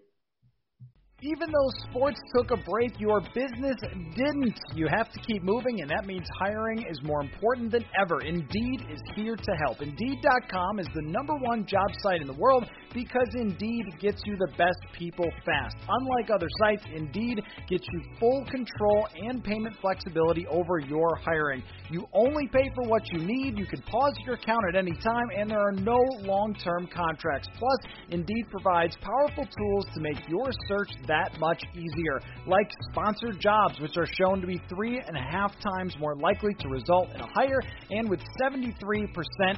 Even 1.25 1.49
though 1.51 1.89
sports 1.89 2.21
took 2.37 2.51
a 2.51 2.57
break, 2.69 3.01
your 3.01 3.23
business 3.35 3.77
didn't. 4.15 4.61
You 4.75 4.89
have 4.95 5.11
to 5.11 5.19
keep 5.21 5.43
moving, 5.43 5.81
and 5.81 5.89
that 5.89 6.05
means 6.05 6.27
hiring 6.39 6.85
is 6.85 7.01
more 7.03 7.23
important 7.23 7.73
than 7.73 7.83
ever. 7.99 8.21
Indeed 8.21 8.85
is 8.93 9.01
here 9.17 9.35
to 9.35 9.53
help. 9.65 9.81
Indeed.com 9.81 10.81
is 10.81 10.87
the 10.95 11.01
number 11.01 11.33
one 11.41 11.65
job 11.65 11.87
site 12.03 12.21
in 12.21 12.27
the 12.27 12.37
world 12.37 12.69
because 12.93 13.29
Indeed 13.35 13.87
gets 14.01 14.21
you 14.27 14.37
the 14.37 14.53
best 14.59 14.77
people 14.93 15.25
fast. 15.47 15.77
Unlike 15.89 16.31
other 16.31 16.49
sites, 16.61 16.85
Indeed 16.95 17.41
gets 17.71 17.87
you 17.91 18.03
full 18.21 18.45
control 18.51 19.09
and 19.17 19.43
payment 19.43 19.77
flexibility 19.81 20.47
over 20.49 20.79
your 20.79 21.17
hiring. 21.17 21.63
You 21.91 22.07
only 22.13 22.49
pay 22.49 22.71
for 22.75 22.87
what 22.87 23.03
you 23.13 23.21
need. 23.21 23.59
You 23.59 23.67
can 23.67 23.81
pause 23.83 24.15
your 24.27 24.35
account 24.35 24.61
at 24.69 24.77
any 24.77 24.93
time, 24.93 25.29
and 25.35 25.51
there 25.51 25.61
are 25.61 25.73
no 25.73 25.99
long 26.21 26.55
term 26.63 26.87
contracts. 26.95 27.49
Plus, 27.57 27.79
Indeed 28.11 28.45
provides 28.51 28.95
powerful 29.01 29.47
tools 29.47 29.87
to 29.95 30.01
make 30.01 30.19
your 30.29 30.51
search 30.69 30.91
that 31.09 31.14
much 31.39 31.63
easier, 31.75 32.21
like 32.47 32.71
sponsored 32.91 33.41
jobs, 33.41 33.81
which 33.81 33.97
are 33.97 34.07
shown 34.07 34.41
to 34.41 34.47
be 34.47 34.61
three 34.69 34.99
and 34.99 35.17
a 35.17 35.21
half 35.21 35.53
times 35.61 35.97
more 35.99 36.17
likely 36.17 36.55
to 36.55 36.69
result 36.69 37.11
in 37.15 37.21
a 37.21 37.27
hire. 37.27 37.61
And 37.91 38.09
with 38.09 38.21
73% 38.43 39.09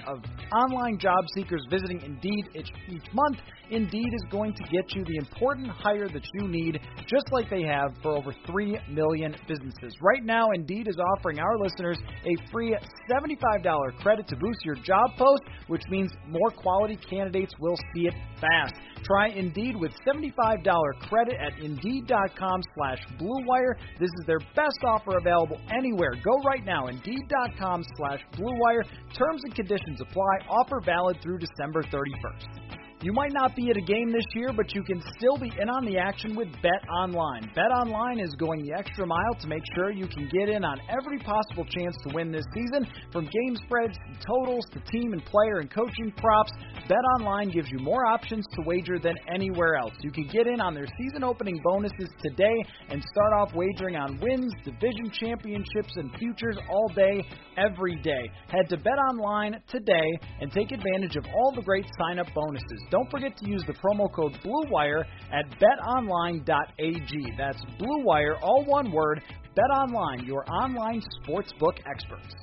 of 0.07 0.23
online 0.53 0.99
job 0.99 1.25
seekers 1.35 1.65
visiting 1.71 2.01
Indeed 2.03 2.45
each, 2.55 2.71
each 2.89 3.13
month, 3.13 3.39
Indeed 3.71 4.09
is 4.13 4.25
going 4.31 4.55
to 4.55 4.63
get 4.65 4.95
you 4.95 5.05
the 5.05 5.17
important 5.17 5.69
hire 5.69 6.09
that 6.09 6.23
you 6.35 6.49
need, 6.49 6.81
just 7.09 7.27
like 7.33 7.51
they 7.51 7.63
have 7.63 7.91
for 8.03 8.17
over 8.17 8.35
3 8.47 8.79
million 8.91 9.35
businesses. 9.49 9.97
Right 10.01 10.25
now, 10.25 10.51
Indeed 10.53 10.89
is 10.89 10.97
offering 11.17 11.39
our 11.39 11.59
listeners 11.59 11.99
a 12.25 12.51
free 12.53 12.77
$75 13.11 13.99
credit 14.01 14.29
to 14.29 14.37
boost 14.37 14.65
your 14.65 14.77
job 14.77 15.11
post, 15.19 15.43
which 15.67 15.83
means 15.91 16.11
more 16.29 16.51
quality 16.51 16.97
candidates 17.09 17.53
will 17.59 17.77
see 17.95 18.07
it 18.07 18.15
fast. 18.41 18.75
Try 19.05 19.29
Indeed 19.29 19.77
with 19.77 19.93
$75 20.07 20.65
credit 21.09 21.35
at 21.41 21.59
Indeed.com 21.63 22.61
slash 22.77 22.99
BlueWire. 23.19 23.75
This 23.99 24.11
is 24.21 24.27
their 24.27 24.41
best 24.55 24.79
offer 24.85 25.19
available 25.19 25.61
anywhere. 25.77 26.13
Go 26.25 26.39
right 26.45 26.65
now, 26.65 26.89
Indeed.com 26.89 27.85
slash 27.97 28.21
BlueWire. 28.35 28.85
Terms 29.17 29.43
and 29.45 29.55
conditions 29.55 30.01
apply. 30.01 30.47
Offer 30.49 30.81
valid 30.85 31.19
through 31.23 31.39
December 31.39 31.83
31st. 31.85 32.76
You 33.03 33.13
might 33.13 33.35
not 33.35 33.55
be 33.55 33.69
at 33.69 33.77
a 33.77 33.83
game 33.83 34.11
this 34.11 34.25
year, 34.35 34.55
but 34.57 34.75
you 34.75 34.83
can 34.83 35.03
still 35.19 35.37
be 35.37 35.53
in 35.61 35.69
on 35.69 35.85
the 35.85 35.99
action 35.99 36.35
with 36.35 36.49
Bet 36.63 36.81
Online. 36.89 37.45
Bet 37.55 37.69
Online 37.69 38.19
is 38.19 38.35
going 38.39 38.65
the 38.65 38.73
extra 38.73 39.07
mile 39.07 39.35
to 39.39 39.47
make 39.47 39.63
sure 39.75 39.91
you 39.91 40.09
can 40.09 40.27
get 40.33 40.49
in 40.49 40.65
on 40.65 40.81
every 40.89 41.19
possible 41.19 41.67
chance 41.77 41.95
to 42.09 42.15
win 42.15 42.33
this 42.33 42.45
season. 42.55 42.89
From 43.13 43.25
game 43.25 43.55
spreads 43.67 43.93
to 43.93 44.27
totals 44.27 44.65
to 44.73 44.81
team 44.91 45.13
and 45.13 45.23
player 45.27 45.61
and 45.61 45.71
coaching 45.71 46.11
props, 46.17 46.51
Bet 46.89 47.05
Online 47.21 47.51
gives 47.51 47.69
you 47.71 47.79
more 47.81 48.07
options 48.07 48.47
to 48.55 48.63
wager 48.65 48.99
than 48.99 49.15
anywhere 49.33 49.77
else. 49.77 49.93
You 50.01 50.11
can 50.11 50.27
get 50.29 50.47
in 50.47 50.63
on 50.63 50.73
their 50.73 50.89
season 50.97 51.23
opening 51.23 51.61
bonuses 51.63 52.09
today 52.23 52.57
and 52.89 53.05
start 53.13 53.33
off 53.37 53.55
wagering 53.55 53.97
on 53.97 54.19
wins, 54.23 54.55
division 54.65 55.13
championships, 55.13 55.93
and 55.97 56.17
futures 56.19 56.57
all 56.71 56.89
day, 56.97 57.29
every 57.59 57.97
day. 58.01 58.31
Head 58.49 58.71
to 58.71 58.79
Bet 58.79 58.99
Online 59.11 59.61
today 59.69 60.09
and 60.41 60.51
take 60.51 60.73
advantage 60.73 61.17
of 61.17 61.27
all 61.27 61.53
the 61.55 61.63
great 61.63 61.85
sign 61.99 62.19
up 62.19 62.29
bonuses. 62.35 62.86
Don't 62.91 63.11
forget 63.11 63.37
to 63.39 63.49
use 63.49 63.63
the 63.67 63.75
promo 63.75 64.13
code 64.13 64.39
BLUEWIRE 64.45 65.05
at 65.33 65.45
betonline.ag. 65.61 67.33
That's 67.37 67.63
BLUEWIRE, 67.79 68.39
all 68.43 68.65
one 68.65 68.93
word. 68.93 69.23
BetOnline, 69.57 70.27
your 70.27 70.45
online 70.51 71.03
sportsbook 71.23 71.79
experts. 71.91 72.35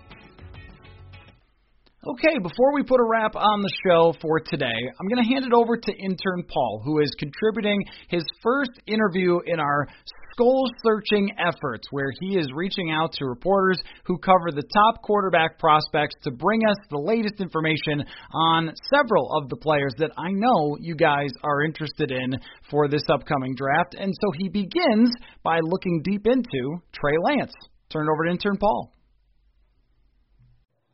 Okay, 2.06 2.38
before 2.38 2.74
we 2.74 2.84
put 2.84 3.00
a 3.00 3.04
wrap 3.04 3.36
on 3.38 3.62
the 3.62 3.72
show 3.88 4.14
for 4.22 4.42
today, 4.42 4.66
I'm 5.00 5.08
going 5.08 5.24
to 5.24 5.30
hand 5.30 5.46
it 5.46 5.54
over 5.54 5.78
to 5.78 5.92
intern 5.94 6.44
Paul, 6.50 6.82
who 6.84 7.00
is 7.00 7.10
contributing 7.18 7.82
his 8.10 8.24
first 8.42 8.72
interview 8.88 9.40
in 9.46 9.58
our 9.58 9.88
Skol 10.34 10.66
searching 10.84 11.32
efforts, 11.38 11.88
where 11.92 12.12
he 12.20 12.38
is 12.38 12.48
reaching 12.56 12.92
out 12.92 13.14
to 13.14 13.26
reporters 13.26 13.80
who 14.06 14.18
cover 14.18 14.52
the 14.52 14.64
top 14.74 15.02
quarterback 15.02 15.60
prospects 15.60 16.16
to 16.24 16.32
bring 16.32 16.62
us 16.68 16.78
the 16.90 16.98
latest 16.98 17.40
information 17.40 18.04
on 18.34 18.74
several 18.94 19.32
of 19.38 19.50
the 19.50 19.56
players 19.58 19.94
that 19.98 20.12
I 20.18 20.32
know 20.32 20.78
you 20.80 20.96
guys 20.96 21.30
are 21.44 21.64
interested 21.64 22.12
in 22.12 22.40
for 22.70 22.88
this 22.88 23.04
upcoming 23.10 23.56
draft. 23.56 23.96
And 23.98 24.14
so 24.22 24.32
he 24.38 24.50
begins 24.50 25.12
by 25.44 25.60
looking 25.62 26.02
deep 26.04 26.26
into 26.26 26.78
Trey 26.94 27.18
Lance. 27.24 27.54
Turn 27.92 28.08
it 28.08 28.12
over 28.12 28.26
to 28.26 28.32
intern 28.32 28.58
Paul. 28.58 28.92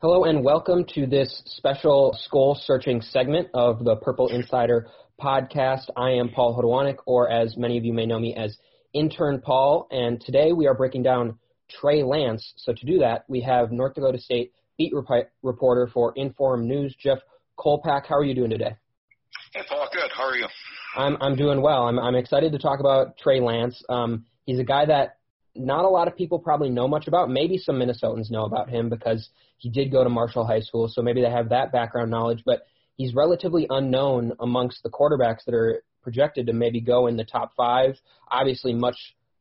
Hello 0.01 0.23
and 0.23 0.43
welcome 0.43 0.85
to 0.95 1.05
this 1.05 1.41
special 1.45 2.17
Skol 2.27 2.55
searching 2.63 3.01
segment 3.01 3.49
of 3.53 3.83
the 3.83 3.97
Purple 3.97 4.29
Insider 4.29 4.87
podcast. 5.21 5.87
I 5.97 6.11
am 6.11 6.29
Paul 6.29 6.57
Hodwanek, 6.57 6.97
or 7.05 7.29
as 7.29 7.55
many 7.57 7.77
of 7.77 7.83
you 7.83 7.93
may 7.93 8.05
know 8.05 8.19
me 8.19 8.33
as 8.37 8.57
Intern 8.93 9.41
Paul, 9.41 9.87
and 9.91 10.19
today 10.19 10.51
we 10.51 10.67
are 10.67 10.73
breaking 10.73 11.03
down 11.03 11.37
Trey 11.69 12.03
Lance. 12.03 12.53
So 12.57 12.73
to 12.73 12.85
do 12.85 12.99
that, 12.99 13.25
we 13.27 13.41
have 13.41 13.71
North 13.71 13.95
Dakota 13.95 14.19
State 14.19 14.53
beat 14.77 14.93
rep- 14.93 15.31
reporter 15.43 15.87
for 15.93 16.13
Inform 16.15 16.67
News, 16.67 16.95
Jeff 16.99 17.19
Kolpack. 17.57 18.07
How 18.07 18.15
are 18.15 18.23
you 18.23 18.33
doing 18.33 18.49
today? 18.49 18.75
Hey, 19.53 19.61
Paul. 19.67 19.87
Good. 19.93 20.09
How 20.15 20.23
are 20.23 20.35
you? 20.35 20.47
I'm 20.95 21.17
I'm 21.21 21.35
doing 21.35 21.61
well. 21.61 21.83
I'm 21.87 21.99
I'm 21.99 22.15
excited 22.15 22.51
to 22.53 22.57
talk 22.59 22.79
about 22.79 23.17
Trey 23.17 23.39
Lance. 23.39 23.83
Um, 23.89 24.25
he's 24.45 24.59
a 24.59 24.63
guy 24.63 24.85
that 24.85 25.17
not 25.55 25.85
a 25.85 25.89
lot 25.89 26.07
of 26.07 26.15
people 26.15 26.39
probably 26.39 26.69
know 26.69 26.87
much 26.87 27.07
about. 27.07 27.29
Maybe 27.29 27.57
some 27.57 27.75
Minnesotans 27.75 28.31
know 28.31 28.45
about 28.45 28.69
him 28.69 28.89
because 28.89 29.29
he 29.57 29.69
did 29.69 29.91
go 29.91 30.03
to 30.03 30.09
Marshall 30.09 30.47
High 30.47 30.61
School, 30.61 30.87
so 30.87 31.01
maybe 31.01 31.21
they 31.21 31.29
have 31.29 31.49
that 31.49 31.71
background 31.71 32.09
knowledge. 32.09 32.43
But 32.45 32.63
he's 32.95 33.13
relatively 33.13 33.67
unknown 33.69 34.33
amongst 34.39 34.81
the 34.83 34.89
quarterbacks 34.89 35.45
that 35.45 35.53
are 35.53 35.83
projected 36.01 36.47
to 36.47 36.53
maybe 36.53 36.81
go 36.81 37.07
in 37.07 37.17
the 37.17 37.23
top 37.23 37.51
five. 37.55 37.95
Obviously, 38.29 38.73
much 38.73 38.97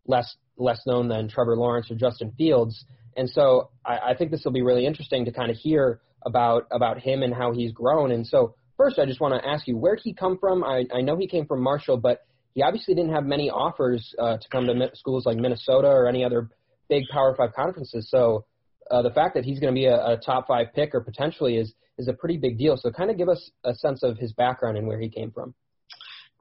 less 0.07 0.37
less 0.57 0.81
known 0.87 1.09
than 1.09 1.29
Trevor 1.29 1.57
Lawrence 1.57 1.91
or 1.91 1.95
Justin 1.95 2.33
Fields. 2.37 2.85
And 3.17 3.29
so 3.29 3.71
I, 3.85 3.99
I 4.11 4.15
think 4.17 4.31
this 4.31 4.43
will 4.45 4.53
be 4.53 4.63
really 4.63 4.87
interesting 4.87 5.25
to 5.25 5.33
kind 5.33 5.51
of 5.51 5.57
hear 5.57 6.01
about 6.25 6.67
about 6.71 6.99
him 6.99 7.23
and 7.23 7.35
how 7.35 7.53
he's 7.53 7.73
grown. 7.73 8.13
And 8.13 8.27
so 8.27 8.55
first, 8.77 8.99
I 8.99 9.07
just 9.07 9.21
want 9.21 9.41
to 9.41 9.49
ask 9.49 9.67
you 9.67 9.77
where 9.77 9.97
he 9.97 10.13
come 10.13 10.39
from. 10.39 10.65
I, 10.65 10.85
I 10.95 11.01
know 11.01 11.17
he 11.17 11.29
came 11.29 11.47
from 11.47 11.63
Marshall, 11.63 11.97
but 11.99 12.23
he 12.55 12.63
obviously 12.63 12.95
didn't 12.95 13.13
have 13.13 13.25
many 13.25 13.51
offers 13.51 14.15
uh, 14.19 14.39
to 14.39 14.49
come 14.51 14.67
to 14.67 14.91
schools 14.95 15.27
like 15.27 15.37
Minnesota 15.37 15.89
or 15.89 16.09
any 16.09 16.25
other 16.25 16.49
big 16.89 17.05
Power 17.11 17.35
Five 17.37 17.55
conferences. 17.55 18.09
So 18.11 18.47
uh, 18.91 19.03
the 19.03 19.11
fact 19.11 19.35
that 19.35 19.45
he's 19.45 19.61
going 19.61 19.73
to 19.73 19.79
be 19.79 19.87
a, 19.87 19.97
a 19.97 20.17
top 20.17 20.47
five 20.49 20.69
pick 20.75 20.95
or 20.95 21.01
potentially 21.01 21.57
is 21.57 21.73
is 21.99 22.09
a 22.09 22.13
pretty 22.13 22.37
big 22.37 22.59
deal. 22.59 22.77
So 22.77 22.91
kind 22.91 23.11
of 23.11 23.19
give 23.19 23.29
us 23.29 23.51
a 23.65 23.75
sense 23.75 24.03
of 24.03 24.17
his 24.19 24.33
background 24.33 24.79
and 24.79 24.87
where 24.87 25.01
he 25.01 25.09
came 25.09 25.33
from. 25.33 25.55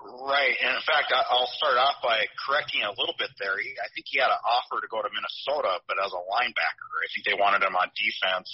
Right. 0.08 0.56
And 0.64 0.72
in 0.72 0.84
fact, 0.88 1.12
I'll 1.12 1.52
start 1.60 1.76
off 1.76 2.00
by 2.00 2.24
correcting 2.40 2.80
a 2.88 2.96
little 2.96 3.16
bit 3.20 3.32
there. 3.36 3.60
I 3.60 3.88
think 3.92 4.08
he 4.08 4.24
had 4.24 4.32
an 4.32 4.40
offer 4.40 4.80
to 4.80 4.88
go 4.88 5.04
to 5.04 5.12
Minnesota, 5.12 5.84
but 5.84 6.00
as 6.00 6.16
a 6.16 6.24
linebacker. 6.24 6.88
I 7.04 7.08
think 7.12 7.28
they 7.28 7.36
wanted 7.36 7.60
him 7.60 7.76
on 7.76 7.92
defense. 7.92 8.48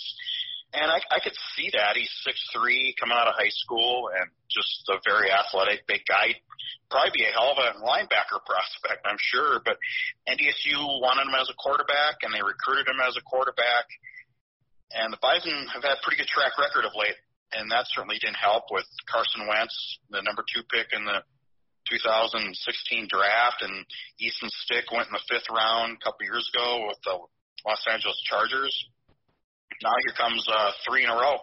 And 0.74 0.90
I, 0.90 0.98
I 1.14 1.22
could 1.22 1.38
see 1.54 1.70
that. 1.78 1.94
He's 1.94 2.10
six 2.26 2.42
three, 2.50 2.98
coming 2.98 3.14
out 3.14 3.30
of 3.30 3.38
high 3.38 3.54
school, 3.54 4.10
and 4.10 4.26
just 4.50 4.90
a 4.90 4.98
very 5.06 5.30
athletic, 5.30 5.86
big 5.86 6.02
guy. 6.10 6.34
Probably 6.90 7.22
be 7.22 7.30
a 7.30 7.34
hell 7.34 7.54
of 7.54 7.62
a 7.62 7.78
linebacker 7.86 8.42
prospect, 8.42 9.06
I'm 9.06 9.22
sure. 9.22 9.62
But 9.62 9.78
NDSU 10.26 10.82
wanted 11.06 11.30
him 11.30 11.38
as 11.38 11.54
a 11.54 11.58
quarterback, 11.62 12.26
and 12.26 12.34
they 12.34 12.42
recruited 12.42 12.90
him 12.90 12.98
as 13.06 13.14
a 13.14 13.22
quarterback. 13.22 13.86
And 14.98 15.14
the 15.14 15.22
Bison 15.22 15.70
have 15.70 15.86
had 15.86 16.02
a 16.02 16.04
pretty 16.06 16.18
good 16.18 16.34
track 16.34 16.58
record 16.58 16.90
of 16.90 16.98
late, 16.98 17.18
and 17.54 17.70
that 17.70 17.86
certainly 17.94 18.18
didn't 18.18 18.42
help 18.42 18.74
with 18.74 18.86
Carson 19.06 19.46
Wentz, 19.46 19.78
the 20.10 20.26
number 20.26 20.42
two 20.42 20.66
pick 20.74 20.90
in 20.94 21.06
the 21.06 21.22
2016 21.90 23.08
draft, 23.10 23.62
and 23.62 23.86
Easton 24.20 24.50
Stick 24.64 24.92
went 24.92 25.08
in 25.08 25.16
the 25.16 25.28
fifth 25.30 25.50
round 25.52 25.98
a 25.98 26.02
couple 26.04 26.26
years 26.26 26.48
ago 26.54 26.88
with 26.88 27.00
the 27.04 27.16
Los 27.66 27.84
Angeles 27.90 28.20
Chargers. 28.28 28.74
Now 29.82 29.96
here 30.06 30.16
comes 30.16 30.44
uh, 30.48 30.72
three 30.88 31.04
in 31.04 31.10
a 31.10 31.18
row. 31.18 31.40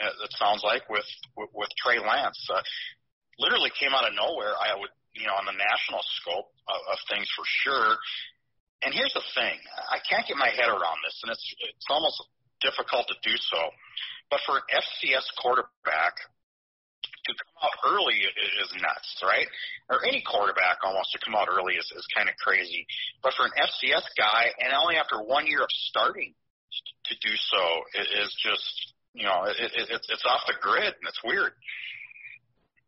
Uh, 0.00 0.24
it 0.24 0.32
sounds 0.36 0.62
like 0.64 0.88
with 0.88 1.06
with, 1.36 1.50
with 1.54 1.70
Trey 1.80 1.98
Lance. 1.98 2.38
Uh, 2.50 2.60
literally 3.38 3.70
came 3.78 3.92
out 3.92 4.08
of 4.08 4.14
nowhere. 4.16 4.54
I 4.56 4.74
would, 4.76 4.92
you 5.14 5.26
know, 5.26 5.36
on 5.36 5.46
the 5.46 5.56
national 5.56 6.02
scope 6.20 6.50
of, 6.68 6.80
of 6.92 6.98
things 7.12 7.28
for 7.36 7.44
sure. 7.64 7.96
And 8.84 8.92
here's 8.92 9.14
the 9.14 9.24
thing: 9.34 9.56
I 9.90 9.98
can't 10.04 10.26
get 10.26 10.36
my 10.36 10.50
head 10.50 10.68
around 10.68 10.98
this, 11.04 11.16
and 11.24 11.32
it's 11.32 11.46
it's 11.72 11.88
almost 11.88 12.20
difficult 12.60 13.08
to 13.08 13.16
do 13.22 13.34
so. 13.36 13.60
But 14.30 14.40
for 14.44 14.58
an 14.58 14.66
FCS 14.74 15.26
quarterback 15.38 16.18
to 17.26 17.32
come 17.34 17.58
out 17.66 17.76
early 17.82 18.22
is 18.22 18.70
nuts, 18.78 19.10
right? 19.22 19.46
Or 19.90 20.06
any 20.06 20.22
quarterback 20.22 20.78
almost 20.82 21.10
to 21.12 21.18
come 21.24 21.34
out 21.34 21.48
early 21.50 21.74
is, 21.74 21.86
is 21.94 22.06
kind 22.14 22.28
of 22.28 22.36
crazy. 22.38 22.86
But 23.22 23.34
for 23.34 23.46
an 23.46 23.54
FCS 23.58 24.06
guy, 24.16 24.54
and 24.62 24.72
only 24.74 24.96
after 24.96 25.18
one 25.22 25.46
year 25.46 25.62
of 25.62 25.70
starting 25.90 26.34
to 27.06 27.14
do 27.22 27.34
so, 27.34 27.62
is 28.22 28.30
just 28.42 28.94
you 29.14 29.24
know 29.24 29.44
it, 29.46 29.56
it, 29.58 29.88
it's 29.90 30.06
it's 30.10 30.26
off 30.26 30.42
the 30.46 30.54
grid 30.60 30.94
and 30.94 31.06
it's 31.08 31.22
weird. 31.24 31.52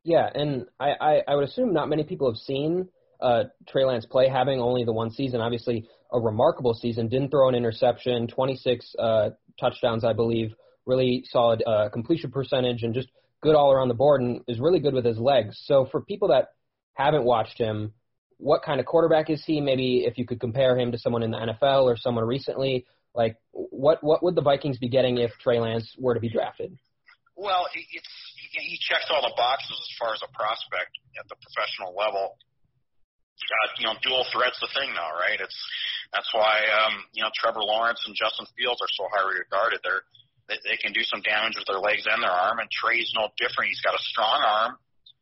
Yeah, 0.04 0.28
and 0.32 0.66
I, 0.80 0.92
I, 1.00 1.12
I 1.28 1.34
would 1.34 1.44
assume 1.44 1.72
not 1.72 1.88
many 1.88 2.04
people 2.04 2.30
have 2.30 2.38
seen 2.38 2.88
uh, 3.20 3.44
Trey 3.68 3.84
Lance 3.84 4.06
play, 4.06 4.28
having 4.28 4.60
only 4.60 4.84
the 4.84 4.92
one 4.92 5.10
season. 5.10 5.40
Obviously, 5.40 5.86
a 6.12 6.20
remarkable 6.20 6.74
season. 6.74 7.08
Didn't 7.08 7.30
throw 7.30 7.48
an 7.48 7.54
interception, 7.54 8.28
26 8.28 8.94
uh, 8.98 9.30
touchdowns, 9.60 10.04
I 10.04 10.12
believe. 10.12 10.54
Really 10.86 11.24
solid 11.28 11.62
uh, 11.66 11.90
completion 11.90 12.30
percentage, 12.30 12.82
and 12.82 12.94
just 12.94 13.08
good 13.40 13.54
all 13.54 13.72
around 13.72 13.88
the 13.88 13.94
board 13.94 14.20
and 14.20 14.42
is 14.48 14.60
really 14.60 14.80
good 14.80 14.94
with 14.94 15.04
his 15.04 15.18
legs. 15.18 15.60
So 15.64 15.86
for 15.90 16.00
people 16.00 16.28
that 16.28 16.48
haven't 16.94 17.24
watched 17.24 17.58
him, 17.58 17.92
what 18.38 18.62
kind 18.62 18.80
of 18.80 18.86
quarterback 18.86 19.30
is 19.30 19.42
he? 19.44 19.60
Maybe 19.60 20.04
if 20.06 20.18
you 20.18 20.26
could 20.26 20.40
compare 20.40 20.78
him 20.78 20.92
to 20.92 20.98
someone 20.98 21.22
in 21.22 21.30
the 21.30 21.38
NFL 21.38 21.84
or 21.84 21.96
someone 21.96 22.24
recently, 22.24 22.86
like 23.14 23.36
what 23.52 24.02
what 24.02 24.22
would 24.22 24.34
the 24.34 24.42
Vikings 24.42 24.78
be 24.78 24.88
getting 24.88 25.18
if 25.18 25.32
Trey 25.42 25.58
Lance 25.58 25.94
were 25.98 26.14
to 26.14 26.20
be 26.20 26.28
drafted? 26.28 26.78
Well, 27.36 27.66
it's 27.74 28.14
he 28.52 28.78
checks 28.80 29.06
all 29.10 29.22
the 29.22 29.34
boxes 29.36 29.78
as 29.78 29.92
far 29.98 30.14
as 30.14 30.22
a 30.22 30.30
prospect 30.34 30.90
at 31.18 31.26
the 31.28 31.36
professional 31.38 31.94
level. 31.94 32.38
Uh, 33.38 33.68
you 33.78 33.86
know, 33.86 33.94
dual 34.02 34.26
threat's 34.34 34.58
the 34.58 34.68
thing 34.74 34.90
now, 34.94 35.14
right? 35.14 35.38
It's 35.38 35.58
that's 36.12 36.28
why 36.34 36.58
um, 36.82 37.04
you 37.14 37.22
know 37.22 37.30
Trevor 37.34 37.62
Lawrence 37.62 38.02
and 38.06 38.14
Justin 38.14 38.46
Fields 38.58 38.82
are 38.82 38.92
so 38.98 39.06
highly 39.14 39.38
regarded. 39.38 39.80
They're 39.82 40.02
they, 40.48 40.58
they 40.64 40.78
can 40.80 40.92
do 40.92 41.04
some 41.04 41.20
damage 41.20 41.56
with 41.56 41.68
their 41.68 41.80
legs 41.80 42.08
and 42.08 42.22
their 42.24 42.32
arm. 42.32 42.58
And 42.58 42.68
Trey's 42.72 43.12
no 43.14 43.28
different. 43.36 43.70
He's 43.70 43.84
got 43.84 43.94
a 43.94 44.02
strong 44.02 44.40
arm. 44.40 44.72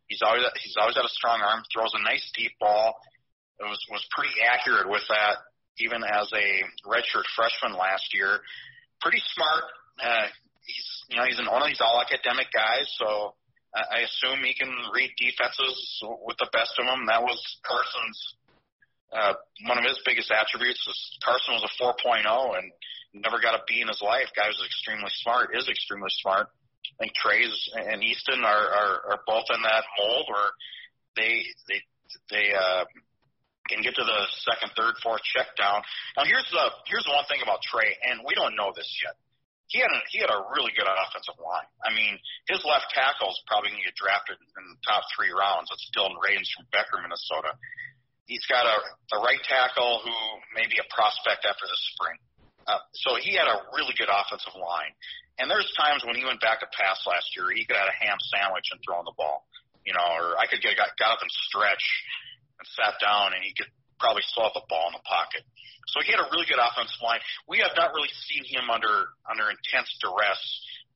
He's 0.07 0.23
always 0.23 0.47
he's 0.63 0.79
always 0.79 0.95
got 0.95 1.05
a 1.05 1.13
strong 1.19 1.43
arm. 1.43 1.67
Throws 1.75 1.91
a 1.95 2.03
nice 2.03 2.23
deep 2.35 2.55
ball. 2.63 2.95
It 3.59 3.67
was 3.67 3.83
was 3.91 4.07
pretty 4.15 4.35
accurate 4.39 4.87
with 4.87 5.03
that, 5.11 5.43
even 5.83 6.05
as 6.07 6.31
a 6.31 6.47
redshirt 6.87 7.27
freshman 7.35 7.75
last 7.75 8.15
year. 8.15 8.39
Pretty 9.03 9.21
smart. 9.35 9.65
Uh, 9.99 10.31
he's 10.63 10.89
you 11.11 11.17
know 11.19 11.27
he's 11.27 11.43
an, 11.43 11.51
one 11.51 11.63
of 11.63 11.69
these 11.69 11.83
all 11.83 11.99
academic 11.99 12.47
guys, 12.55 12.87
so 13.03 13.35
I 13.75 14.07
assume 14.07 14.41
he 14.47 14.55
can 14.55 14.73
read 14.95 15.11
defenses 15.19 16.01
with 16.23 16.39
the 16.39 16.49
best 16.53 16.79
of 16.79 16.87
them. 16.87 17.11
That 17.11 17.21
was 17.21 17.37
Carson's 17.67 18.37
uh, 19.13 19.35
one 19.69 19.79
of 19.79 19.85
his 19.85 20.01
biggest 20.05 20.31
attributes. 20.31 20.81
Was 20.87 20.99
Carson 21.23 21.55
was 21.55 21.67
a 21.67 21.73
4.0, 21.77 22.59
and 22.59 22.73
never 23.23 23.41
got 23.41 23.55
a 23.55 23.63
B 23.67 23.81
in 23.81 23.89
his 23.89 24.01
life. 24.03 24.29
Guy 24.37 24.49
was 24.49 24.61
extremely 24.65 25.11
smart, 25.23 25.57
is 25.57 25.69
extremely 25.69 26.13
smart. 26.23 26.49
I 26.97 26.97
think 27.03 27.13
Trey's 27.15 27.55
and 27.75 28.03
Easton 28.03 28.45
are, 28.45 28.67
are, 28.71 28.97
are 29.13 29.21
both 29.27 29.45
in 29.53 29.61
that 29.63 29.85
mold 29.99 30.27
where 30.31 30.51
they 31.17 31.45
they 31.69 31.81
they 32.31 32.47
uh, 32.55 32.85
can 33.69 33.83
get 33.83 33.99
to 33.99 34.07
the 34.07 34.21
second, 34.47 34.71
third, 34.79 34.95
fourth 35.03 35.23
check 35.27 35.51
down. 35.59 35.83
Now 36.17 36.25
here's 36.25 36.47
the 36.53 36.65
here's 36.87 37.05
the 37.05 37.13
one 37.13 37.27
thing 37.27 37.43
about 37.43 37.61
Trey, 37.67 37.91
and 38.07 38.23
we 38.23 38.35
don't 38.39 38.55
know 38.55 38.71
this 38.73 38.89
yet. 39.03 39.19
He 39.67 39.83
had 39.83 39.91
a, 39.91 40.01
he 40.15 40.23
had 40.23 40.31
a 40.31 40.47
really 40.55 40.71
good 40.79 40.87
offensive 40.87 41.43
line. 41.43 41.67
I 41.83 41.91
mean, 41.91 42.15
his 42.47 42.63
left 42.63 42.87
tackle 42.95 43.35
is 43.35 43.41
probably 43.51 43.75
going 43.75 43.83
to 43.83 43.91
get 43.91 43.99
drafted 43.99 44.39
in 44.39 44.63
the 44.63 44.79
top 44.87 45.03
three 45.11 45.35
rounds. 45.35 45.75
It's 45.75 45.91
Dillon 45.91 46.15
Radunz 46.23 46.47
from 46.55 46.71
Becker, 46.71 47.03
Minnesota. 47.03 47.59
He's 48.31 48.47
got 48.47 48.63
a, 48.63 48.79
a 48.79 49.19
right 49.27 49.43
tackle 49.43 50.07
who 50.07 50.15
may 50.55 50.71
be 50.71 50.79
a 50.79 50.87
prospect 50.95 51.43
after 51.43 51.67
the 51.67 51.79
spring. 51.95 52.19
So 52.95 53.15
he 53.23 53.39
had 53.39 53.47
a 53.47 53.63
really 53.75 53.95
good 53.95 54.11
offensive 54.11 54.55
line. 54.59 54.91
And 55.39 55.47
there's 55.47 55.69
times 55.77 56.03
when 56.03 56.17
he 56.17 56.25
went 56.25 56.41
back 56.41 56.65
to 56.65 56.69
pass 56.75 56.99
last 57.07 57.31
year, 57.37 57.53
he 57.53 57.63
could 57.69 57.77
have 57.77 57.93
a 57.93 57.99
ham 58.01 58.19
sandwich 58.33 58.67
and 58.73 58.81
thrown 58.83 59.05
the 59.05 59.15
ball, 59.15 59.45
you 59.85 59.93
know, 59.93 60.03
or 60.03 60.35
I 60.41 60.49
could 60.49 60.65
get 60.65 60.75
got, 60.81 60.97
got 60.97 61.15
up 61.15 61.23
and 61.23 61.31
stretch 61.47 61.85
and 62.59 62.67
sat 62.75 62.97
down 62.99 63.37
and 63.37 63.45
he 63.45 63.53
could 63.53 63.69
probably 64.01 64.25
still 64.25 64.49
have 64.49 64.57
the 64.57 64.65
ball 64.67 64.89
in 64.91 64.97
the 64.97 65.05
pocket. 65.05 65.45
So 65.93 66.03
he 66.03 66.11
had 66.11 66.19
a 66.19 66.29
really 66.33 66.49
good 66.49 66.59
offensive 66.59 66.99
line. 67.05 67.23
We 67.47 67.63
have 67.63 67.77
not 67.79 67.95
really 67.95 68.11
seen 68.27 68.43
him 68.49 68.73
under 68.73 69.13
under 69.29 69.47
intense 69.53 69.93
duress 70.03 70.41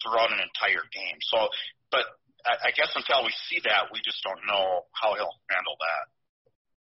throughout 0.02 0.32
an 0.32 0.40
entire 0.42 0.82
game. 0.90 1.20
So, 1.30 1.46
but 1.92 2.04
I, 2.42 2.68
I 2.68 2.70
guess 2.74 2.90
until 2.96 3.22
we 3.22 3.32
see 3.46 3.60
that, 3.68 3.92
we 3.92 4.00
just 4.02 4.24
don't 4.24 4.40
know 4.48 4.88
how 4.96 5.14
he'll 5.14 5.36
handle 5.46 5.76
that. 5.78 6.02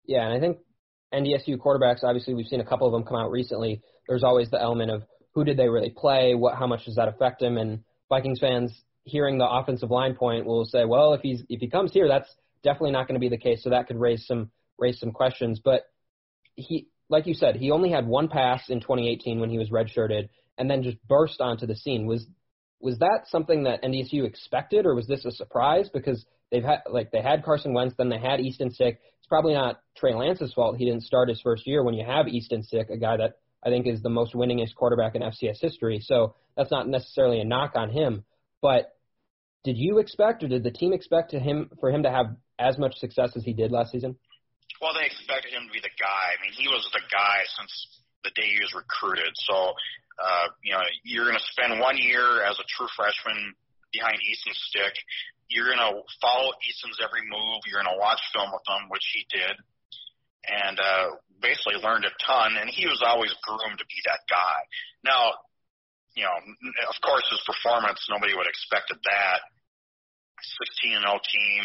Yeah, 0.07 0.25
and 0.25 0.33
I 0.33 0.41
think 0.41 0.65
NDSU 1.13 1.59
quarterbacks, 1.59 2.03
obviously, 2.03 2.33
we've 2.33 2.49
seen 2.49 2.61
a 2.61 2.65
couple 2.65 2.87
of 2.87 2.93
them 2.93 3.05
come 3.05 3.21
out 3.21 3.31
recently 3.31 3.83
there's 4.09 4.25
always 4.25 4.51
the 4.51 4.61
element 4.61 4.91
of 4.91 5.03
who 5.35 5.45
did 5.45 5.57
they 5.57 5.69
really 5.69 5.91
play, 5.91 6.35
what 6.35 6.57
how 6.57 6.67
much 6.67 6.87
does 6.87 6.97
that 6.97 7.09
affect 7.09 7.41
him, 7.43 7.59
and 7.59 7.85
Vikings 8.09 8.41
fans 8.41 8.73
hearing 9.05 9.39
the 9.39 9.49
offensive 9.49 9.91
line 9.91 10.15
point 10.15 10.47
will 10.47 10.65
say, 10.65 10.85
well, 10.85 11.15
if 11.15 11.21
he's 11.21 11.43
if 11.49 11.61
he 11.61 11.69
comes 11.69 11.93
here, 11.93 12.09
that's 12.09 12.29
definitely 12.63 12.93
not 12.93 13.07
going 13.07 13.15
to 13.15 13.21
be 13.21 13.29
the 13.29 13.39
case. 13.39 13.63
So 13.63 13.71
that 13.71 13.87
could 13.87 13.99
raise 13.99 14.27
some 14.27 14.51
raise 14.79 14.99
some 14.99 15.13
questions. 15.13 15.61
But 15.63 15.83
he, 16.55 16.89
like 17.09 17.27
you 17.27 17.35
said, 17.35 17.57
he 17.57 17.71
only 17.71 17.91
had 17.91 18.07
one 18.07 18.29
pass 18.29 18.69
in 18.69 18.81
2018 18.81 19.41
when 19.41 19.51
he 19.51 19.59
was 19.59 19.71
redshirted, 19.71 20.29
and 20.57 20.71
then 20.71 20.83
just 20.83 20.97
burst 21.07 21.41
onto 21.41 21.67
the 21.67 21.77
scene. 21.77 22.07
Was 22.07 22.27
was 22.81 22.99
that 22.99 23.23
something 23.27 23.65
that 23.65 23.83
NDSU 23.83 24.25
expected, 24.25 24.87
or 24.87 24.95
was 24.95 25.07
this 25.07 25.25
a 25.25 25.33
surprise? 25.33 25.89
Because 25.93 26.25
they've 26.51 26.65
had 26.65 26.81
like 26.91 27.11
they 27.11 27.23
had 27.23 27.45
Carson 27.45 27.75
Wentz, 27.75 27.95
then 27.97 28.09
they 28.09 28.19
had 28.19 28.41
Easton 28.41 28.71
Stick. 28.71 29.01
It's 29.19 29.29
probably 29.29 29.55
not 29.55 29.81
Trey 29.97 30.15
Lance's 30.15 30.53
fault 30.53 30.77
he 30.77 30.85
didn't 30.85 31.03
start 31.03 31.29
his 31.29 31.41
first 31.41 31.67
year 31.67 31.83
when 31.83 31.95
you 31.95 32.05
have 32.05 32.29
Easton 32.29 32.63
Stick, 32.63 32.89
a 32.91 32.97
guy 32.97 33.17
that 33.17 33.39
I 33.65 33.71
think 33.71 33.87
is 33.87 34.03
the 34.03 34.11
most 34.11 34.35
winningest 34.35 34.75
quarterback 34.75 35.15
in 35.15 35.23
FCS 35.23 35.61
history. 35.61 36.01
So 36.01 36.35
that's 36.57 36.71
not 36.71 36.89
necessarily 36.89 37.41
a 37.41 37.45
knock 37.45 37.73
on 37.75 37.91
him. 37.91 38.25
But 38.63 38.95
did 39.65 39.77
you 39.77 39.99
expect, 39.99 40.43
or 40.43 40.49
did 40.49 40.63
the 40.63 40.71
team 40.71 40.93
expect 40.93 41.31
to 41.33 41.41
him 41.41 41.71
for 41.81 41.91
him 41.91 42.05
to 42.05 42.11
have 42.11 42.37
as 42.59 42.79
much 42.79 42.95
success 42.99 43.35
as 43.37 43.45
he 43.45 43.53
did 43.53 43.73
last 43.73 43.91
season? 43.91 44.17
Well, 44.81 44.95
they 44.95 45.07
expected 45.07 45.53
him 45.53 45.67
to 45.67 45.73
be 45.73 45.83
the 45.83 45.95
guy. 45.99 46.27
I 46.35 46.39
mean, 46.43 46.55
he 46.55 46.69
was 46.71 46.87
the 46.95 47.03
guy 47.11 47.39
since 47.59 47.73
the 48.23 48.31
day 48.39 48.47
he 48.47 48.63
was 48.63 48.75
recruited. 48.75 49.31
So, 49.51 49.75
uh, 50.23 50.47
you 50.63 50.73
know, 50.73 50.83
you're 51.03 51.27
going 51.27 51.39
to 51.39 51.51
spend 51.51 51.81
one 51.81 51.99
year 51.99 52.47
as 52.47 52.55
a 52.59 52.67
true 52.79 52.87
freshman 52.95 53.55
behind 53.91 54.19
Easton 54.23 54.55
Stick. 54.71 54.95
You're 55.51 55.75
going 55.75 55.83
to 55.83 56.05
follow 56.23 56.55
Easton's 56.63 57.03
every 57.03 57.27
move. 57.27 57.67
You're 57.67 57.83
going 57.83 57.91
to 57.91 57.99
watch 57.99 58.21
film 58.31 58.55
with 58.55 58.63
him, 58.69 58.87
which 58.93 59.07
he 59.11 59.27
did 59.35 59.59
and 60.49 60.77
uh, 60.81 61.07
basically 61.41 61.77
learned 61.81 62.09
a 62.09 62.13
ton. 62.25 62.57
And 62.57 62.69
he 62.69 62.89
was 62.89 63.05
always 63.05 63.33
groomed 63.45 63.79
to 63.79 63.87
be 63.87 64.01
that 64.09 64.25
guy. 64.27 64.59
Now, 65.05 65.37
you 66.17 66.25
know, 66.25 66.37
of 66.89 66.99
course, 67.05 67.25
his 67.31 67.43
performance 67.47 68.01
nobody 68.11 68.35
would 68.35 68.49
expected 68.49 68.99
that. 69.05 69.41
16 70.83 70.97
and 70.97 71.07
0 71.07 71.19
team. 71.19 71.63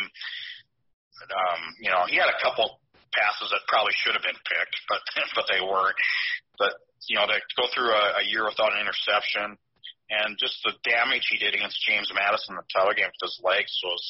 Um, 1.29 1.61
you 1.79 1.89
know, 1.93 2.09
he 2.09 2.17
had 2.17 2.29
a 2.29 2.41
couple 2.41 2.81
passes 3.13 3.53
that 3.53 3.61
probably 3.69 3.93
should 4.01 4.17
have 4.17 4.25
been 4.25 4.41
picked, 4.49 4.77
but 4.89 5.01
but 5.37 5.45
they 5.49 5.61
weren't. 5.61 5.97
But 6.57 6.73
you 7.07 7.17
know, 7.17 7.29
to 7.29 7.37
go 7.57 7.69
through 7.73 7.93
a, 7.93 8.21
a 8.21 8.23
year 8.25 8.45
without 8.45 8.73
an 8.73 8.81
interception 8.81 9.57
and 10.09 10.37
just 10.37 10.59
the 10.63 10.75
damage 10.83 11.25
he 11.29 11.39
did 11.39 11.55
against 11.55 11.79
James 11.87 12.11
Madison 12.13 12.55
in 12.55 12.61
the 12.61 12.69
title 12.73 12.93
game 12.93 13.09
with 13.09 13.23
his 13.23 13.39
legs 13.41 13.73
was, 13.83 14.03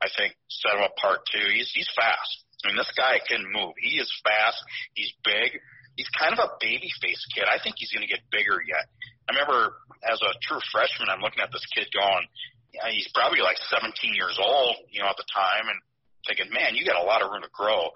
I 0.00 0.08
think, 0.16 0.32
set 0.48 0.78
him 0.78 0.86
apart 0.86 1.26
too. 1.28 1.44
He's 1.52 1.70
he's 1.74 1.90
fast. 1.92 2.44
I 2.64 2.68
mean, 2.68 2.78
this 2.78 2.92
guy 2.96 3.20
can 3.24 3.44
move. 3.48 3.74
He 3.80 3.96
is 3.98 4.10
fast. 4.24 4.60
He's 4.94 5.12
big. 5.24 5.60
He's 5.96 6.08
kind 6.16 6.32
of 6.32 6.40
a 6.40 6.56
baby 6.60 6.88
face 7.00 7.20
kid. 7.34 7.44
I 7.44 7.60
think 7.60 7.76
he's 7.78 7.92
going 7.92 8.06
to 8.06 8.10
get 8.10 8.24
bigger 8.32 8.60
yet. 8.62 8.88
I 9.28 9.36
remember 9.36 9.80
as 10.04 10.20
a 10.20 10.32
true 10.44 10.60
freshman, 10.72 11.08
I'm 11.08 11.20
looking 11.20 11.44
at 11.44 11.52
this 11.52 11.64
kid 11.72 11.88
going, 11.92 12.24
yeah, 12.72 12.88
he's 12.90 13.10
probably 13.12 13.42
like 13.42 13.58
17 13.58 13.92
years 14.14 14.38
old, 14.38 14.76
you 14.90 15.02
know, 15.02 15.10
at 15.10 15.18
the 15.18 15.26
time, 15.28 15.66
and 15.66 15.78
thinking, 16.26 16.52
man, 16.54 16.76
you 16.76 16.86
got 16.86 17.00
a 17.00 17.06
lot 17.06 17.22
of 17.22 17.30
room 17.30 17.42
to 17.42 17.52
grow. 17.52 17.90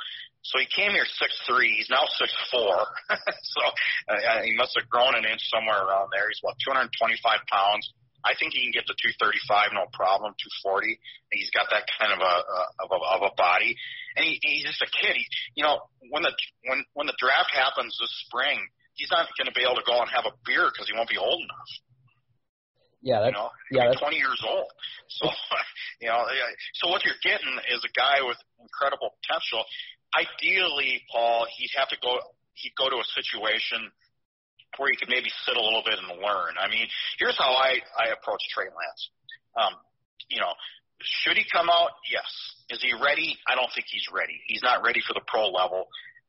So 0.45 0.61
he 0.61 0.69
came 0.69 0.93
here 0.93 1.09
six 1.09 1.33
three. 1.49 1.73
He's 1.81 1.89
now 1.89 2.05
six 2.21 2.29
four. 2.53 2.77
so 3.57 3.63
uh, 4.13 4.45
he 4.45 4.53
must 4.53 4.77
have 4.77 4.89
grown 4.93 5.17
an 5.17 5.25
inch 5.25 5.41
somewhere 5.49 5.81
around 5.81 6.13
there. 6.13 6.29
He's 6.29 6.41
about 6.45 6.61
225 6.61 7.49
pounds. 7.49 7.89
I 8.25 8.37
think 8.37 8.53
he 8.53 8.65
can 8.65 8.73
get 8.73 8.85
to 8.89 8.97
235, 8.97 9.73
no 9.73 9.89
problem. 9.93 10.37
240. 10.65 11.01
He's 11.33 11.53
got 11.53 11.69
that 11.73 11.89
kind 11.97 12.13
of 12.13 12.21
a 12.21 12.35
of 12.85 12.89
a, 12.93 12.99
of 13.17 13.21
a 13.25 13.33
body, 13.37 13.77
and 14.17 14.23
he, 14.25 14.39
he's 14.43 14.65
just 14.65 14.83
a 14.83 14.91
kid. 14.91 15.15
He, 15.17 15.27
you 15.57 15.65
know, 15.65 15.83
when 16.11 16.23
the 16.23 16.33
when 16.67 16.85
when 16.95 17.07
the 17.07 17.19
draft 17.19 17.51
happens 17.55 17.97
this 17.99 18.13
spring, 18.27 18.59
he's 18.95 19.11
not 19.11 19.27
going 19.39 19.51
to 19.51 19.57
be 19.57 19.67
able 19.67 19.79
to 19.79 19.87
go 19.87 19.99
and 20.01 20.11
have 20.11 20.27
a 20.27 20.35
beer 20.47 20.71
because 20.71 20.87
he 20.87 20.95
won't 20.95 21.11
be 21.11 21.19
old 21.19 21.43
enough. 21.43 21.73
Yeah, 23.05 23.21
that's 23.21 23.37
you 23.37 23.37
know, 23.37 23.53
yeah, 23.69 23.93
that's 23.93 24.01
20 24.01 24.17
years 24.17 24.41
old. 24.49 24.65
So, 25.21 25.29
you 26.01 26.09
know, 26.09 26.25
so 26.81 26.89
what 26.89 27.05
you're 27.05 27.21
getting 27.21 27.53
is 27.69 27.85
a 27.85 27.93
guy 27.93 28.25
with 28.25 28.41
incredible 28.57 29.13
potential. 29.21 29.61
Ideally, 30.17 31.05
Paul, 31.13 31.45
he'd 31.59 31.75
have 31.77 31.93
to 31.93 32.01
go. 32.01 32.17
He'd 32.55 32.73
go 32.79 32.89
to 32.89 32.97
a 32.97 33.09
situation 33.13 33.91
where 34.79 34.89
he 34.89 34.97
could 34.97 35.11
maybe 35.11 35.29
sit 35.45 35.59
a 35.59 35.61
little 35.61 35.83
bit 35.85 35.99
and 35.99 36.09
learn. 36.23 36.55
I 36.57 36.71
mean, 36.71 36.87
here's 37.19 37.37
how 37.37 37.53
I 37.53 37.83
I 37.99 38.15
approach 38.15 38.41
Trey 38.55 38.71
Lance. 38.73 39.03
Um, 39.59 39.75
you 40.31 40.41
know, 40.41 40.55
should 41.01 41.37
he 41.37 41.45
come 41.51 41.69
out? 41.69 41.91
Yes. 42.11 42.27
Is 42.71 42.81
he 42.81 42.93
ready? 42.97 43.37
I 43.49 43.55
don't 43.55 43.69
think 43.75 43.87
he's 43.91 44.07
ready. 44.13 44.41
He's 44.47 44.63
not 44.63 44.83
ready 44.85 45.01
for 45.07 45.13
the 45.13 45.25
pro 45.27 45.49
level. 45.49 45.87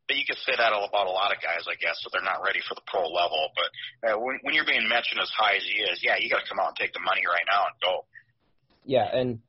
But 0.07 0.17
you 0.17 0.25
could 0.27 0.37
say 0.45 0.53
that 0.53 0.69
about 0.69 1.07
a 1.07 1.15
lot 1.15 1.33
of 1.33 1.41
guys, 1.41 1.65
I 1.65 1.73
guess, 1.81 1.97
so 2.01 2.09
they're 2.13 2.21
not 2.21 2.45
ready 2.45 2.59
for 2.67 2.75
the 2.75 2.85
pro 2.85 3.09
level. 3.09 3.49
But 3.57 3.69
uh, 4.05 4.19
when, 4.19 4.37
when 4.43 4.53
you're 4.53 4.67
being 4.67 4.87
mentioned 4.87 5.19
as 5.19 5.31
high 5.33 5.57
as 5.57 5.63
he 5.65 5.81
is, 5.81 5.99
yeah, 6.03 6.13
you 6.19 6.29
got 6.29 6.45
to 6.45 6.49
come 6.49 6.59
out 6.59 6.77
and 6.77 6.77
take 6.77 6.93
the 6.93 7.01
money 7.01 7.25
right 7.25 7.45
now 7.49 7.65
and 7.65 7.75
go. 7.81 8.05
Yeah, 8.85 9.09
and 9.09 9.39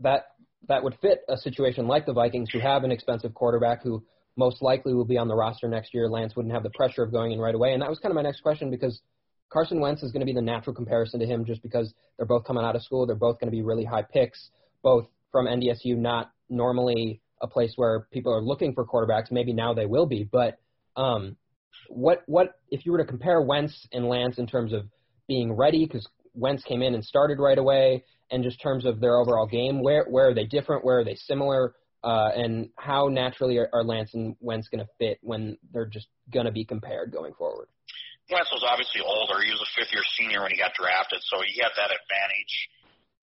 that 0.00 0.36
that 0.68 0.82
would 0.84 0.94
fit 1.02 1.22
a 1.28 1.36
situation 1.36 1.86
like 1.86 2.06
the 2.06 2.12
Vikings, 2.12 2.50
who 2.52 2.60
have 2.60 2.84
an 2.84 2.92
expensive 2.92 3.34
quarterback 3.34 3.82
who 3.82 4.04
most 4.36 4.62
likely 4.62 4.94
will 4.94 5.04
be 5.04 5.18
on 5.18 5.26
the 5.26 5.34
roster 5.34 5.66
next 5.68 5.92
year. 5.92 6.08
Lance 6.08 6.36
wouldn't 6.36 6.54
have 6.54 6.62
the 6.62 6.70
pressure 6.70 7.02
of 7.02 7.10
going 7.10 7.32
in 7.32 7.40
right 7.40 7.54
away, 7.54 7.72
and 7.72 7.82
that 7.82 7.90
was 7.90 7.98
kind 7.98 8.12
of 8.12 8.16
my 8.16 8.22
next 8.22 8.42
question 8.42 8.70
because 8.70 9.00
Carson 9.48 9.80
Wentz 9.80 10.02
is 10.02 10.12
going 10.12 10.20
to 10.20 10.26
be 10.26 10.32
the 10.32 10.42
natural 10.42 10.74
comparison 10.74 11.20
to 11.20 11.26
him, 11.26 11.44
just 11.44 11.62
because 11.62 11.94
they're 12.16 12.26
both 12.26 12.44
coming 12.44 12.64
out 12.64 12.76
of 12.76 12.82
school, 12.82 13.06
they're 13.06 13.16
both 13.16 13.38
going 13.38 13.50
to 13.50 13.56
be 13.56 13.62
really 13.62 13.84
high 13.84 14.02
picks, 14.02 14.50
both 14.82 15.06
from 15.30 15.46
NDSU, 15.46 15.96
not 15.96 16.32
normally 16.48 17.20
a 17.42 17.46
place 17.46 17.72
where 17.76 18.06
people 18.10 18.32
are 18.32 18.42
looking 18.42 18.74
for 18.74 18.84
quarterbacks. 18.84 19.30
Maybe 19.30 19.52
now 19.52 19.74
they 19.74 19.86
will 19.86 20.06
be, 20.06 20.28
but 20.30 20.58
um, 20.96 21.36
what 21.88 22.22
what 22.26 22.58
if 22.70 22.86
you 22.86 22.92
were 22.92 22.98
to 22.98 23.04
compare 23.04 23.40
Wentz 23.40 23.86
and 23.92 24.08
Lance 24.08 24.38
in 24.38 24.46
terms 24.46 24.72
of 24.72 24.86
being 25.28 25.52
ready? 25.52 25.84
Because 25.86 26.06
Wentz 26.34 26.62
came 26.64 26.82
in 26.82 26.94
and 26.94 27.04
started 27.04 27.38
right 27.38 27.58
away, 27.58 28.04
and 28.30 28.42
just 28.42 28.60
terms 28.60 28.84
of 28.84 29.00
their 29.00 29.16
overall 29.16 29.46
game, 29.46 29.82
where 29.82 30.06
where 30.08 30.28
are 30.28 30.34
they 30.34 30.46
different? 30.46 30.84
Where 30.84 30.98
are 31.00 31.04
they 31.04 31.14
similar? 31.14 31.74
Uh, 32.02 32.30
and 32.36 32.68
how 32.76 33.08
naturally 33.08 33.56
are, 33.58 33.68
are 33.72 33.82
Lance 33.82 34.14
and 34.14 34.36
Wentz 34.40 34.68
going 34.68 34.84
to 34.84 34.90
fit 34.98 35.18
when 35.22 35.58
they're 35.72 35.86
just 35.86 36.06
going 36.32 36.46
to 36.46 36.52
be 36.52 36.64
compared 36.64 37.12
going 37.12 37.34
forward? 37.34 37.68
Wentz 38.30 38.50
was 38.50 38.66
obviously 38.66 39.00
older. 39.02 39.38
He 39.42 39.54
was 39.54 39.62
a 39.62 39.70
fifth 39.78 39.94
year 39.94 40.02
senior 40.18 40.42
when 40.42 40.50
he 40.50 40.58
got 40.58 40.74
drafted, 40.74 41.22
so 41.30 41.38
he 41.46 41.62
had 41.62 41.70
that 41.78 41.94
advantage 41.94 42.54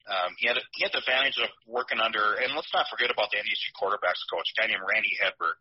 um, 0.03 0.35
he 0.35 0.47
had 0.47 0.59
he 0.75 0.83
had 0.83 0.91
the 0.91 0.99
advantage 0.99 1.39
of 1.39 1.47
working 1.63 2.03
under, 2.03 2.35
and 2.35 2.51
let's 2.55 2.71
not 2.75 2.91
forget 2.91 3.07
about 3.07 3.31
the 3.31 3.39
NDSU 3.39 3.71
quarterbacks 3.79 4.19
coach, 4.27 4.51
a 4.51 4.55
guy 4.59 4.67
named 4.67 4.83
Randy 4.83 5.15
Hedberg. 5.15 5.55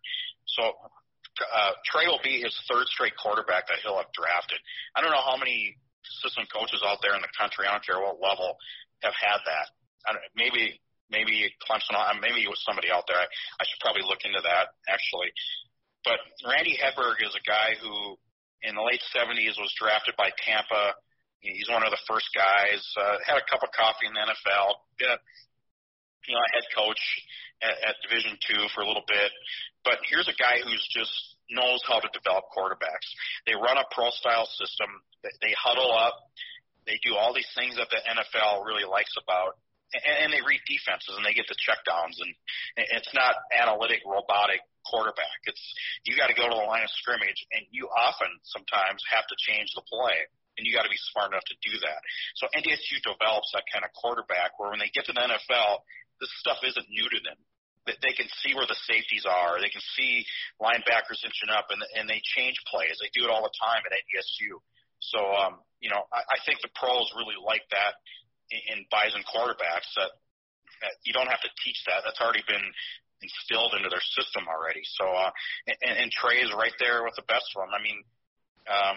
So 0.50 0.62
uh, 0.66 1.72
Trey 1.86 2.10
will 2.10 2.22
be 2.26 2.42
his 2.42 2.54
third 2.66 2.90
straight 2.90 3.14
quarterback 3.14 3.70
that 3.70 3.78
he'll 3.86 4.02
have 4.02 4.10
drafted. 4.10 4.58
I 4.98 5.00
don't 5.00 5.14
know 5.14 5.22
how 5.22 5.38
many 5.38 5.78
assistant 6.02 6.50
coaches 6.50 6.82
out 6.82 6.98
there 7.06 7.14
in 7.14 7.22
the 7.22 7.30
country, 7.38 7.70
I 7.70 7.78
don't 7.78 7.86
care 7.86 8.02
what 8.02 8.18
level, 8.18 8.58
have 9.06 9.14
had 9.14 9.38
that. 9.46 9.66
I 10.10 10.18
don't, 10.18 10.26
maybe 10.34 10.82
maybe 11.06 11.46
Clemson, 11.62 11.94
uh, 11.94 12.18
maybe 12.18 12.42
it 12.42 12.50
was 12.50 12.58
somebody 12.66 12.90
out 12.90 13.06
there. 13.06 13.22
I, 13.22 13.26
I 13.30 13.62
should 13.62 13.78
probably 13.78 14.02
look 14.02 14.26
into 14.26 14.42
that 14.42 14.74
actually. 14.90 15.30
But 16.02 16.18
Randy 16.42 16.74
Hedberg 16.74 17.22
is 17.22 17.30
a 17.38 17.44
guy 17.46 17.78
who, 17.78 18.18
in 18.62 18.74
the 18.74 18.82
late 18.82 19.02
70s, 19.14 19.58
was 19.58 19.72
drafted 19.78 20.14
by 20.16 20.30
Tampa 20.46 20.94
He's 21.42 21.66
one 21.66 21.82
of 21.82 21.90
the 21.90 21.98
first 22.06 22.30
guys. 22.38 22.78
Uh, 22.94 23.18
had 23.26 23.34
a 23.34 23.46
cup 23.50 23.66
of 23.66 23.74
coffee 23.74 24.06
in 24.06 24.14
the 24.14 24.22
NFL. 24.22 24.78
Yeah, 25.02 25.18
you 26.30 26.34
know, 26.38 26.44
head 26.54 26.66
coach 26.70 27.02
at, 27.58 27.74
at 27.82 27.94
Division 28.06 28.38
Two 28.46 28.62
for 28.70 28.86
a 28.86 28.86
little 28.86 29.02
bit. 29.10 29.30
But 29.82 29.98
here's 30.06 30.30
a 30.30 30.38
guy 30.38 30.62
who's 30.62 30.86
just 30.94 31.10
knows 31.50 31.82
how 31.90 31.98
to 31.98 32.06
develop 32.14 32.46
quarterbacks. 32.54 33.10
They 33.44 33.58
run 33.58 33.74
a 33.74 33.86
pro 33.90 34.14
style 34.14 34.46
system. 34.54 35.02
They, 35.26 35.34
they 35.42 35.52
huddle 35.58 35.90
up. 35.90 36.14
They 36.86 37.02
do 37.02 37.18
all 37.18 37.34
these 37.34 37.50
things 37.58 37.74
that 37.74 37.90
the 37.90 37.98
NFL 37.98 38.62
really 38.62 38.86
likes 38.86 39.14
about, 39.18 39.58
and, 39.94 40.16
and 40.26 40.30
they 40.32 40.42
read 40.44 40.60
defenses 40.64 41.14
and 41.14 41.24
they 41.24 41.36
get 41.36 41.46
the 41.48 41.58
checkdowns. 41.60 42.16
And 42.20 42.32
it's 42.76 43.12
not 43.12 43.36
analytic, 43.52 44.00
robotic 44.08 44.64
quarterback. 44.88 45.38
It's 45.46 45.62
you 46.04 46.16
got 46.16 46.28
to 46.28 46.36
go 46.36 46.48
to 46.48 46.56
the 46.56 46.66
line 46.68 46.82
of 46.82 46.90
scrimmage, 46.98 47.46
and 47.52 47.62
you 47.70 47.86
often 47.92 48.32
sometimes 48.42 49.00
have 49.12 49.26
to 49.28 49.36
change 49.38 49.70
the 49.76 49.84
play 49.86 50.26
and 50.58 50.68
you 50.68 50.72
got 50.76 50.84
to 50.84 50.92
be 50.92 51.00
smart 51.12 51.32
enough 51.32 51.46
to 51.48 51.56
do 51.64 51.72
that. 51.80 52.00
So 52.36 52.44
NDSU 52.52 53.00
develops 53.00 53.48
that 53.56 53.64
kind 53.72 53.84
of 53.84 53.90
quarterback 53.96 54.60
where 54.60 54.68
when 54.68 54.80
they 54.84 54.92
get 54.92 55.08
to 55.08 55.14
the 55.16 55.24
NFL, 55.24 55.80
this 56.20 56.28
stuff 56.44 56.60
isn't 56.60 56.88
new 56.92 57.08
to 57.08 57.20
them. 57.24 57.38
They 57.82 58.14
can 58.14 58.30
see 58.44 58.54
where 58.54 58.68
the 58.68 58.78
safeties 58.86 59.26
are. 59.26 59.58
They 59.58 59.72
can 59.72 59.82
see 59.98 60.22
linebackers 60.62 61.18
inching 61.26 61.50
up, 61.50 61.66
and 61.74 61.82
and 61.98 62.06
they 62.06 62.22
change 62.22 62.54
plays. 62.70 62.94
They 63.02 63.10
do 63.10 63.26
it 63.26 63.30
all 63.32 63.42
the 63.42 63.50
time 63.58 63.82
at 63.82 63.90
NDSU. 63.90 64.62
So 65.02 65.18
um, 65.18 65.58
you 65.82 65.90
know, 65.90 66.06
I, 66.14 66.22
I 66.22 66.38
think 66.46 66.62
the 66.62 66.70
pros 66.78 67.10
really 67.18 67.34
like 67.42 67.66
that 67.74 67.98
in, 68.50 68.84
Bison 68.90 69.22
quarterbacks. 69.28 69.88
That, 69.96 70.10
that 70.82 70.94
you 71.06 71.12
don't 71.12 71.30
have 71.30 71.40
to 71.40 71.50
teach 71.62 71.78
that. 71.86 72.02
That's 72.04 72.20
already 72.20 72.42
been 72.46 72.66
instilled 73.22 73.78
into 73.78 73.88
their 73.88 74.02
system 74.18 74.50
already. 74.50 74.82
So 74.98 75.06
uh, 75.06 75.30
and, 75.68 76.06
and 76.06 76.08
Trey 76.10 76.42
is 76.42 76.50
right 76.52 76.74
there 76.82 77.06
with 77.06 77.14
the 77.14 77.26
best 77.30 77.46
them. 77.54 77.70
I 77.70 77.80
mean, 77.80 78.02
um, 78.66 78.96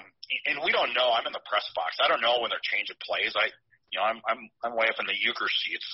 and 0.50 0.58
we 0.66 0.74
don't 0.74 0.94
know. 0.98 1.14
I'm 1.14 1.26
in 1.26 1.34
the 1.34 1.46
press 1.46 1.66
box. 1.78 1.98
I 2.02 2.10
don't 2.10 2.22
know 2.22 2.42
when 2.42 2.50
they're 2.50 2.66
changing 2.66 2.98
plays. 3.02 3.34
I, 3.38 3.50
you 3.94 3.98
know, 4.02 4.06
I'm 4.06 4.20
I'm 4.26 4.42
I'm 4.66 4.74
way 4.74 4.90
up 4.90 4.98
in 5.00 5.06
the 5.06 5.18
Uecker 5.18 5.50
seats. 5.50 5.90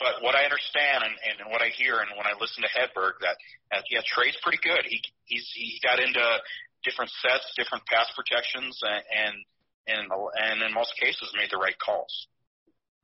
But 0.00 0.24
what 0.24 0.32
I 0.32 0.48
understand 0.48 1.04
and, 1.04 1.14
and 1.28 1.52
what 1.52 1.60
I 1.60 1.68
hear 1.76 2.00
and 2.00 2.08
when 2.16 2.24
I 2.24 2.32
listen 2.40 2.64
to 2.64 2.72
Hedberg 2.72 3.20
that 3.20 3.36
uh, 3.68 3.84
yeah 3.92 4.00
Trey's 4.08 4.36
pretty 4.40 4.60
good. 4.64 4.88
He 4.88 5.04
he's 5.28 5.44
he 5.52 5.76
got 5.84 6.00
into 6.00 6.24
different 6.84 7.12
sets, 7.20 7.44
different 7.56 7.84
pass 7.84 8.08
protections, 8.16 8.80
and 8.80 9.36
and 9.86 10.08
and 10.08 10.62
in 10.62 10.72
most 10.72 10.96
cases 10.96 11.28
made 11.36 11.52
the 11.52 11.60
right 11.60 11.76
calls. 11.78 12.28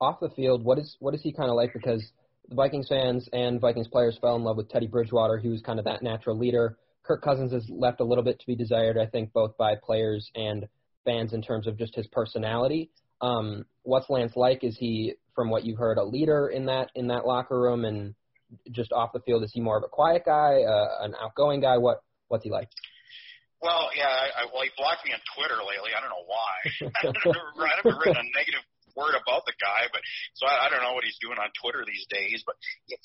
Off 0.01 0.21
the 0.21 0.31
field, 0.31 0.65
what 0.65 0.79
is 0.79 0.97
what 1.01 1.15
is 1.15 1.23
he 1.23 1.33
kind 1.33 1.49
of 1.49 1.57
like? 1.57 1.73
Because 1.73 2.05
the 2.49 2.55
Vikings 2.55 2.89
fans 2.89 3.29
and 3.33 3.61
Vikings 3.61 3.89
players 3.89 4.19
fell 4.21 4.37
in 4.37 4.43
love 4.43 4.57
with 4.57 4.69
Teddy 4.69 4.87
Bridgewater. 4.87 5.39
He 5.39 5.49
was 5.49 5.63
kind 5.63 5.79
of 5.79 5.85
that 5.87 6.03
natural 6.03 6.39
leader. 6.39 6.77
Kirk 7.03 7.23
Cousins 7.23 7.53
has 7.53 7.65
left 7.69 8.01
a 8.01 8.05
little 8.05 8.25
bit 8.25 8.39
to 8.41 8.47
be 8.47 8.57
desired, 8.57 8.99
I 8.99 9.07
think, 9.07 9.33
both 9.33 9.57
by 9.57 9.75
players 9.83 10.29
and 10.35 10.67
fans 11.05 11.33
in 11.33 11.41
terms 11.41 11.67
of 11.67 11.79
just 11.79 11.95
his 11.95 12.07
personality. 12.09 12.91
Um, 13.21 13.65
what's 13.83 14.11
Lance 14.11 14.33
like? 14.37 14.65
Is 14.65 14.77
he, 14.79 15.15
from 15.35 15.49
what 15.49 15.65
you've 15.65 15.79
heard, 15.79 15.99
a 15.99 16.05
leader 16.05 16.49
in 16.49 16.67
that 16.67 16.91
in 16.95 17.07
that 17.09 17.27
locker 17.27 17.59
room, 17.59 17.85
and 17.85 18.15
just 18.73 18.93
off 18.93 19.11
the 19.13 19.21
field, 19.21 19.43
is 19.45 19.53
he 19.55 19.61
more 19.61 19.79
of 19.79 19.85
a 19.85 19.89
quiet 19.89 20.23
guy, 20.27 20.63
uh, 20.63 21.05
an 21.05 21.15
outgoing 21.23 21.61
guy? 21.61 21.79
What 21.79 22.03
what's 22.29 22.45
he 22.45 22.51
like? 22.51 22.69
Well, 23.63 23.89
yeah, 23.97 24.05
I, 24.05 24.43
I, 24.43 24.47
well, 24.53 24.63
he 24.63 24.71
blocked 24.77 25.07
me 25.07 25.13
on 25.15 25.21
Twitter 25.33 25.57
lately. 25.65 25.97
I 25.97 26.01
don't 26.05 26.13
know 26.13 26.29
why. 26.29 26.55
I 27.65 27.77
haven't 27.81 27.99
written 27.99 28.21
a 28.21 28.29
negative 28.37 28.63
word 28.97 29.15
about 29.15 29.45
the 29.45 29.55
guy, 29.61 29.87
but 29.93 30.01
so 30.35 30.49
I, 30.49 30.67
I 30.67 30.71
don't 30.73 30.83
know 30.83 30.97
what 30.97 31.05
he's 31.05 31.21
doing 31.21 31.39
on 31.39 31.53
Twitter 31.61 31.85
these 31.85 32.09
days. 32.09 32.43
But 32.43 32.57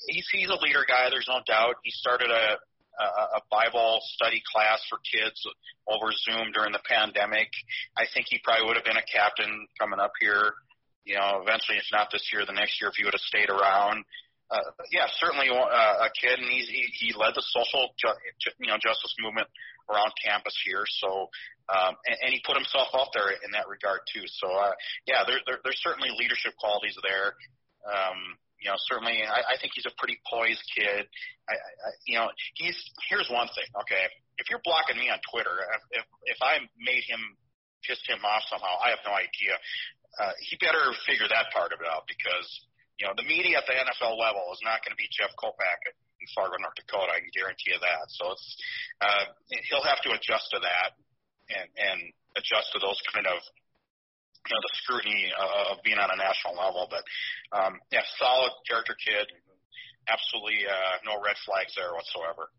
he's 0.08 0.26
he's 0.32 0.48
a 0.48 0.58
leader 0.58 0.88
guy. 0.88 1.12
There's 1.12 1.28
no 1.28 1.44
doubt. 1.46 1.76
He 1.84 1.92
started 1.92 2.32
a 2.32 2.58
a, 2.98 3.04
a 3.38 3.42
Bible 3.50 4.00
study 4.16 4.42
class 4.52 4.80
for 4.88 4.98
kids 5.00 5.40
over 5.88 6.12
Zoom 6.12 6.52
during 6.52 6.72
the 6.72 6.84
pandemic. 6.84 7.48
I 7.96 8.04
think 8.12 8.26
he 8.28 8.40
probably 8.44 8.66
would 8.66 8.76
have 8.76 8.84
been 8.84 9.00
a 9.00 9.08
captain 9.08 9.66
coming 9.80 10.00
up 10.00 10.12
here. 10.20 10.54
You 11.04 11.16
know, 11.16 11.42
eventually, 11.42 11.78
if 11.78 11.88
not 11.90 12.08
this 12.12 12.30
year, 12.32 12.46
the 12.46 12.54
next 12.54 12.80
year, 12.80 12.90
if 12.90 12.96
he 12.96 13.04
would 13.04 13.14
have 13.14 13.26
stayed 13.26 13.50
around. 13.50 14.04
Uh, 14.52 14.68
yeah, 14.92 15.08
certainly 15.16 15.48
uh, 15.48 16.04
a 16.04 16.10
kid, 16.12 16.36
and 16.36 16.44
he's, 16.52 16.68
he 16.68 16.84
he 16.92 17.08
led 17.16 17.32
the 17.32 17.40
social 17.56 17.88
ju- 17.96 18.52
you 18.60 18.68
know 18.68 18.76
justice 18.76 19.16
movement 19.16 19.48
around 19.88 20.12
campus 20.20 20.52
here. 20.60 20.84
So, 21.00 21.32
um, 21.72 21.96
and, 22.04 22.16
and 22.20 22.30
he 22.36 22.44
put 22.44 22.60
himself 22.60 22.92
out 22.92 23.16
there 23.16 23.32
in 23.32 23.50
that 23.56 23.64
regard 23.64 24.04
too. 24.12 24.28
So, 24.28 24.52
uh, 24.52 24.76
yeah, 25.08 25.24
there, 25.24 25.40
there 25.48 25.56
there's 25.64 25.80
certainly 25.80 26.12
leadership 26.12 26.52
qualities 26.60 26.92
there. 27.00 27.32
Um, 27.88 28.36
you 28.60 28.68
know, 28.68 28.76
certainly, 28.92 29.24
I, 29.24 29.40
I 29.42 29.54
think 29.56 29.72
he's 29.72 29.88
a 29.88 29.94
pretty 29.96 30.20
poised 30.28 30.62
kid. 30.70 31.08
I, 31.48 31.56
I, 31.56 31.88
you 32.04 32.20
know, 32.20 32.28
he's 32.52 32.76
here's 33.08 33.32
one 33.32 33.48
thing. 33.56 33.66
Okay, 33.88 34.04
if 34.36 34.52
you're 34.52 34.62
blocking 34.68 35.00
me 35.00 35.08
on 35.08 35.16
Twitter, 35.32 35.64
if 35.96 36.04
if 36.28 36.38
I 36.44 36.60
made 36.76 37.08
him 37.08 37.40
pissed 37.88 38.04
him 38.04 38.20
off 38.20 38.44
somehow, 38.52 38.76
I 38.84 38.92
have 38.92 39.00
no 39.08 39.16
idea. 39.16 39.56
Uh, 40.20 40.36
he 40.44 40.60
better 40.60 40.92
figure 41.08 41.24
that 41.24 41.48
part 41.56 41.72
of 41.72 41.80
it 41.80 41.88
out 41.88 42.04
because 42.04 42.46
you 43.02 43.10
know 43.10 43.18
the 43.18 43.26
media 43.26 43.58
at 43.58 43.66
the 43.66 43.74
NFL 43.74 44.14
level 44.14 44.46
is 44.54 44.62
not 44.62 44.78
going 44.86 44.94
to 44.94 45.00
be 45.00 45.10
Jeff 45.10 45.34
Kolpack 45.34 45.90
in 45.90 46.26
Fargo, 46.38 46.54
North 46.62 46.78
Dakota. 46.78 47.10
I 47.10 47.18
can 47.18 47.34
guarantee 47.34 47.74
you 47.74 47.82
that. 47.82 48.06
So 48.14 48.30
it's 48.30 48.46
uh, 49.02 49.24
he'll 49.66 49.82
have 49.82 49.98
to 50.06 50.14
adjust 50.14 50.54
to 50.54 50.62
that 50.62 50.94
and 51.50 51.66
and 51.66 51.98
adjust 52.38 52.70
to 52.70 52.78
those 52.78 53.02
kind 53.10 53.26
of 53.26 53.42
you 53.42 54.54
know 54.54 54.62
the 54.62 54.74
scrutiny 54.86 55.34
of 55.34 55.82
being 55.82 55.98
on 55.98 56.14
a 56.14 56.18
national 56.18 56.54
level. 56.54 56.86
But 56.86 57.02
um, 57.50 57.82
yeah, 57.90 58.06
solid 58.22 58.54
character 58.70 58.94
kid. 58.94 59.26
Absolutely 60.06 60.62
uh, 60.62 61.02
no 61.02 61.18
red 61.18 61.34
flags 61.42 61.74
there 61.74 61.90
whatsoever. 61.98 62.54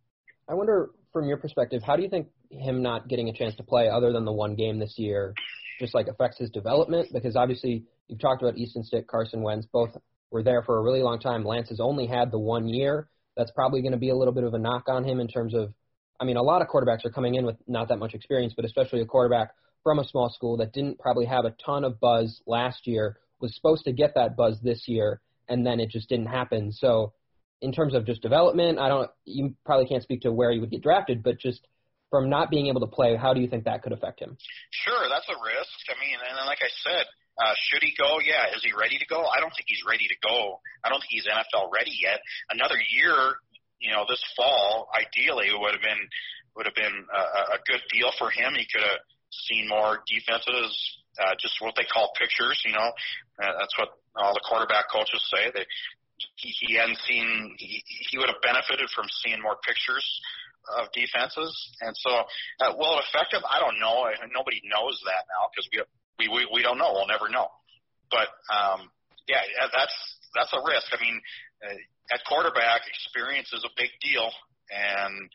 I 0.51 0.59
wonder, 0.59 0.91
from 1.15 1.23
your 1.23 1.39
perspective, 1.39 1.79
how 1.87 1.95
do 1.95 2.03
you 2.03 2.11
think 2.11 2.27
him 2.51 2.83
not 2.83 3.07
getting 3.07 3.31
a 3.31 3.33
chance 3.33 3.55
to 3.55 3.63
play, 3.63 3.87
other 3.87 4.11
than 4.11 4.27
the 4.27 4.35
one 4.35 4.59
game 4.59 4.75
this 4.75 4.99
year, 4.99 5.33
just 5.79 5.95
like 5.95 6.11
affects 6.11 6.35
his 6.35 6.51
development? 6.51 7.15
Because 7.15 7.39
obviously, 7.39 7.87
you've 8.11 8.19
talked 8.19 8.43
about 8.43 8.57
Easton 8.57 8.83
Stick, 8.83 9.07
Carson 9.07 9.41
Wentz, 9.41 9.65
both 9.71 9.95
were 10.33 10.43
there 10.43 10.63
for 10.63 10.77
a 10.77 10.81
really 10.81 11.01
long 11.03 11.19
time. 11.19 11.45
Lance 11.45 11.69
has 11.69 11.79
only 11.79 12.07
had 12.07 12.31
the 12.31 12.39
one 12.39 12.67
year. 12.67 13.07
That's 13.37 13.51
probably 13.51 13.81
going 13.81 13.93
to 13.93 13.97
be 13.97 14.09
a 14.09 14.15
little 14.15 14.33
bit 14.33 14.43
of 14.43 14.53
a 14.53 14.59
knock 14.59 14.85
on 14.87 15.03
him 15.05 15.19
in 15.19 15.27
terms 15.27 15.53
of, 15.53 15.73
I 16.19 16.25
mean, 16.25 16.37
a 16.37 16.41
lot 16.41 16.61
of 16.61 16.67
quarterbacks 16.67 17.05
are 17.05 17.11
coming 17.11 17.35
in 17.35 17.45
with 17.45 17.55
not 17.67 17.87
that 17.89 17.99
much 17.99 18.13
experience, 18.13 18.53
but 18.55 18.65
especially 18.65 19.01
a 19.01 19.05
quarterback 19.05 19.51
from 19.83 19.99
a 19.99 20.07
small 20.07 20.29
school 20.29 20.57
that 20.57 20.73
didn't 20.73 20.99
probably 20.99 21.25
have 21.25 21.45
a 21.45 21.55
ton 21.63 21.83
of 21.83 21.99
buzz 21.99 22.41
last 22.47 22.87
year 22.87 23.17
was 23.39 23.55
supposed 23.55 23.83
to 23.83 23.93
get 23.93 24.15
that 24.15 24.35
buzz 24.35 24.59
this 24.61 24.87
year, 24.87 25.21
and 25.49 25.65
then 25.65 25.79
it 25.79 25.89
just 25.89 26.09
didn't 26.09 26.27
happen. 26.27 26.71
So, 26.71 27.13
in 27.61 27.71
terms 27.71 27.93
of 27.93 28.05
just 28.05 28.21
development, 28.21 28.79
I 28.79 28.87
don't. 28.87 29.11
You 29.25 29.55
probably 29.65 29.85
can't 29.85 30.03
speak 30.03 30.21
to 30.21 30.31
where 30.31 30.51
he 30.51 30.59
would 30.59 30.71
get 30.71 30.81
drafted, 30.81 31.23
but 31.23 31.39
just 31.39 31.67
from 32.13 32.29
not 32.29 32.53
being 32.53 32.69
able 32.69 32.85
to 32.85 32.85
play, 32.93 33.17
how 33.17 33.33
do 33.33 33.41
you 33.41 33.49
think 33.49 33.65
that 33.65 33.81
could 33.81 33.89
affect 33.89 34.21
him? 34.21 34.37
Sure, 34.69 35.09
that's 35.09 35.25
a 35.25 35.33
risk. 35.33 35.77
I 35.89 35.97
mean, 35.97 36.13
and 36.13 36.45
like 36.45 36.61
I 36.61 36.69
said, 36.85 37.09
uh, 37.41 37.57
should 37.57 37.81
he 37.81 37.89
go? 37.97 38.21
Yeah. 38.21 38.53
Is 38.53 38.61
he 38.61 38.69
ready 38.69 39.01
to 39.01 39.07
go? 39.09 39.25
I 39.25 39.41
don't 39.41 39.49
think 39.57 39.65
he's 39.65 39.81
ready 39.81 40.05
to 40.05 40.17
go. 40.21 40.61
I 40.85 40.93
don't 40.93 41.01
think 41.01 41.09
he's 41.09 41.25
NFL 41.25 41.73
ready 41.73 41.97
yet. 41.97 42.21
Another 42.53 42.77
year, 42.77 43.17
you 43.81 43.89
know, 43.89 44.05
this 44.05 44.21
fall, 44.37 44.93
ideally, 44.93 45.49
would 45.57 45.73
have 45.73 45.81
been 45.81 46.05
would 46.53 46.69
have 46.69 46.77
been 46.77 46.93
a, 46.93 47.57
a 47.57 47.59
good 47.65 47.81
deal 47.89 48.13
for 48.21 48.29
him. 48.29 48.53
He 48.53 48.69
could 48.69 48.85
have 48.85 49.01
seen 49.49 49.65
more 49.65 50.05
defenses, 50.05 50.69
uh, 51.17 51.33
just 51.41 51.57
what 51.65 51.73
they 51.73 51.89
call 51.89 52.13
pictures. 52.13 52.61
You 52.61 52.77
know, 52.77 52.89
uh, 53.41 53.57
that's 53.57 53.73
what 53.81 53.97
all 54.21 54.37
the 54.37 54.45
quarterback 54.45 54.85
coaches 54.93 55.25
say. 55.33 55.49
They 55.49 55.65
he, 56.37 56.77
hadn't 56.77 57.01
seen. 57.09 57.57
He, 57.57 57.81
he 58.13 58.21
would 58.21 58.29
have 58.29 58.37
benefited 58.45 58.85
from 58.93 59.09
seeing 59.25 59.41
more 59.41 59.57
pictures 59.65 60.05
of 60.79 60.87
defenses, 60.93 61.51
and 61.81 61.95
so 61.97 62.11
uh, 62.63 62.71
will 62.77 62.97
it 62.97 63.05
affect 63.09 63.33
him? 63.33 63.43
I 63.43 63.59
don't 63.59 63.79
know. 63.79 64.07
Nobody 64.31 64.61
knows 64.63 64.95
that 65.05 65.27
now 65.27 65.51
because 65.51 65.67
we 65.71 65.77
we, 66.19 66.25
we 66.31 66.41
we 66.53 66.61
don't 66.63 66.77
know. 66.77 66.93
We'll 66.93 67.09
never 67.09 67.27
know. 67.27 67.51
But 68.09 68.31
um, 68.47 68.87
yeah, 69.27 69.43
that's 69.59 69.97
that's 70.35 70.53
a 70.53 70.61
risk. 70.63 70.87
I 70.93 70.99
mean, 71.01 71.19
uh, 71.63 72.15
at 72.15 72.21
quarterback, 72.27 72.87
experience 72.87 73.51
is 73.53 73.63
a 73.63 73.73
big 73.77 73.91
deal, 74.01 74.29
and 74.71 75.29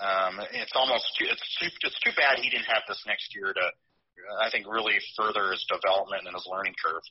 um, 0.00 0.40
it's 0.52 0.72
almost 0.74 1.04
too, 1.18 1.26
it's 1.28 1.44
too 1.60 1.68
it's 1.82 2.00
too 2.00 2.12
bad 2.16 2.38
he 2.38 2.50
didn't 2.50 2.68
have 2.68 2.82
this 2.88 3.02
next 3.06 3.34
year 3.34 3.52
to, 3.52 3.64
I 4.40 4.50
think, 4.50 4.66
really 4.66 4.96
further 5.16 5.52
his 5.52 5.64
development 5.68 6.24
and 6.26 6.34
his 6.34 6.46
learning 6.50 6.74
curve. 6.80 7.02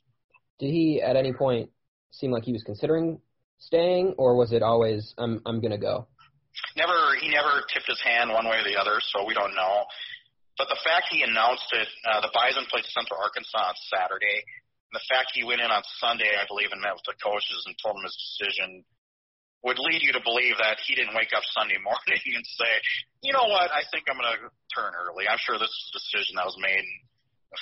Did 0.58 0.70
he 0.70 1.02
at 1.02 1.16
any 1.16 1.32
point 1.32 1.70
seem 2.10 2.30
like 2.30 2.44
he 2.44 2.52
was 2.52 2.62
considering 2.62 3.20
staying, 3.58 4.14
or 4.18 4.36
was 4.36 4.52
it 4.52 4.62
always 4.62 5.14
I'm 5.18 5.40
I'm 5.46 5.60
gonna 5.60 5.78
go? 5.78 6.06
Never. 6.76 7.14
He 7.20 7.28
never 7.30 7.62
tipped 7.72 7.86
his 7.86 8.00
hand 8.02 8.30
one 8.30 8.46
way 8.46 8.58
or 8.58 8.66
the 8.66 8.78
other, 8.78 8.98
so 9.00 9.24
we 9.24 9.34
don't 9.34 9.54
know. 9.54 9.86
But 10.58 10.68
the 10.68 10.80
fact 10.84 11.08
he 11.08 11.24
announced 11.24 11.70
it, 11.72 11.88
uh, 12.04 12.20
the 12.20 12.32
Bison 12.36 12.68
played 12.68 12.84
Central 12.92 13.16
Arkansas 13.16 13.72
on 13.72 13.76
Saturday. 13.88 14.44
And 14.90 14.98
the 14.98 15.06
fact 15.08 15.32
he 15.32 15.46
went 15.46 15.62
in 15.62 15.70
on 15.70 15.80
Sunday, 16.02 16.28
I 16.34 16.44
believe, 16.50 16.74
and 16.74 16.82
met 16.82 16.98
with 16.98 17.06
the 17.06 17.16
coaches 17.22 17.64
and 17.64 17.72
told 17.78 17.96
them 17.96 18.04
his 18.04 18.18
decision 18.18 18.84
would 19.62 19.78
lead 19.78 20.00
you 20.00 20.12
to 20.16 20.22
believe 20.24 20.56
that 20.56 20.80
he 20.84 20.96
didn't 20.96 21.14
wake 21.14 21.32
up 21.36 21.44
Sunday 21.52 21.78
morning 21.84 22.20
and 22.34 22.44
say, 22.44 22.72
you 23.22 23.32
know 23.32 23.48
what, 23.48 23.70
I 23.70 23.84
think 23.92 24.08
I'm 24.08 24.16
going 24.16 24.32
to 24.32 24.52
turn 24.72 24.92
early. 24.96 25.28
I'm 25.28 25.40
sure 25.40 25.56
this 25.60 25.70
is 25.70 25.84
a 25.92 25.96
decision 25.96 26.36
that 26.36 26.48
was 26.48 26.58
made 26.60 26.84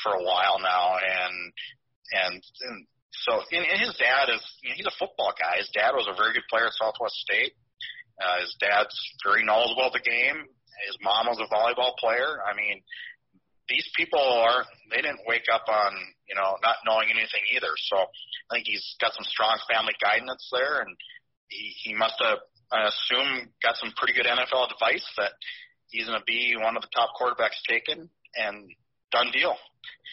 for 0.02 0.14
a 0.14 0.22
while 0.22 0.58
now. 0.62 0.98
And, 0.98 1.34
and, 2.18 2.34
and 2.38 2.76
so, 3.26 3.42
and, 3.50 3.78
his 3.82 3.94
dad 3.98 4.30
is, 4.30 4.42
you 4.62 4.70
know, 4.70 4.76
he's 4.78 4.90
a 4.90 4.98
football 4.98 5.34
guy. 5.34 5.58
His 5.58 5.70
dad 5.74 5.94
was 5.94 6.06
a 6.06 6.14
very 6.14 6.34
good 6.34 6.46
player 6.50 6.70
at 6.70 6.76
Southwest 6.78 7.18
State. 7.18 7.54
Uh, 8.18 8.40
his 8.42 8.54
dad's 8.58 8.94
very 9.24 9.44
knowledgeable 9.44 9.86
of 9.86 9.94
the 9.94 10.02
game. 10.02 10.42
His 10.86 10.98
mom 11.02 11.26
was 11.26 11.38
a 11.38 11.48
volleyball 11.50 11.94
player. 11.98 12.42
I 12.42 12.54
mean, 12.54 12.82
these 13.68 13.88
people 13.96 14.20
are 14.20 14.64
they 14.90 15.02
didn't 15.02 15.26
wake 15.26 15.46
up 15.52 15.64
on 15.68 15.92
you 16.26 16.34
know 16.34 16.56
not 16.62 16.82
knowing 16.86 17.10
anything 17.10 17.44
either. 17.54 17.70
So 17.90 17.96
I 17.98 18.48
think 18.54 18.66
he's 18.66 18.96
got 19.00 19.12
some 19.12 19.26
strong 19.28 19.58
family 19.70 19.94
guidance 20.00 20.48
there, 20.50 20.80
and 20.80 20.96
he, 21.48 21.72
he 21.84 21.92
must 21.94 22.16
have 22.20 22.38
I 22.72 22.88
assume 22.88 23.52
got 23.62 23.76
some 23.76 23.92
pretty 23.96 24.14
good 24.14 24.26
NFL 24.26 24.72
advice 24.72 25.06
that 25.16 25.32
he's 25.88 26.06
going 26.06 26.18
to 26.18 26.24
be 26.26 26.56
one 26.56 26.76
of 26.76 26.82
the 26.82 26.92
top 26.92 27.12
quarterbacks 27.16 27.60
taken, 27.68 28.08
and 28.36 28.56
done 29.12 29.30
deal. 29.32 29.56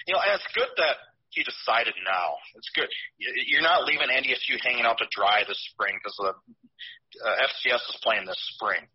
You 0.07 0.13
know, 0.13 0.21
and 0.23 0.35
it's 0.35 0.47
good 0.55 0.71
that 0.77 0.97
he 1.35 1.43
decided 1.43 1.93
now. 2.07 2.39
It's 2.55 2.71
good. 2.73 2.87
You're 3.19 3.61
not 3.61 3.83
leaving 3.83 4.07
NDSU 4.07 4.57
hanging 4.63 4.87
out 4.87 4.97
to 5.03 5.07
dry 5.11 5.43
this 5.47 5.59
spring 5.71 5.99
because 5.99 6.15
the 6.17 6.31
uh, 6.31 7.45
FCS 7.51 7.83
is 7.91 7.99
playing 8.01 8.25
this 8.25 8.39
spring 8.55 8.87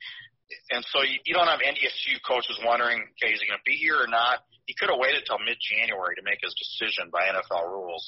and 0.70 0.82
so 0.90 1.02
you, 1.02 1.18
you 1.26 1.34
don't 1.34 1.46
have 1.46 1.62
NDSU 1.62 2.18
coaches 2.26 2.58
wondering, 2.64 3.06
okay, 3.16 3.32
is 3.32 3.40
he 3.40 3.46
going 3.46 3.58
to 3.58 3.68
be 3.68 3.78
here 3.78 3.98
or 3.98 4.10
not? 4.10 4.42
He 4.66 4.74
could 4.74 4.90
have 4.90 4.98
waited 4.98 5.26
till 5.26 5.38
mid-January 5.42 6.14
to 6.18 6.24
make 6.26 6.42
his 6.42 6.54
decision 6.54 7.10
by 7.10 7.26
NFL 7.30 7.70
rules. 7.70 8.02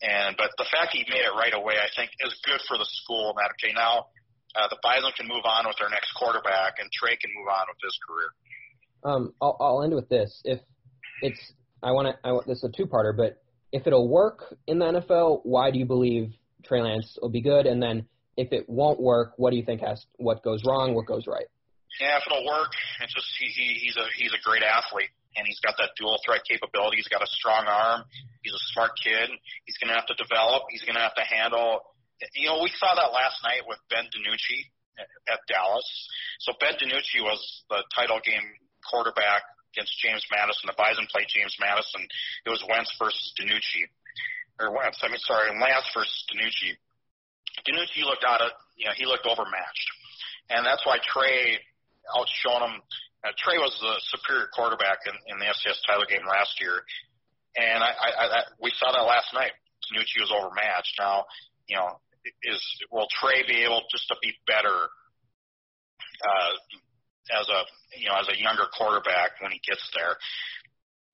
And 0.00 0.36
but 0.36 0.48
the 0.56 0.64
fact 0.72 0.96
he 0.96 1.04
made 1.08 1.24
it 1.24 1.34
right 1.36 1.52
away, 1.52 1.76
I 1.76 1.92
think, 1.92 2.08
is 2.24 2.32
good 2.44 2.60
for 2.64 2.80
the 2.80 2.88
school. 3.04 3.36
That 3.36 3.52
okay, 3.60 3.76
now 3.76 4.08
uh, 4.56 4.68
the 4.72 4.80
Bison 4.80 5.12
can 5.12 5.28
move 5.28 5.44
on 5.44 5.68
with 5.68 5.76
their 5.76 5.92
next 5.92 6.16
quarterback, 6.16 6.80
and 6.80 6.88
Trey 6.88 7.20
can 7.20 7.28
move 7.36 7.48
on 7.52 7.68
with 7.68 7.80
his 7.84 7.96
career. 8.00 8.30
Um, 9.04 9.34
I'll, 9.44 9.56
I'll 9.60 9.82
end 9.84 9.94
with 9.94 10.08
this. 10.08 10.40
If 10.44 10.60
it's, 11.20 11.40
I 11.82 11.92
want 11.92 12.08
to, 12.08 12.16
I 12.24 12.32
want 12.32 12.46
this 12.48 12.64
is 12.64 12.64
a 12.64 12.72
two-parter, 12.72 13.12
but 13.14 13.44
if 13.72 13.86
it'll 13.86 14.08
work 14.08 14.54
in 14.66 14.78
the 14.78 14.86
NFL, 14.86 15.40
why 15.44 15.70
do 15.70 15.78
you 15.78 15.86
believe 15.86 16.32
Trey 16.64 16.82
Lance 16.82 17.18
will 17.20 17.28
be 17.28 17.40
good? 17.40 17.66
And 17.66 17.82
then 17.82 18.06
if 18.36 18.52
it 18.52 18.68
won't 18.68 19.00
work, 19.00 19.34
what 19.36 19.50
do 19.50 19.56
you 19.56 19.64
think 19.64 19.80
has, 19.80 20.04
what 20.16 20.42
goes 20.42 20.62
wrong, 20.64 20.94
what 20.94 21.06
goes 21.06 21.26
right? 21.26 21.46
Yeah, 22.00 22.18
if 22.18 22.24
it'll 22.26 22.46
work, 22.46 22.70
it's 23.02 23.12
just 23.12 23.26
he, 23.38 23.50
he 23.50 23.74
he's 23.82 23.96
a 23.98 24.06
he's 24.14 24.30
a 24.30 24.38
great 24.46 24.62
athlete 24.62 25.10
and 25.34 25.42
he's 25.46 25.58
got 25.58 25.74
that 25.78 25.90
dual 25.98 26.18
threat 26.24 26.42
capability. 26.46 27.02
He's 27.02 27.10
got 27.10 27.22
a 27.22 27.26
strong 27.26 27.66
arm. 27.66 28.06
He's 28.42 28.54
a 28.54 28.64
smart 28.72 28.94
kid. 28.98 29.30
He's 29.66 29.78
going 29.78 29.90
to 29.90 29.98
have 29.98 30.06
to 30.06 30.14
develop. 30.14 30.70
He's 30.70 30.86
going 30.86 30.94
to 30.94 31.02
have 31.02 31.14
to 31.18 31.26
handle. 31.26 31.82
You 32.34 32.46
know, 32.50 32.62
we 32.62 32.70
saw 32.78 32.94
that 32.94 33.10
last 33.10 33.42
night 33.42 33.66
with 33.66 33.78
Ben 33.90 34.06
DiNucci 34.06 34.70
at 35.30 35.40
Dallas. 35.50 35.86
So 36.40 36.52
Ben 36.60 36.78
DiNucci 36.78 37.22
was 37.22 37.40
the 37.70 37.82
title 37.94 38.20
game 38.22 38.44
quarterback 38.86 39.42
against 39.72 39.94
James 40.02 40.24
Madison. 40.30 40.66
The 40.66 40.78
Bison 40.78 41.06
played 41.10 41.30
James 41.30 41.54
Madison. 41.60 42.02
It 42.46 42.50
was 42.50 42.62
Wentz 42.66 42.90
versus 42.98 43.32
DiNucci, 43.38 43.86
or 44.58 44.74
Wentz. 44.74 44.98
I 45.02 45.08
mean, 45.08 45.22
sorry, 45.22 45.50
Lance 45.54 45.88
versus 45.94 46.24
DiNucci. 46.30 46.74
DiNucci 47.66 48.02
looked 48.04 48.24
out 48.26 48.40
of, 48.40 48.50
you 48.76 48.86
know, 48.86 48.94
he 48.96 49.06
looked 49.06 49.26
overmatched, 49.26 49.88
and 50.50 50.66
that's 50.66 50.84
why 50.86 50.98
Trey 51.02 51.58
outshone 52.16 52.60
them. 52.60 52.76
Uh, 53.20 53.36
Trey 53.36 53.60
was 53.60 53.76
the 53.84 53.94
superior 54.16 54.48
quarterback 54.56 55.04
in, 55.04 55.12
in 55.28 55.36
the 55.38 55.44
FCS 55.44 55.76
title 55.84 56.08
game 56.08 56.24
last 56.24 56.56
year, 56.60 56.80
and 57.56 57.84
I, 57.84 57.92
I, 57.92 58.08
I 58.24 58.40
we 58.58 58.72
saw 58.80 58.90
that 58.92 59.04
last 59.04 59.30
night. 59.34 59.52
DiNucci 59.90 60.24
was 60.24 60.32
overmatched. 60.32 60.96
Now, 60.98 61.24
you 61.68 61.76
know, 61.76 62.00
is 62.44 62.62
will 62.90 63.08
Trey 63.20 63.44
be 63.46 63.64
able 63.64 63.82
just 63.90 64.08
to 64.08 64.16
be 64.22 64.32
better 64.46 64.88
uh, 66.20 66.52
as 67.28 67.46
a 67.48 67.60
you 67.98 68.08
know 68.08 68.16
as 68.16 68.28
a 68.28 68.36
younger 68.38 68.66
quarterback 68.72 69.36
when 69.40 69.52
he 69.52 69.60
gets 69.66 69.84
there? 69.94 70.16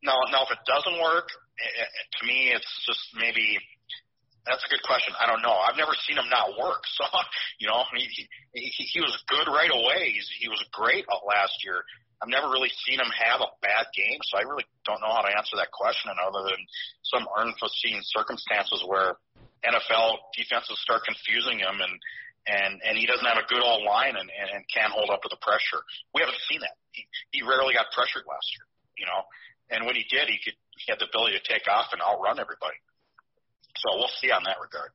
Now, 0.04 0.16
now 0.30 0.44
if 0.46 0.52
it 0.54 0.62
doesn't 0.68 1.02
work, 1.02 1.26
it, 1.58 1.72
it, 1.72 1.90
to 2.20 2.22
me, 2.26 2.52
it's 2.52 2.72
just 2.86 3.00
maybe 3.16 3.58
that's 4.46 4.62
a 4.62 4.70
good 4.70 4.84
question. 4.86 5.10
I 5.18 5.26
don't 5.26 5.42
know. 5.42 5.58
I've 5.58 5.76
never 5.76 5.92
seen 6.06 6.16
him 6.16 6.30
not 6.30 6.54
work. 6.54 6.82
So, 6.96 7.04
you 7.60 7.68
know, 7.68 7.84
he 7.92 8.08
he, 8.54 8.70
he 8.72 9.00
was 9.04 9.12
good 9.28 9.48
right 9.52 9.68
away. 9.68 10.16
He's, 10.16 10.28
he 10.40 10.48
was 10.48 10.62
great 10.72 11.04
last 11.28 11.60
year. 11.60 11.84
I've 12.22 12.32
never 12.32 12.48
really 12.48 12.72
seen 12.88 12.96
him 12.96 13.12
have 13.12 13.44
a 13.44 13.52
bad 13.60 13.92
game, 13.92 14.16
so 14.24 14.40
I 14.40 14.48
really 14.48 14.64
don't 14.88 15.04
know 15.04 15.12
how 15.12 15.20
to 15.20 15.32
answer 15.36 15.60
that 15.60 15.68
question 15.68 16.08
other 16.16 16.48
than 16.48 16.60
some 17.04 17.28
unforeseen 17.36 18.00
circumstances 18.16 18.80
where 18.88 19.20
NFL 19.60 20.32
defenses 20.32 20.80
start 20.80 21.04
confusing 21.04 21.60
him 21.60 21.76
and 21.76 21.92
and 22.46 22.80
and 22.82 22.94
he 22.98 23.06
doesn't 23.06 23.26
have 23.26 23.38
a 23.38 23.46
good 23.46 23.62
old 23.62 23.84
line 23.84 24.14
and, 24.14 24.30
and, 24.30 24.48
and 24.54 24.62
can't 24.72 24.92
hold 24.92 25.10
up 25.10 25.22
to 25.22 25.30
the 25.30 25.40
pressure. 25.42 25.82
We 26.14 26.22
haven't 26.22 26.38
seen 26.48 26.60
that. 26.60 26.78
He, 26.92 27.06
he 27.30 27.40
rarely 27.42 27.74
got 27.74 27.90
pressured 27.92 28.24
last 28.26 28.48
year, 28.56 28.66
you 28.98 29.06
know. 29.06 29.22
And 29.70 29.84
when 29.84 29.98
he 29.98 30.06
did, 30.08 30.30
he 30.30 30.38
could 30.38 30.54
he 30.78 30.86
had 30.88 30.98
the 31.00 31.10
ability 31.10 31.38
to 31.38 31.44
take 31.44 31.66
off 31.66 31.90
and 31.92 32.00
outrun 32.00 32.38
everybody. 32.38 32.78
So 33.76 33.96
we'll 33.98 34.14
see 34.20 34.30
on 34.30 34.44
that 34.44 34.56
regard. 34.62 34.90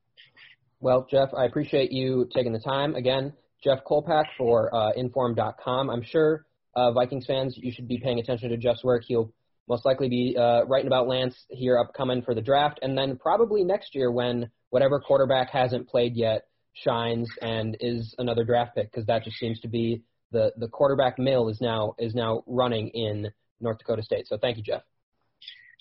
Well, 0.80 1.06
Jeff, 1.10 1.30
I 1.38 1.46
appreciate 1.46 1.92
you 1.92 2.28
taking 2.34 2.54
the 2.54 2.60
time. 2.60 2.96
Again, 2.96 3.34
Jeff 3.64 3.80
Kolpack 3.86 4.26
for 4.38 4.74
uh, 4.74 4.94
Inforum.com. 4.98 5.90
I'm 5.90 6.02
sure 6.02 6.46
uh, 6.76 6.92
Vikings 6.92 7.26
fans, 7.28 7.56
you 7.58 7.72
should 7.72 7.88
be 7.88 8.00
paying 8.00 8.20
attention 8.20 8.50
to 8.50 8.58
Jeff's 8.58 8.84
work. 8.84 9.04
He'll 9.06 9.32
most 9.68 9.86
likely 9.86 10.10
be 10.10 10.36
uh, 10.38 10.64
writing 10.66 10.88
about 10.88 11.08
Lance 11.08 11.36
here 11.50 11.78
upcoming 11.78 12.24
for 12.24 12.34
the 12.34 12.42
draft, 12.42 12.80
and 12.82 12.98
then 12.98 13.18
probably 13.18 13.64
next 13.64 13.94
year 13.94 14.12
when 14.12 14.50
whatever 14.70 15.00
quarterback 15.00 15.52
hasn't 15.52 15.88
played 15.88 16.16
yet 16.16 16.48
shines 16.74 17.30
and 17.42 17.78
is 17.80 18.16
another 18.18 18.44
draft 18.44 18.76
pick, 18.76 18.92
because 18.92 19.06
that 19.08 19.24
just 19.24 19.38
seems 19.38 19.60
to 19.62 19.68
be 19.68 20.04
the 20.32 20.52
the 20.58 20.68
quarterback 20.68 21.20
mill 21.20 21.50
is 21.50 21.60
now 21.62 21.94
is 21.98 22.16
now 22.16 22.44
running 22.48 22.90
in 22.90 23.32
North 23.60 23.78
Dakota 23.80 24.04
State. 24.04 24.28
So 24.28 24.38
thank 24.38 24.58
you, 24.58 24.64
Jeff. 24.64 24.82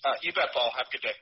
Uh, 0.03 0.13
you 0.21 0.33
bet, 0.33 0.49
Paul. 0.53 0.71
Have 0.77 0.87
a 0.87 0.91
good 0.91 1.01
day. 1.01 1.13